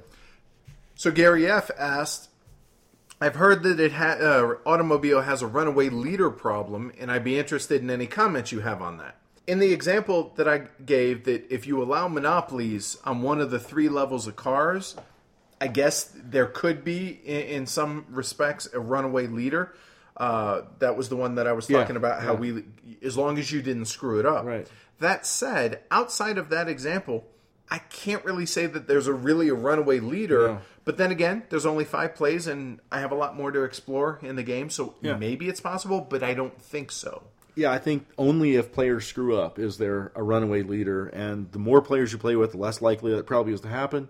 [1.02, 2.30] So Gary F asked,
[3.20, 7.40] "I've heard that it ha- uh, automobile has a runaway leader problem, and I'd be
[7.40, 9.16] interested in any comments you have on that."
[9.48, 13.58] In the example that I gave, that if you allow monopolies on one of the
[13.58, 14.96] three levels of cars,
[15.60, 19.74] I guess there could be, in, in some respects, a runaway leader.
[20.16, 22.22] Uh, that was the one that I was Yeah, talking about.
[22.22, 22.40] How yeah.
[22.40, 22.64] we,
[23.02, 24.46] as long as you didn't screw it up.
[24.46, 24.68] Right.
[25.00, 27.26] That said, outside of that example,
[27.72, 30.48] I can't really say that there's a really a runaway leader.
[30.50, 30.60] No.
[30.84, 34.20] But then again, there's only five plays, and I have a lot more to explore
[34.22, 34.70] in the game.
[34.70, 35.16] So Yeah.
[35.16, 37.24] maybe it's possible, but I don't think so.
[37.56, 41.60] Yeah, I think only if players screw up is there a runaway leader, and the
[41.60, 44.10] more players you play with, the less likely that probably is to happen.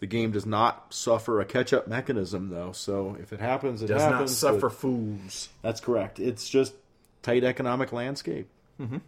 [0.00, 2.72] The game does not suffer a catch-up mechanism, though.
[2.72, 5.48] So if it happens, it Does not suffer fools.
[5.62, 6.18] That's correct.
[6.18, 6.74] It's just
[7.22, 8.48] tight economic landscape.
[8.80, 8.98] Mm-hmm.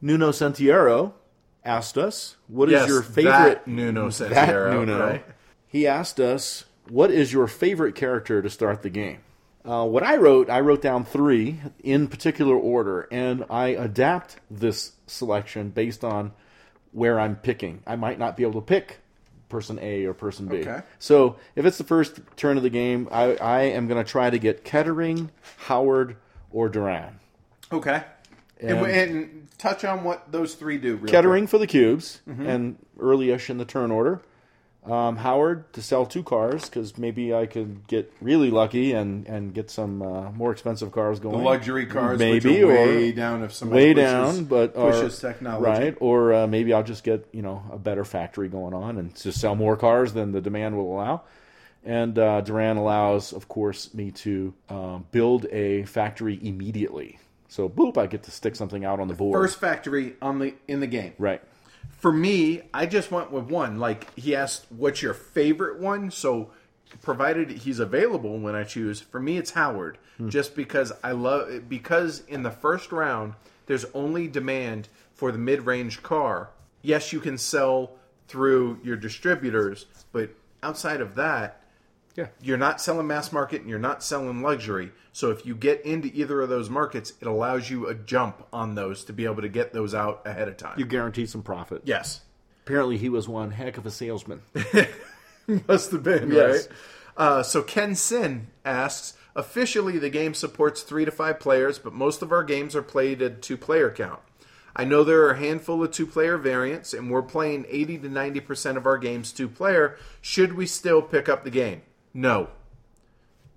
[0.00, 1.12] Nuno Sentieiro
[1.64, 5.00] asked us, "What is Yes, your favorite that Nuno That Sentieiro, Nuno.
[5.06, 5.24] right?
[5.66, 9.18] He asked us, "What is your favorite character to start the game?"
[9.64, 14.92] Uh, what I wrote, I wrote down three in particular order, and I adapt this
[15.06, 16.32] selection based on
[16.90, 17.80] where I'm picking.
[17.86, 18.98] I might not be able to pick
[19.48, 20.58] person A or person B.
[20.62, 20.80] Okay.
[20.98, 24.30] So if it's the first turn of the game, I, I am going to try
[24.30, 25.30] to get Kettering,
[25.66, 26.16] Howard,
[26.50, 27.16] or Durant.
[27.70, 28.02] Okay.
[28.62, 30.98] And, And- and touch on what those three do.
[30.98, 32.46] Kettering for the cubes Mm-hmm.
[32.46, 34.20] and early-ish in the turn order.
[34.84, 39.54] Um, Howard to sell two cars because maybe I could get really lucky and, and
[39.54, 41.38] get some uh, more expensive cars going.
[41.38, 45.64] The luxury cars, maybe are way down if somebody way pushes- down, but pushes technology.
[45.64, 45.96] right?
[46.00, 49.40] Or uh, maybe I'll just get you know a better factory going on and just
[49.40, 51.22] sell more cars than the demand will allow.
[51.84, 57.20] And uh, Durant allows, of course, me to um, build a factory immediately.
[57.52, 59.38] So boop, I get to stick something out on the board.
[59.38, 61.12] First factory on the in the game.
[61.18, 61.42] right.
[61.98, 63.78] For me, I just went with one.
[63.78, 66.50] Like he asked, "What's your favorite one?" So,
[67.02, 69.98] provided he's available when I choose, for me it's Howard.
[70.16, 70.30] Hmm.
[70.30, 73.34] Just because I love because in the first round
[73.66, 76.48] there's only demand for the mid-range car.
[76.80, 77.92] Yes, you can sell
[78.28, 80.30] through your distributors, but
[80.62, 81.61] outside of that,
[82.14, 82.26] Yeah.
[82.42, 84.90] you're not selling mass market and you're not selling luxury.
[85.12, 88.74] So if you get into either of those markets, it allows you a jump on
[88.74, 90.78] those to be able to get those out ahead of time.
[90.78, 91.82] You guarantee some profit.
[91.84, 92.20] yes.
[92.64, 94.40] Apparently, he was one heck of a salesman.
[95.68, 96.68] Must have been, Yes.
[96.68, 96.76] right?
[97.16, 102.22] Uh, so Ken Sin asks, officially the game supports three to five players, but most
[102.22, 104.20] of our games are played at two player count.
[104.74, 108.08] I know there are a handful of two player variants, and we're playing 80 to
[108.08, 109.98] 90% of our games two player.
[110.22, 111.82] Should we still pick up the game?
[112.14, 112.48] No.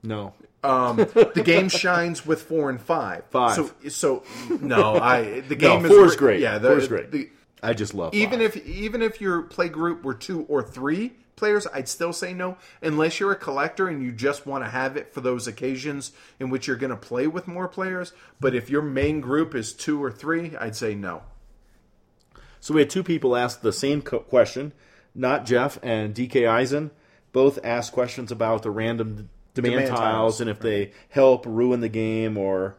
[0.04, 0.34] No.
[0.64, 3.24] Um, the game shines with four and five.
[3.30, 3.56] Five.
[3.56, 4.24] So, so
[4.62, 6.40] no, I the No, game four is great.
[6.40, 7.12] Yeah, the, Four is great.
[7.12, 7.30] the-
[7.64, 8.18] I just love it.
[8.18, 8.56] even five.
[8.58, 12.58] if even if your play group were two or three players, I'd still say no,
[12.82, 16.50] unless you're a collector and you just want to have it for those occasions in
[16.50, 18.14] which you're going to play with more players.
[18.40, 21.24] But if your main group is two or three, I'd say no.
[22.60, 24.74] So we had two people ask the same question.
[25.14, 26.92] Not Jeff and DK Eisen
[27.36, 31.82] both ask questions about the random demand, Demand tiles, tiles, and if they help ruin
[31.82, 32.78] the game or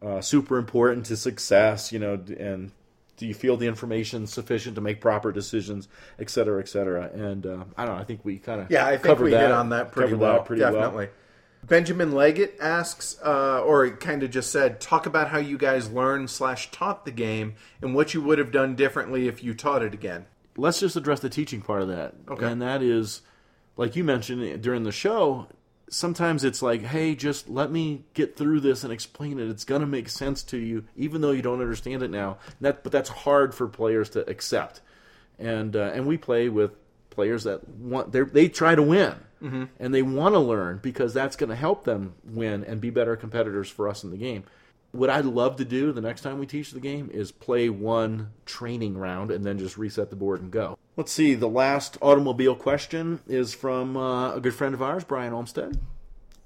[0.00, 1.92] uh, super important to success.
[1.92, 2.70] You know, and
[3.16, 5.88] do you feel the information sufficient to make proper decisions,
[6.18, 7.10] et cetera, et cetera.
[7.12, 8.00] And uh, I don't know.
[8.00, 10.14] I think we kind of Yeah, I think covered we that, hit on that pretty
[10.14, 10.34] well.
[10.34, 10.72] that pretty well.
[10.72, 11.08] definitely.
[11.66, 16.30] Benjamin Leggett asks, uh, or kind of just said, talk about how you guys learned
[16.30, 19.92] slash taught the game and what you would have done differently if you taught it
[19.92, 20.26] again.
[20.56, 22.14] let's just address the teaching part of that.
[22.28, 22.46] Okay.
[22.46, 23.22] And that is,
[23.76, 25.46] like you mentioned during the show,
[25.90, 29.48] sometimes it's like, hey, just let me get through this and explain it.
[29.48, 32.38] It's going to make sense to you, even though you don't understand it now.
[32.60, 34.80] That, but that's hard for players to accept.
[35.38, 36.72] And uh, and we play with
[37.10, 39.64] players that want they they try to win Mm-hmm.
[39.78, 43.16] and they want to learn because that's going to help them win and be better
[43.16, 44.44] competitors for us in the game
[44.96, 48.30] what I'd love to do the next time we teach the game is play one
[48.44, 50.78] training round and then just reset the board and go.
[50.96, 51.34] Let's see.
[51.34, 55.78] The last automobile question is from uh, a good friend of ours, Brian Olmstead,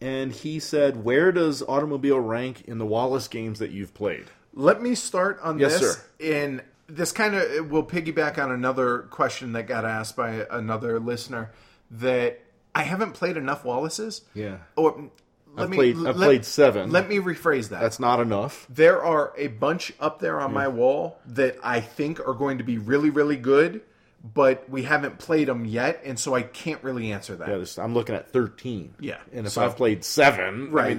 [0.00, 4.82] and he said, "Where does automobile rank in the Wallace games that you've played?" Let
[4.82, 5.92] me start on Yes, this.
[5.94, 6.02] sir.
[6.20, 11.52] And this kind of will piggyback on another question that got asked by another listener
[11.92, 12.40] that
[12.74, 14.22] I haven't played enough Wallaces.
[14.34, 14.58] Yeah.
[14.74, 15.10] Or
[15.54, 16.90] let I've me, played- I've let- played seven.
[16.90, 17.80] Let me rephrase that.
[17.80, 18.66] That's not enough.
[18.70, 22.64] there are a bunch up there on my wall that I think are going to
[22.64, 23.80] be really, really good,
[24.22, 27.48] but we haven't played them yet, and so I can't really answer that.
[27.48, 28.94] Yeah, I'm looking at 13.
[29.00, 29.16] Yeah.
[29.32, 30.88] and if So- I've played seven, I Right.
[30.90, 30.96] mean,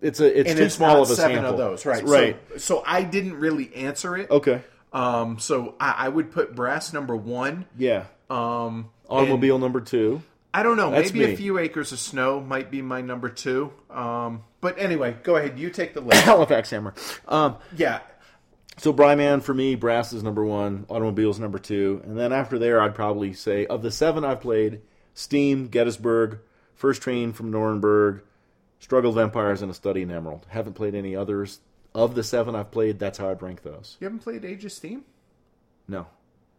[0.00, 1.52] it's a it's and too it's small of a seven sample.
[1.52, 2.04] of those, right?
[2.04, 2.36] Right.
[2.52, 4.30] So, so I didn't really answer it.
[4.30, 4.62] okay.
[4.92, 7.64] Um, so I, I would put brass number one.
[7.78, 8.04] Yeah.
[8.30, 10.22] Um, Automobile number two.
[10.54, 10.92] I don't know.
[10.92, 11.32] That's maybe me.
[11.32, 13.72] a few acres of snow might be my number two.
[13.90, 15.58] Um, but anyway, go ahead.
[15.58, 16.22] You take the list.
[16.22, 16.94] Halifax Hammer.
[17.26, 18.00] Um, yeah.
[18.78, 22.80] so Bryman for me, Brass is number one, Automobiles number two, and then after there,
[22.80, 24.80] I'd probably say of the seven I've played,
[25.12, 26.38] Steam, Gettysburg,
[26.76, 28.22] First Train from Nuremberg,
[28.78, 30.46] Struggle of Empires, and A Study in Emerald.
[30.48, 31.58] Haven't played any others.
[31.96, 33.96] Of the seven I've played, that's how I'd rank those.
[34.00, 35.04] You haven't played Age of Steam?
[35.86, 36.06] No,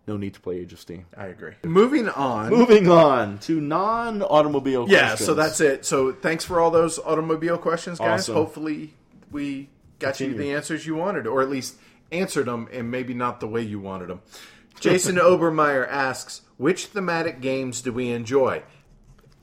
[0.07, 1.05] no need to play Age of Steam.
[1.17, 1.53] I agree.
[1.63, 2.49] Moving on.
[2.51, 5.25] Moving on to non-automobile Yeah, questions.
[5.25, 5.85] so that's it.
[5.85, 8.21] So thanks for all those automobile questions, guys.
[8.21, 8.35] Awesome.
[8.35, 8.93] Hopefully
[9.31, 9.69] we
[9.99, 11.75] got you the answers you wanted, or at least
[12.11, 14.21] answered them, and maybe not the way you wanted them.
[14.79, 18.61] Jason Obermeyer asks, which thematic games do we enjoy?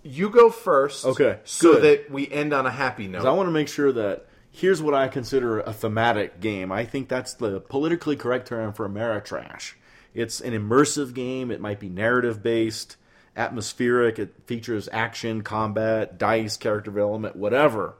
[0.04, 1.82] You go first, Okay, so good.
[1.82, 3.24] that we end on a happy note.
[3.24, 6.70] I want to make sure that here's what I consider a thematic game.
[6.72, 9.74] I think that's the politically correct term for Ameritrash.
[10.14, 11.50] It's an immersive game.
[11.50, 12.96] It might be narrative based,
[13.36, 14.18] atmospheric.
[14.18, 17.94] It features action, combat, dice, character development, whatever.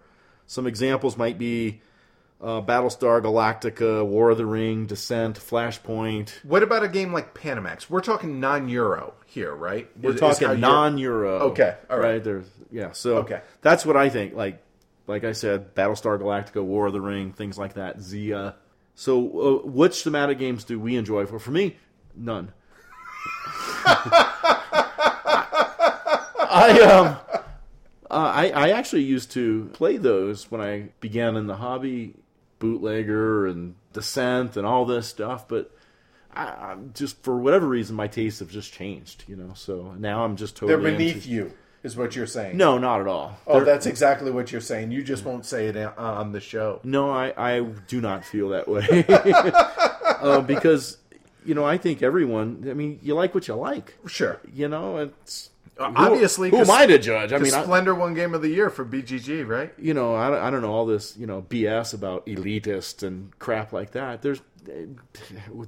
[0.46, 1.80] Some examples might be
[2.40, 6.44] uh, Battlestar Galactica, War of the Ring, Descent, Flashpoint.
[6.44, 7.88] What about a game like Panamax?
[7.88, 9.88] We're talking non-euro here, right?
[10.00, 11.38] We're Is- is talking you're- non-Euro.
[11.50, 12.22] Okay, all right.
[12.22, 12.92] There's yeah.
[12.92, 13.40] So Okay.
[13.62, 14.34] that's what I think.
[14.34, 14.62] Like
[15.06, 17.98] like I said, Battlestar Galactica, War of the Ring, things like that.
[17.98, 18.54] Xia.
[18.94, 21.26] So uh, which thematic games do we enjoy?
[21.26, 21.76] For for me,
[22.16, 22.52] none.
[26.54, 27.16] I um.
[28.10, 32.12] Uh, I, I actually used to play those when I began in the hobby,
[32.58, 35.48] bootlegger and descent and all this stuff.
[35.48, 35.70] But
[36.34, 39.24] I, I'm just for whatever reason, my tastes have just changed.
[39.28, 40.82] You know, so now I'm just totally.
[40.82, 41.52] They're beneath into- you,
[41.82, 42.58] is what you're saying.
[42.58, 43.38] No, not at all.
[43.46, 44.90] Oh, They're- that's exactly what you're saying.
[44.92, 46.80] You just won't say it on the show.
[46.84, 49.06] no, I, I do not feel that way
[50.20, 50.98] uh, because
[51.44, 52.66] you know I think everyone.
[52.70, 53.94] I mean, you like what you like.
[54.06, 54.40] Sure.
[54.52, 57.32] You know, it's Uh, who- obviously, who am 'cause- I to judge?
[57.32, 59.72] I mean, I, Splendor won game of the year for BGG, right?
[59.78, 63.36] you know, I, don't- I don't know all this, you know, BS about elitist and
[63.38, 64.20] crap like that.
[64.22, 64.40] There's,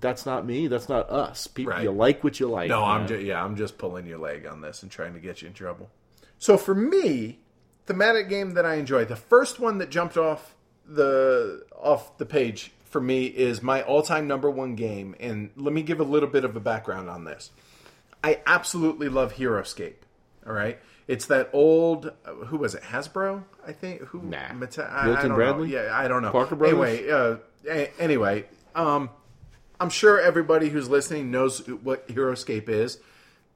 [0.01, 0.67] that's not me.
[0.69, 1.47] That's not us.
[1.47, 1.83] People, Right.
[1.83, 2.69] you like what you like.
[2.69, 5.43] No, I'm just yeah, I'm just pulling your leg on this and trying to get
[5.43, 5.91] you in trouble.
[6.39, 7.39] So for me,
[7.87, 10.55] thematic game that I enjoy, the first one that jumped off
[10.87, 15.83] the off the page for me is my all-time number one game, and let me
[15.83, 17.51] give a little bit of a background on this.
[18.23, 19.97] I absolutely love HeroScape.
[20.47, 23.43] All right, it's that old uh, who was it Hasbro?
[23.67, 24.53] I think who Nah.
[24.53, 25.71] Mate- I, Milton I don't Bradley?
[25.73, 25.83] know.
[25.83, 26.31] Yeah, I don't know.
[26.31, 27.01] Parker Brothers?
[27.01, 28.45] Anyway, uh, anyway,
[28.77, 29.11] um,
[29.81, 33.01] I'm sure everybody who's listening knows what HeroScape is.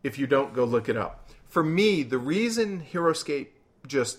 [0.03, 1.31] If you don't, go look it up.
[1.47, 3.51] For me, the reason HeroScape
[3.87, 4.19] just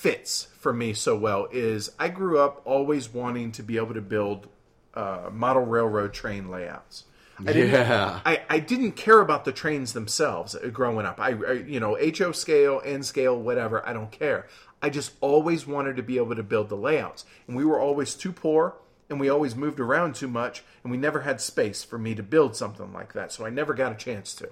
[0.00, 4.00] fits for me so well is I grew up always wanting to be able to
[4.00, 4.48] build
[4.94, 7.04] uh, model railroad train layouts.
[7.38, 8.20] I didn't, Yeah.
[8.24, 11.20] I, I didn't care about the trains themselves uh, growing up.
[11.20, 13.86] I, I you know HO scale, N scale, whatever.
[13.86, 14.46] I don't care.
[14.80, 18.14] I just always wanted to be able to build the layouts, and we were always
[18.14, 18.76] too poor,
[19.10, 22.22] and we always moved around too much, and we never had space for me to
[22.22, 23.32] build something like that.
[23.32, 24.48] So I never got a chance to.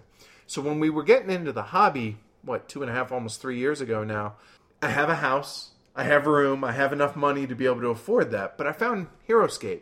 [0.47, 3.59] So when we were getting into the hobby, what two and a half, almost three
[3.59, 4.35] years ago now,
[4.80, 7.88] I have a house, I have room, I have enough money to be able to
[7.88, 8.56] afford that.
[8.56, 9.80] But I found HeroScape,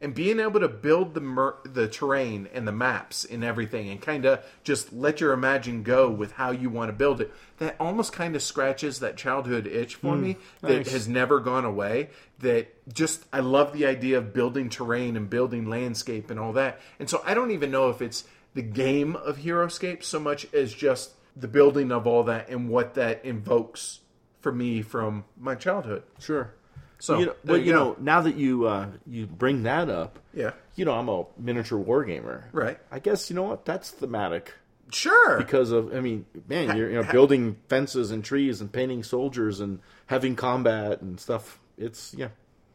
[0.00, 4.00] and being able to build the mer- the terrain and the maps and everything, and
[4.00, 7.32] kind of just let your imagine go with how you want to build it.
[7.58, 10.92] That almost kind of scratches that childhood itch for mm, me that nice.
[10.92, 12.10] has never gone away.
[12.40, 16.80] That just I love the idea of building terrain and building landscape and all that.
[17.00, 18.24] And so I don't even know if it's
[18.54, 22.94] the game of HeroScape so much as just the building of all that and what
[22.94, 24.00] that invokes
[24.46, 26.04] for me from my childhood.
[26.20, 26.54] Sure.
[27.00, 30.52] So, you know, you you know, now that you uh, you bring that up, Yeah.
[30.76, 32.44] you know, I'm a miniature wargamer.
[32.52, 32.78] Right.
[32.92, 33.64] I guess you know what?
[33.64, 34.54] That's thematic
[34.92, 35.36] Sure.
[35.36, 35.92] because of.
[35.92, 40.36] I mean, man, you're you know building fences and trees and painting soldiers and having
[40.36, 41.58] combat and stuff.
[41.76, 42.28] It's yeah.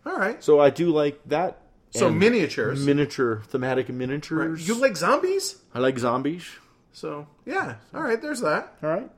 [0.06, 0.44] All right.
[0.44, 1.60] So I do like that.
[1.92, 2.86] So miniatures.
[2.86, 4.68] miniature thematic miniatures.
[4.68, 5.56] you like zombies?
[5.74, 6.44] I like zombies.
[6.92, 7.76] So yeah.
[7.94, 8.22] All right.
[8.22, 8.76] There's that.
[8.84, 9.10] All right.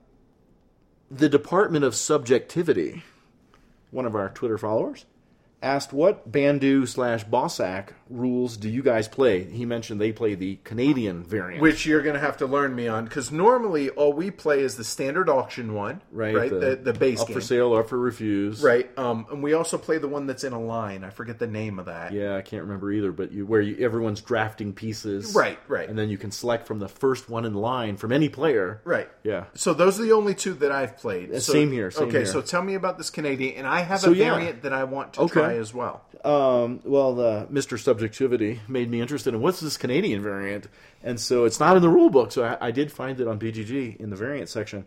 [1.16, 3.04] The Department of Subjectivity,
[3.92, 5.06] one of our Twitter followers,
[5.62, 9.44] asked what Bandu slash Bausack rules do you guys play?
[9.44, 11.62] He mentioned they play the Canadian variant.
[11.62, 14.76] Which you're going to have to learn me on because normally all we play is
[14.78, 16.50] the standard auction one, right, Right.
[16.50, 17.36] The, the, base up game.
[17.36, 18.62] for sale, up for refuse.
[18.62, 18.90] Right.
[18.98, 21.04] Um, and we also play the one that's in a line.
[21.04, 22.14] I forget the name of that.
[22.14, 25.34] Yeah, I can't remember either, but you where you, everyone's drafting pieces.
[25.34, 25.88] Right, right.
[25.90, 28.82] And then you can select from the first one in line from any player.
[28.84, 29.10] Right.
[29.24, 29.46] Yeah.
[29.56, 31.32] So those are the only two that I've played.
[31.42, 32.26] So- same here, same okay, here.
[32.26, 34.34] so tell me about this Canadian, and I have So, a yeah.
[34.34, 35.34] variant that I want to Okay.
[35.34, 36.04] try as well.
[36.24, 37.78] Um, well, the Mr.
[38.04, 40.68] Subjectivity made me interested in what's this Canadian variant,
[41.02, 42.34] and so it's not in the rule book.
[42.34, 44.84] So I, I did find it on BGG in the variant section,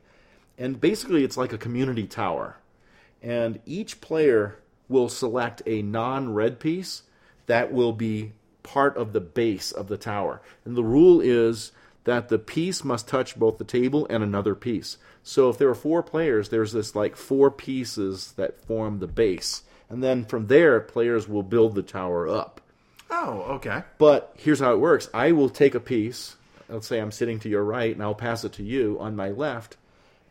[0.59, 2.59] and basically it's like a community tower,
[3.22, 4.59] and each player
[4.90, 7.05] will select a non-red piece
[7.47, 8.32] that will be
[8.62, 11.72] part of the base of the tower, and the rule is
[12.05, 14.98] that the piece must touch both the table and another piece.
[15.22, 19.62] So if there are four players, there's this like four pieces that form the base.
[19.88, 22.60] And then from there, players will build the tower up.
[23.11, 23.83] Oh, okay.
[23.99, 26.37] But here's how it works I will take a piece.
[26.69, 29.28] Let's say I'm sitting to your right, and I'll pass it to you on my
[29.31, 29.77] left.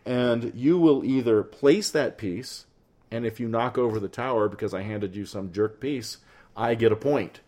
[0.05, 2.65] And you will either place that piece,
[3.09, 6.17] and if you knock over the tower because I handed you some jerk piece,
[6.55, 7.39] I get a point.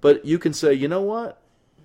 [0.00, 1.40] But you can say, you know what?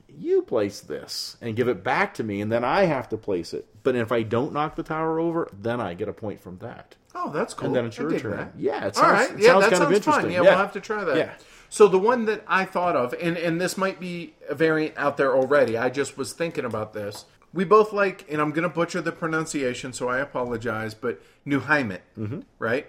[0.09, 3.53] You place this and give it back to me, and then I have to place
[3.53, 3.67] it.
[3.83, 6.95] But if I don't knock the tower over, then I get a point from that.
[7.15, 7.67] Oh, that's cool.
[7.67, 8.31] And then it's your turn.
[8.37, 8.51] that.
[8.57, 9.31] Yeah, it sounds, right.
[9.31, 10.21] it Yeah, sounds that kind sounds of interesting.
[10.23, 10.31] fun.
[10.31, 11.17] Yeah, yeah, we'll have to try that.
[11.17, 11.31] Yeah.
[11.71, 15.15] So the one that I thought of, and and this might be a variant out
[15.15, 15.77] there already.
[15.77, 17.23] I just was thinking about this.
[17.53, 21.61] We both like, and I'm going to butcher the pronunciation, so I apologize, but New
[21.61, 22.41] Heimat, mm-hmm.
[22.59, 22.87] right?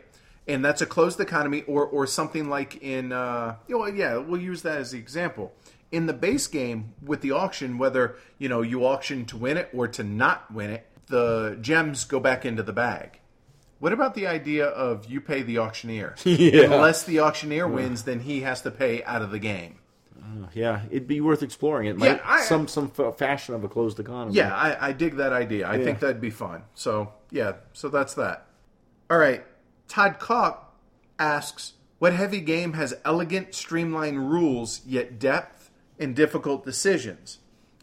[0.48, 4.40] And that's a closed economy, or or something like in, uh, you know, yeah, we'll
[4.40, 5.52] use that as the example.
[5.92, 9.70] In the base game with the auction, whether you know you auction to win it
[9.72, 13.20] or to not win it, the gems go back into the bag.
[13.82, 16.14] What about the idea of you pay the auctioneer?
[16.24, 16.66] Yeah.
[16.66, 19.80] Unless the auctioneer wins, then he has to pay out of the game.
[20.16, 21.88] Uh, yeah, it'd be worth exploring.
[21.88, 24.36] It Yeah, I- some some f- fashion of a closed economy.
[24.36, 25.68] Yeah, I, I dig that idea.
[25.68, 26.62] I think that'd be fun.
[26.74, 28.46] So yeah, so that's that.
[29.10, 29.44] All right,
[29.88, 30.76] Todd Cock
[31.18, 37.38] asks, "What heavy game has elegant, streamlined rules yet depth and difficult decisions?"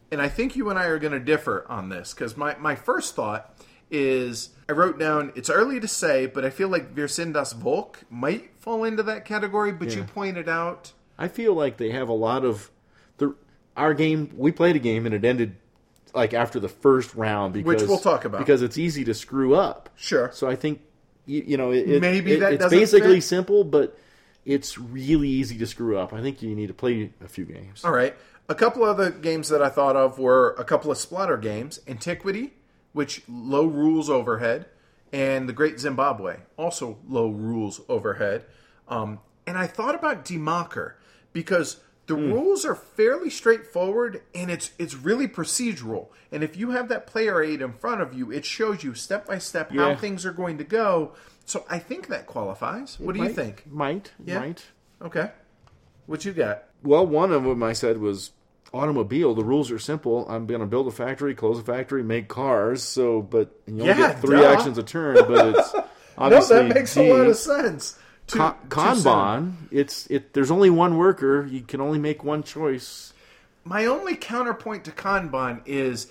[0.09, 2.75] And I think you and I are going to differ on this because my my
[2.75, 3.53] first thought
[3.91, 7.53] is I wrote down it's early to say, but I feel like Wir sind das
[7.53, 9.71] Volk might fall into that category.
[9.71, 12.69] But you pointed out, I feel like they have a lot of
[13.17, 13.35] the
[13.75, 14.31] our game.
[14.37, 15.55] We played a game and it ended
[16.13, 18.39] like after the first round because we'll talk about.
[18.39, 19.89] because it's easy to screw up.
[19.95, 20.29] Sure.
[20.33, 20.81] So I think
[21.25, 23.23] you, you know it, it- Maybe it- that it's basically fit.
[23.27, 23.97] simple, but
[24.45, 26.13] it's really easy to screw up.
[26.13, 27.83] I think you need to play a few games.
[27.85, 28.15] All right.
[28.47, 32.53] A couple other games that I thought of were a couple of Splotter games Antiquity,
[32.93, 34.65] which low rules overhead,
[35.11, 38.45] and The Great Zimbabwe, also low rules overhead.
[38.87, 40.93] Um, and I thought about Die Macher
[41.33, 46.07] because the rules are fairly straightforward and it's it's really procedural.
[46.31, 49.27] And if you have that player aid in front of you, it shows you step
[49.27, 51.13] by step how things are going to go.
[51.45, 52.99] So I think that qualifies.
[52.99, 53.65] What do you think?
[53.71, 54.39] Might Yeah.
[54.39, 54.65] might.
[55.01, 55.31] Okay.
[56.07, 56.63] What you got?
[56.83, 58.31] Well, one of them I said was
[58.73, 59.33] automobile.
[59.35, 60.27] The rules are simple.
[60.29, 62.83] I'm going to build a factory, close a factory, make cars.
[62.83, 64.51] So, but you only Yeah, get three duh.
[64.51, 65.15] actions a turn.
[65.27, 65.73] But it's
[66.19, 67.97] No, obviously that makes a lot of sense.
[68.27, 68.67] Too- Con- too.
[68.69, 69.53] Kanban.
[69.71, 70.33] It's it.
[70.33, 71.45] There's only one worker.
[71.49, 73.13] You can only make one choice.
[73.63, 76.07] My only counterpoint to Kanban is,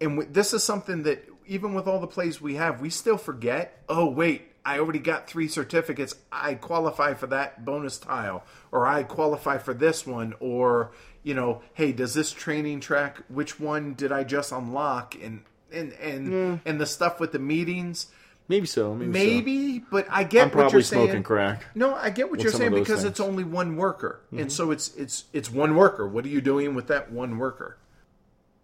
[0.00, 3.16] and w- this is something that even with all the plays we have, we still
[3.18, 3.82] forget.
[3.88, 6.14] Oh wait, I already got three certificates.
[6.32, 10.92] I qualify for that bonus tile, or I qualify for this one, or
[11.22, 13.18] you know, hey, does this training track?
[13.28, 15.14] Which one did I just unlock?
[15.14, 15.42] And
[15.72, 18.08] and and and the stuff with the meetings.
[18.48, 18.94] Maybe so.
[18.94, 19.12] Maybe.
[19.12, 19.12] so.
[19.12, 21.06] Maybe, but I get I'm what you're saying.
[21.06, 21.64] smoking crack.
[21.74, 23.04] No, I get what you're saying because things.
[23.04, 24.48] it's only one worker, and mm-hmm.
[24.48, 26.06] so it's it's it's one worker.
[26.06, 27.78] What are you doing with that one worker?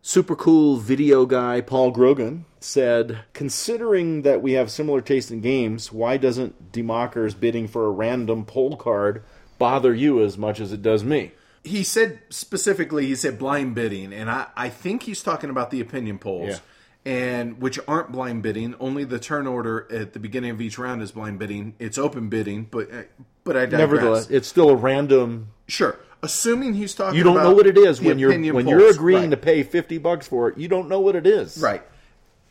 [0.00, 5.92] Super cool video guy Paul Grogan said, considering that we have similar taste in games,
[5.92, 9.22] why doesn't Die Macher's bidding for a random poll card
[9.58, 11.32] bother you as much as it does me?
[11.64, 15.80] He said specifically, he said blind bidding, and I I think he's talking about the
[15.80, 16.48] opinion polls.
[16.50, 16.58] Yeah.
[17.04, 18.74] And which aren't blind bidding.
[18.80, 21.74] Only the turn order at the beginning of each round is blind bidding.
[21.78, 23.02] It's open bidding, but uh,
[23.44, 23.78] but I digress.
[23.80, 25.48] Nevertheless, it's still a random.
[25.68, 25.98] sure.
[26.22, 29.22] Assuming he's talking, You don't about know what it is when you're when you're agreeing
[29.22, 29.30] Right.
[29.30, 30.58] to pay fifty bucks for it.
[30.58, 31.58] You don't know what it is.
[31.58, 31.82] Right.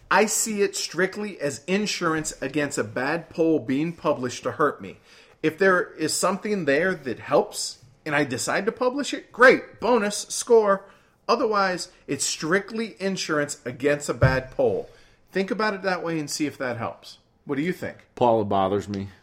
[0.10, 4.98] I see it strictly as insurance against a bad poll being published to hurt me.
[5.44, 10.20] If there is something there that helps and I decide to publish it, great, bonus,
[10.30, 10.86] score.
[11.28, 14.90] Otherwise, it's strictly insurance against a bad poll.
[15.32, 17.18] Think about it that way and see if that helps.
[17.46, 18.08] What do you think?
[18.16, 19.10] Paula bothers me.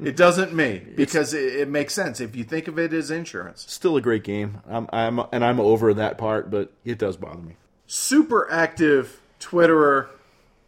[0.00, 3.66] It doesn't me because it, it makes sense if you think of it as insurance.
[3.68, 4.60] Still a great game.
[4.66, 7.56] I'm, I'm and I'm over that part, but it does bother me.
[7.86, 10.08] Super active Twitterer,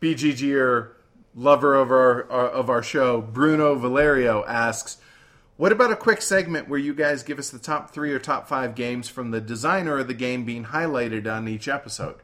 [0.00, 0.90] BGGer,
[1.34, 4.98] lover of our uh, of our show, Bruno Valerio asks,
[5.58, 8.48] "What about a quick segment where you guys give us the top three or top
[8.48, 12.16] five games from the designer of the game being highlighted on each episode?"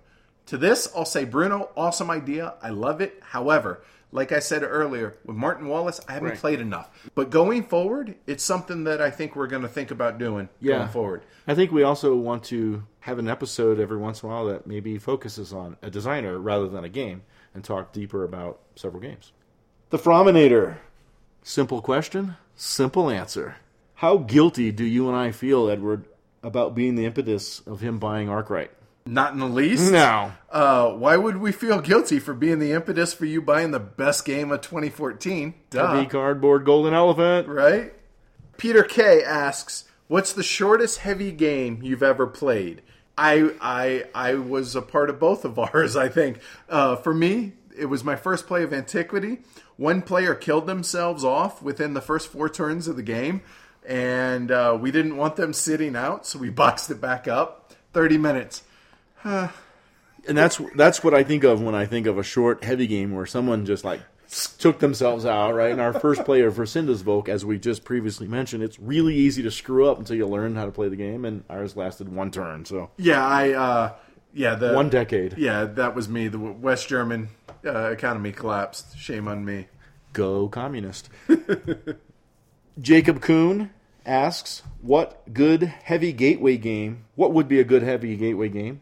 [0.46, 2.54] To this, I'll say, Bruno, awesome idea.
[2.62, 3.20] I love it.
[3.30, 3.82] However,
[4.12, 6.38] like I said earlier, with Martin Wallace, I haven't Right.
[6.38, 6.90] played enough.
[7.14, 10.76] But going forward, it's something that I think we're going to think about doing Yeah.
[10.78, 11.22] going forward.
[11.48, 14.66] I think we also want to have an episode every once in a while that
[14.66, 17.22] maybe focuses on a designer rather than a game
[17.54, 19.32] and talk deeper about several games.
[19.90, 20.76] The Frominator.
[21.42, 23.56] Simple question, simple answer.
[23.94, 26.04] How guilty do you and I feel, Edward,
[26.42, 28.70] about being the impetus of him buying Arkwright?
[29.06, 29.92] Not in the least.
[29.92, 30.32] No.
[30.50, 34.24] Uh, why would we feel guilty for being the impetus for you buying the best
[34.24, 35.54] game of 2014?
[35.70, 35.86] Duh.
[35.94, 37.48] Heavy cardboard golden elephant.
[37.48, 37.92] Right?
[38.56, 42.80] Peter K asks, "What's the shortest heavy game you've ever played?"
[43.18, 45.96] I I I was a part of both of ours.
[45.96, 46.38] I think
[46.70, 49.40] uh, for me, it was my first play of Antiquity.
[49.76, 53.42] One player killed themselves off within the first four turns of the game,
[53.86, 57.72] and uh, we didn't want them sitting out, so we boxed it back up.
[57.92, 58.62] Thirty minutes.
[60.26, 63.12] And that's that's what I think of when I think of a short, heavy game
[63.12, 64.00] where someone just like
[64.58, 65.70] took themselves out, right?
[65.70, 69.50] And our first player for Volk, as we just previously mentioned, it's really easy to
[69.50, 72.64] screw up until you learn how to play the game, and ours lasted one turn,
[72.64, 73.92] so Yeah, I uh,
[74.32, 75.36] yeah the one decade.
[75.36, 76.28] Yeah, that was me.
[76.28, 77.28] The West German
[77.64, 78.98] uh, economy collapsed.
[78.98, 79.66] Shame on me.
[80.12, 81.08] Go communist.
[82.80, 83.70] Jacob Kuhn
[84.06, 87.04] asks, "What good heavy gateway game?
[87.14, 88.80] What would be a good heavy gateway game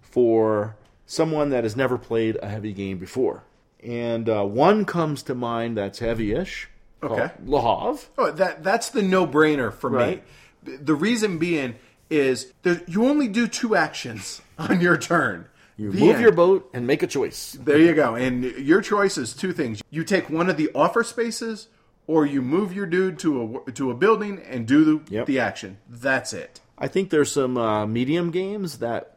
[0.00, 0.76] for
[1.06, 3.42] someone that has never played a heavy game before?"
[3.82, 6.68] And uh, one comes to mind that's heavy-ish.
[7.02, 7.30] Okay.
[7.46, 8.08] Havre.
[8.18, 10.24] Oh, that that's the no brainer for Right.
[10.64, 10.76] me.
[10.78, 11.76] The reason being
[12.10, 15.46] is there, you only do two actions on your turn.
[15.76, 16.22] You The move end.
[16.22, 17.56] your boat and make a choice.
[17.60, 18.14] There you go.
[18.14, 19.82] And your choice is two things.
[19.90, 21.68] You take one of the offer spaces,
[22.06, 25.26] or you move your dude to a to a building and do the, Yep.
[25.26, 25.78] the action.
[25.88, 26.60] That's it.
[26.78, 29.16] I think there's some uh, medium games that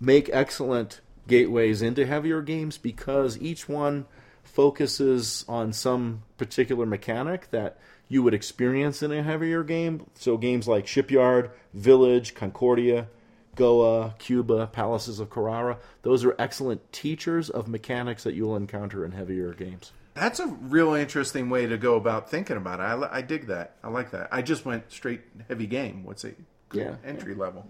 [0.00, 4.06] make excellent gateways into heavier games because each one
[4.44, 7.78] focuses on some particular mechanic that
[8.08, 10.06] you would experience in a heavier game.
[10.14, 13.08] So games like Shipyard, Village, Concordia,
[13.54, 19.12] Goa, Cuba, Palaces of Carrara, those are excellent teachers of mechanics that you'll encounter in
[19.12, 19.92] heavier games.
[20.14, 22.82] That's a real interesting way to go about thinking about it.
[22.82, 23.76] I, I dig that.
[23.82, 24.28] I like that.
[24.30, 26.04] I just went straight heavy game.
[26.04, 26.32] What's a
[26.68, 26.94] good Yeah.
[27.04, 27.66] entry level?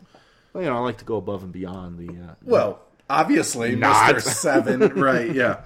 [0.52, 2.08] Well, you know, I like to go above and beyond the.
[2.12, 4.16] Uh, Well, obviously, Not.
[4.16, 4.20] Mr.
[4.22, 5.32] Seven, right?
[5.32, 5.60] Yeah.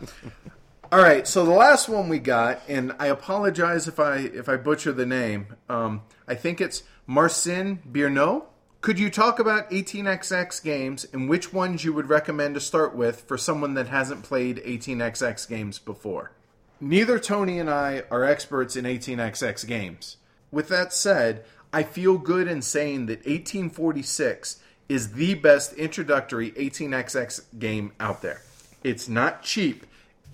[0.93, 1.27] All right.
[1.27, 5.07] So the last one we got, and I apologize if I if I butcher the
[5.07, 5.49] name.
[5.69, 8.45] Um, I think it's Marcin Birno.
[8.81, 13.23] Could you talk about 18xx games and which ones you would recommend to start with
[13.23, 16.31] for someone that hasn't played 18xx games before?
[16.81, 20.19] Neither Tony and I are experts in 18xx games.
[20.53, 27.43] With that said, I feel good in saying that 1846 is the best introductory 18xx
[27.59, 28.43] game out there.
[28.85, 29.85] It's not cheap.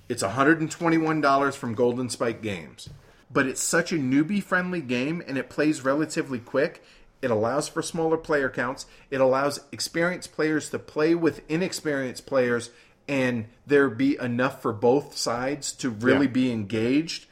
[0.09, 2.91] It's $121 from Golden Spike Games.
[3.31, 6.85] But it's such a newbie friendly game and it plays relatively quick.
[7.23, 8.87] It allows for smaller player counts.
[9.11, 12.71] It allows experienced players to play with inexperienced players
[13.09, 16.33] and there be enough for both sides to really Yeah.
[16.33, 17.27] be engaged.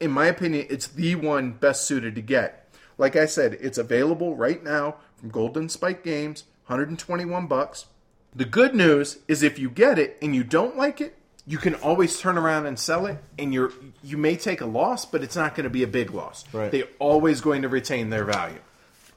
[0.00, 2.68] In my opinion, it's the one best suited to get.
[2.96, 7.86] Like I said, it's available right now from Golden Spike Games, 121 bucks.
[8.34, 11.16] The good news is if you get it and you don't like it,
[11.46, 13.72] you can always turn around and sell it and you're
[14.02, 16.44] you may take a loss, but it's not going to be a big loss.
[16.52, 16.70] Right.
[16.70, 18.58] They're always going to retain their value.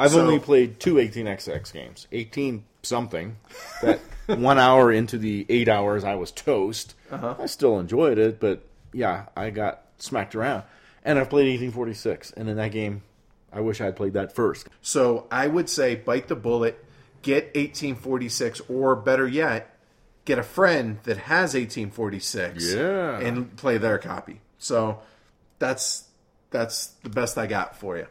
[0.02, 3.38] I've So- only played two 18xx games, 18 something.
[3.82, 6.96] That one hour into the eight hours, I was toast.
[7.12, 7.36] Uh-huh.
[7.40, 8.64] I still enjoyed it, but
[8.94, 10.64] yeah, I got smacked around.
[11.04, 13.02] And I've played 1846, and in that game,
[13.52, 14.68] I wish I had played that first.
[14.82, 16.84] So I would say bite the bullet,
[17.22, 19.76] get 1846, or better yet,
[20.26, 23.20] get a friend that has 1846 Yeah.
[23.20, 24.42] and play their copy.
[24.58, 25.00] So
[25.60, 26.06] that's
[26.52, 28.06] that's the best I got for you.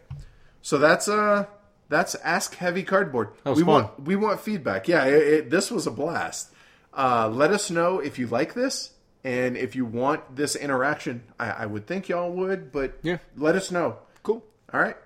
[0.63, 1.47] So that's uh
[1.91, 3.29] that's Ask Heavy Cardboard.
[3.45, 3.67] We fun.
[3.67, 4.89] want we want feedback.
[4.89, 6.51] Yeah, it, it, this was a blast.
[6.97, 8.93] Uh, let us know if you like this.
[9.23, 13.19] And if you want this interaction, I, I would think y'all would, but Yeah.
[13.37, 13.99] let us know.
[14.23, 14.43] Cool.
[14.73, 14.97] All right.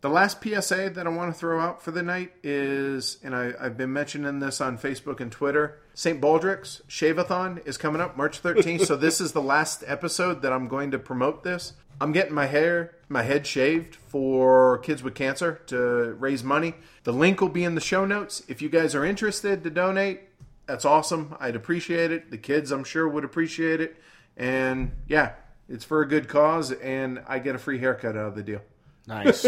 [0.00, 3.52] The last PSA that I want to throw out for the night is, and I,
[3.60, 5.78] I've been mentioning this on Facebook and Twitter.
[5.94, 6.20] St.
[6.20, 8.86] Baldrick's Shaveathon is coming up March 13th.
[8.86, 11.74] so this is the last episode that I'm going to promote this.
[12.00, 16.74] I'm getting my hair, my head shaved for kids with cancer to raise money.
[17.04, 18.42] The link will be in the show notes.
[18.48, 20.20] If you guys are interested to donate,
[20.66, 21.36] that's awesome.
[21.40, 22.30] I'd appreciate it.
[22.30, 23.96] The kids, I'm sure, would appreciate it.
[24.36, 25.32] And yeah,
[25.68, 28.60] it's for a good cause, and I get a free haircut out of the deal.
[29.06, 29.46] Nice.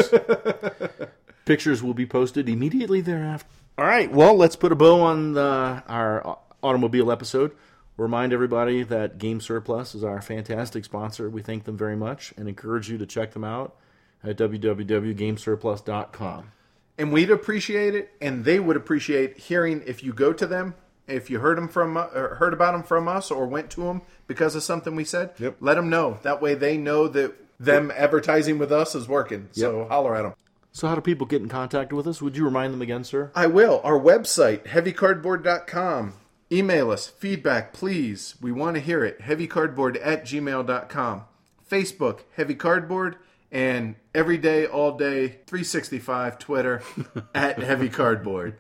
[1.44, 3.48] Pictures will be posted immediately thereafter.
[3.78, 4.10] All right.
[4.10, 7.52] Well, let's put a bow on the, our automobile episode.
[7.96, 11.30] Remind everybody that Game Surplus is our fantastic sponsor.
[11.30, 13.76] We thank them very much and encourage you to check them out
[14.22, 16.52] at www.gamesurplus.com.
[16.98, 20.74] and we'd appreciate it, and they would appreciate hearing if you go to them,
[21.06, 23.82] if you heard them from, uh, or heard about them from us, or went to
[23.82, 25.30] them because of something we said.
[25.38, 25.56] Yep.
[25.60, 26.18] Let them know.
[26.22, 29.48] That way, they know that them advertising with us is working.
[29.52, 30.34] So holler at them.
[30.72, 32.20] So, how do people get in contact with us?
[32.20, 33.30] Would you remind them again, sir?
[33.34, 33.80] I will.
[33.82, 36.12] Our website, heavycardboard.com.
[36.50, 37.08] Email us.
[37.08, 38.34] Feedback, please.
[38.40, 39.20] We want to hear it.
[39.20, 41.24] Heavycardboard at gmail.com.
[41.70, 43.16] Facebook, Heavy Cardboard.
[43.50, 46.82] And every day, all day, 365 Twitter
[47.34, 48.58] at Heavy Cardboard.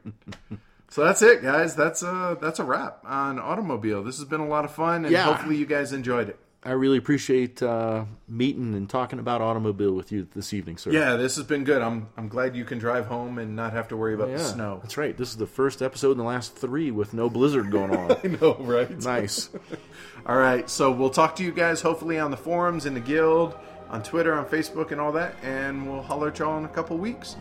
[0.88, 1.74] So that's it, guys.
[1.76, 4.02] That's a, that's a wrap on Automobile.
[4.02, 5.24] This has been a lot of fun, and Yeah.
[5.24, 6.38] hopefully you guys enjoyed it.
[6.66, 10.90] I really appreciate uh, meeting and talking about automobile with you this evening, sir.
[10.90, 11.80] Yeah, this has been good.
[11.80, 14.44] I'm, I'm glad you can drive home and not have to worry about Yeah, the
[14.44, 14.78] snow.
[14.82, 15.16] That's right.
[15.16, 18.16] This is the first episode in the last three with no blizzard going on.
[18.24, 18.90] I know, right?
[19.04, 19.48] nice.
[20.26, 23.54] All right, so we'll talk to you guys hopefully on the forums, in the guild,
[23.88, 26.98] on Twitter, on Facebook, and all that, and we'll holler at y'all in a couple
[26.98, 27.36] weeks.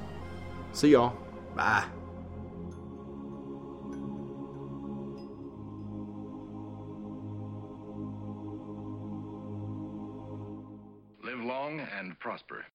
[0.74, 1.18] See y'all.
[1.56, 1.86] Bye.
[12.26, 12.64] Prosper.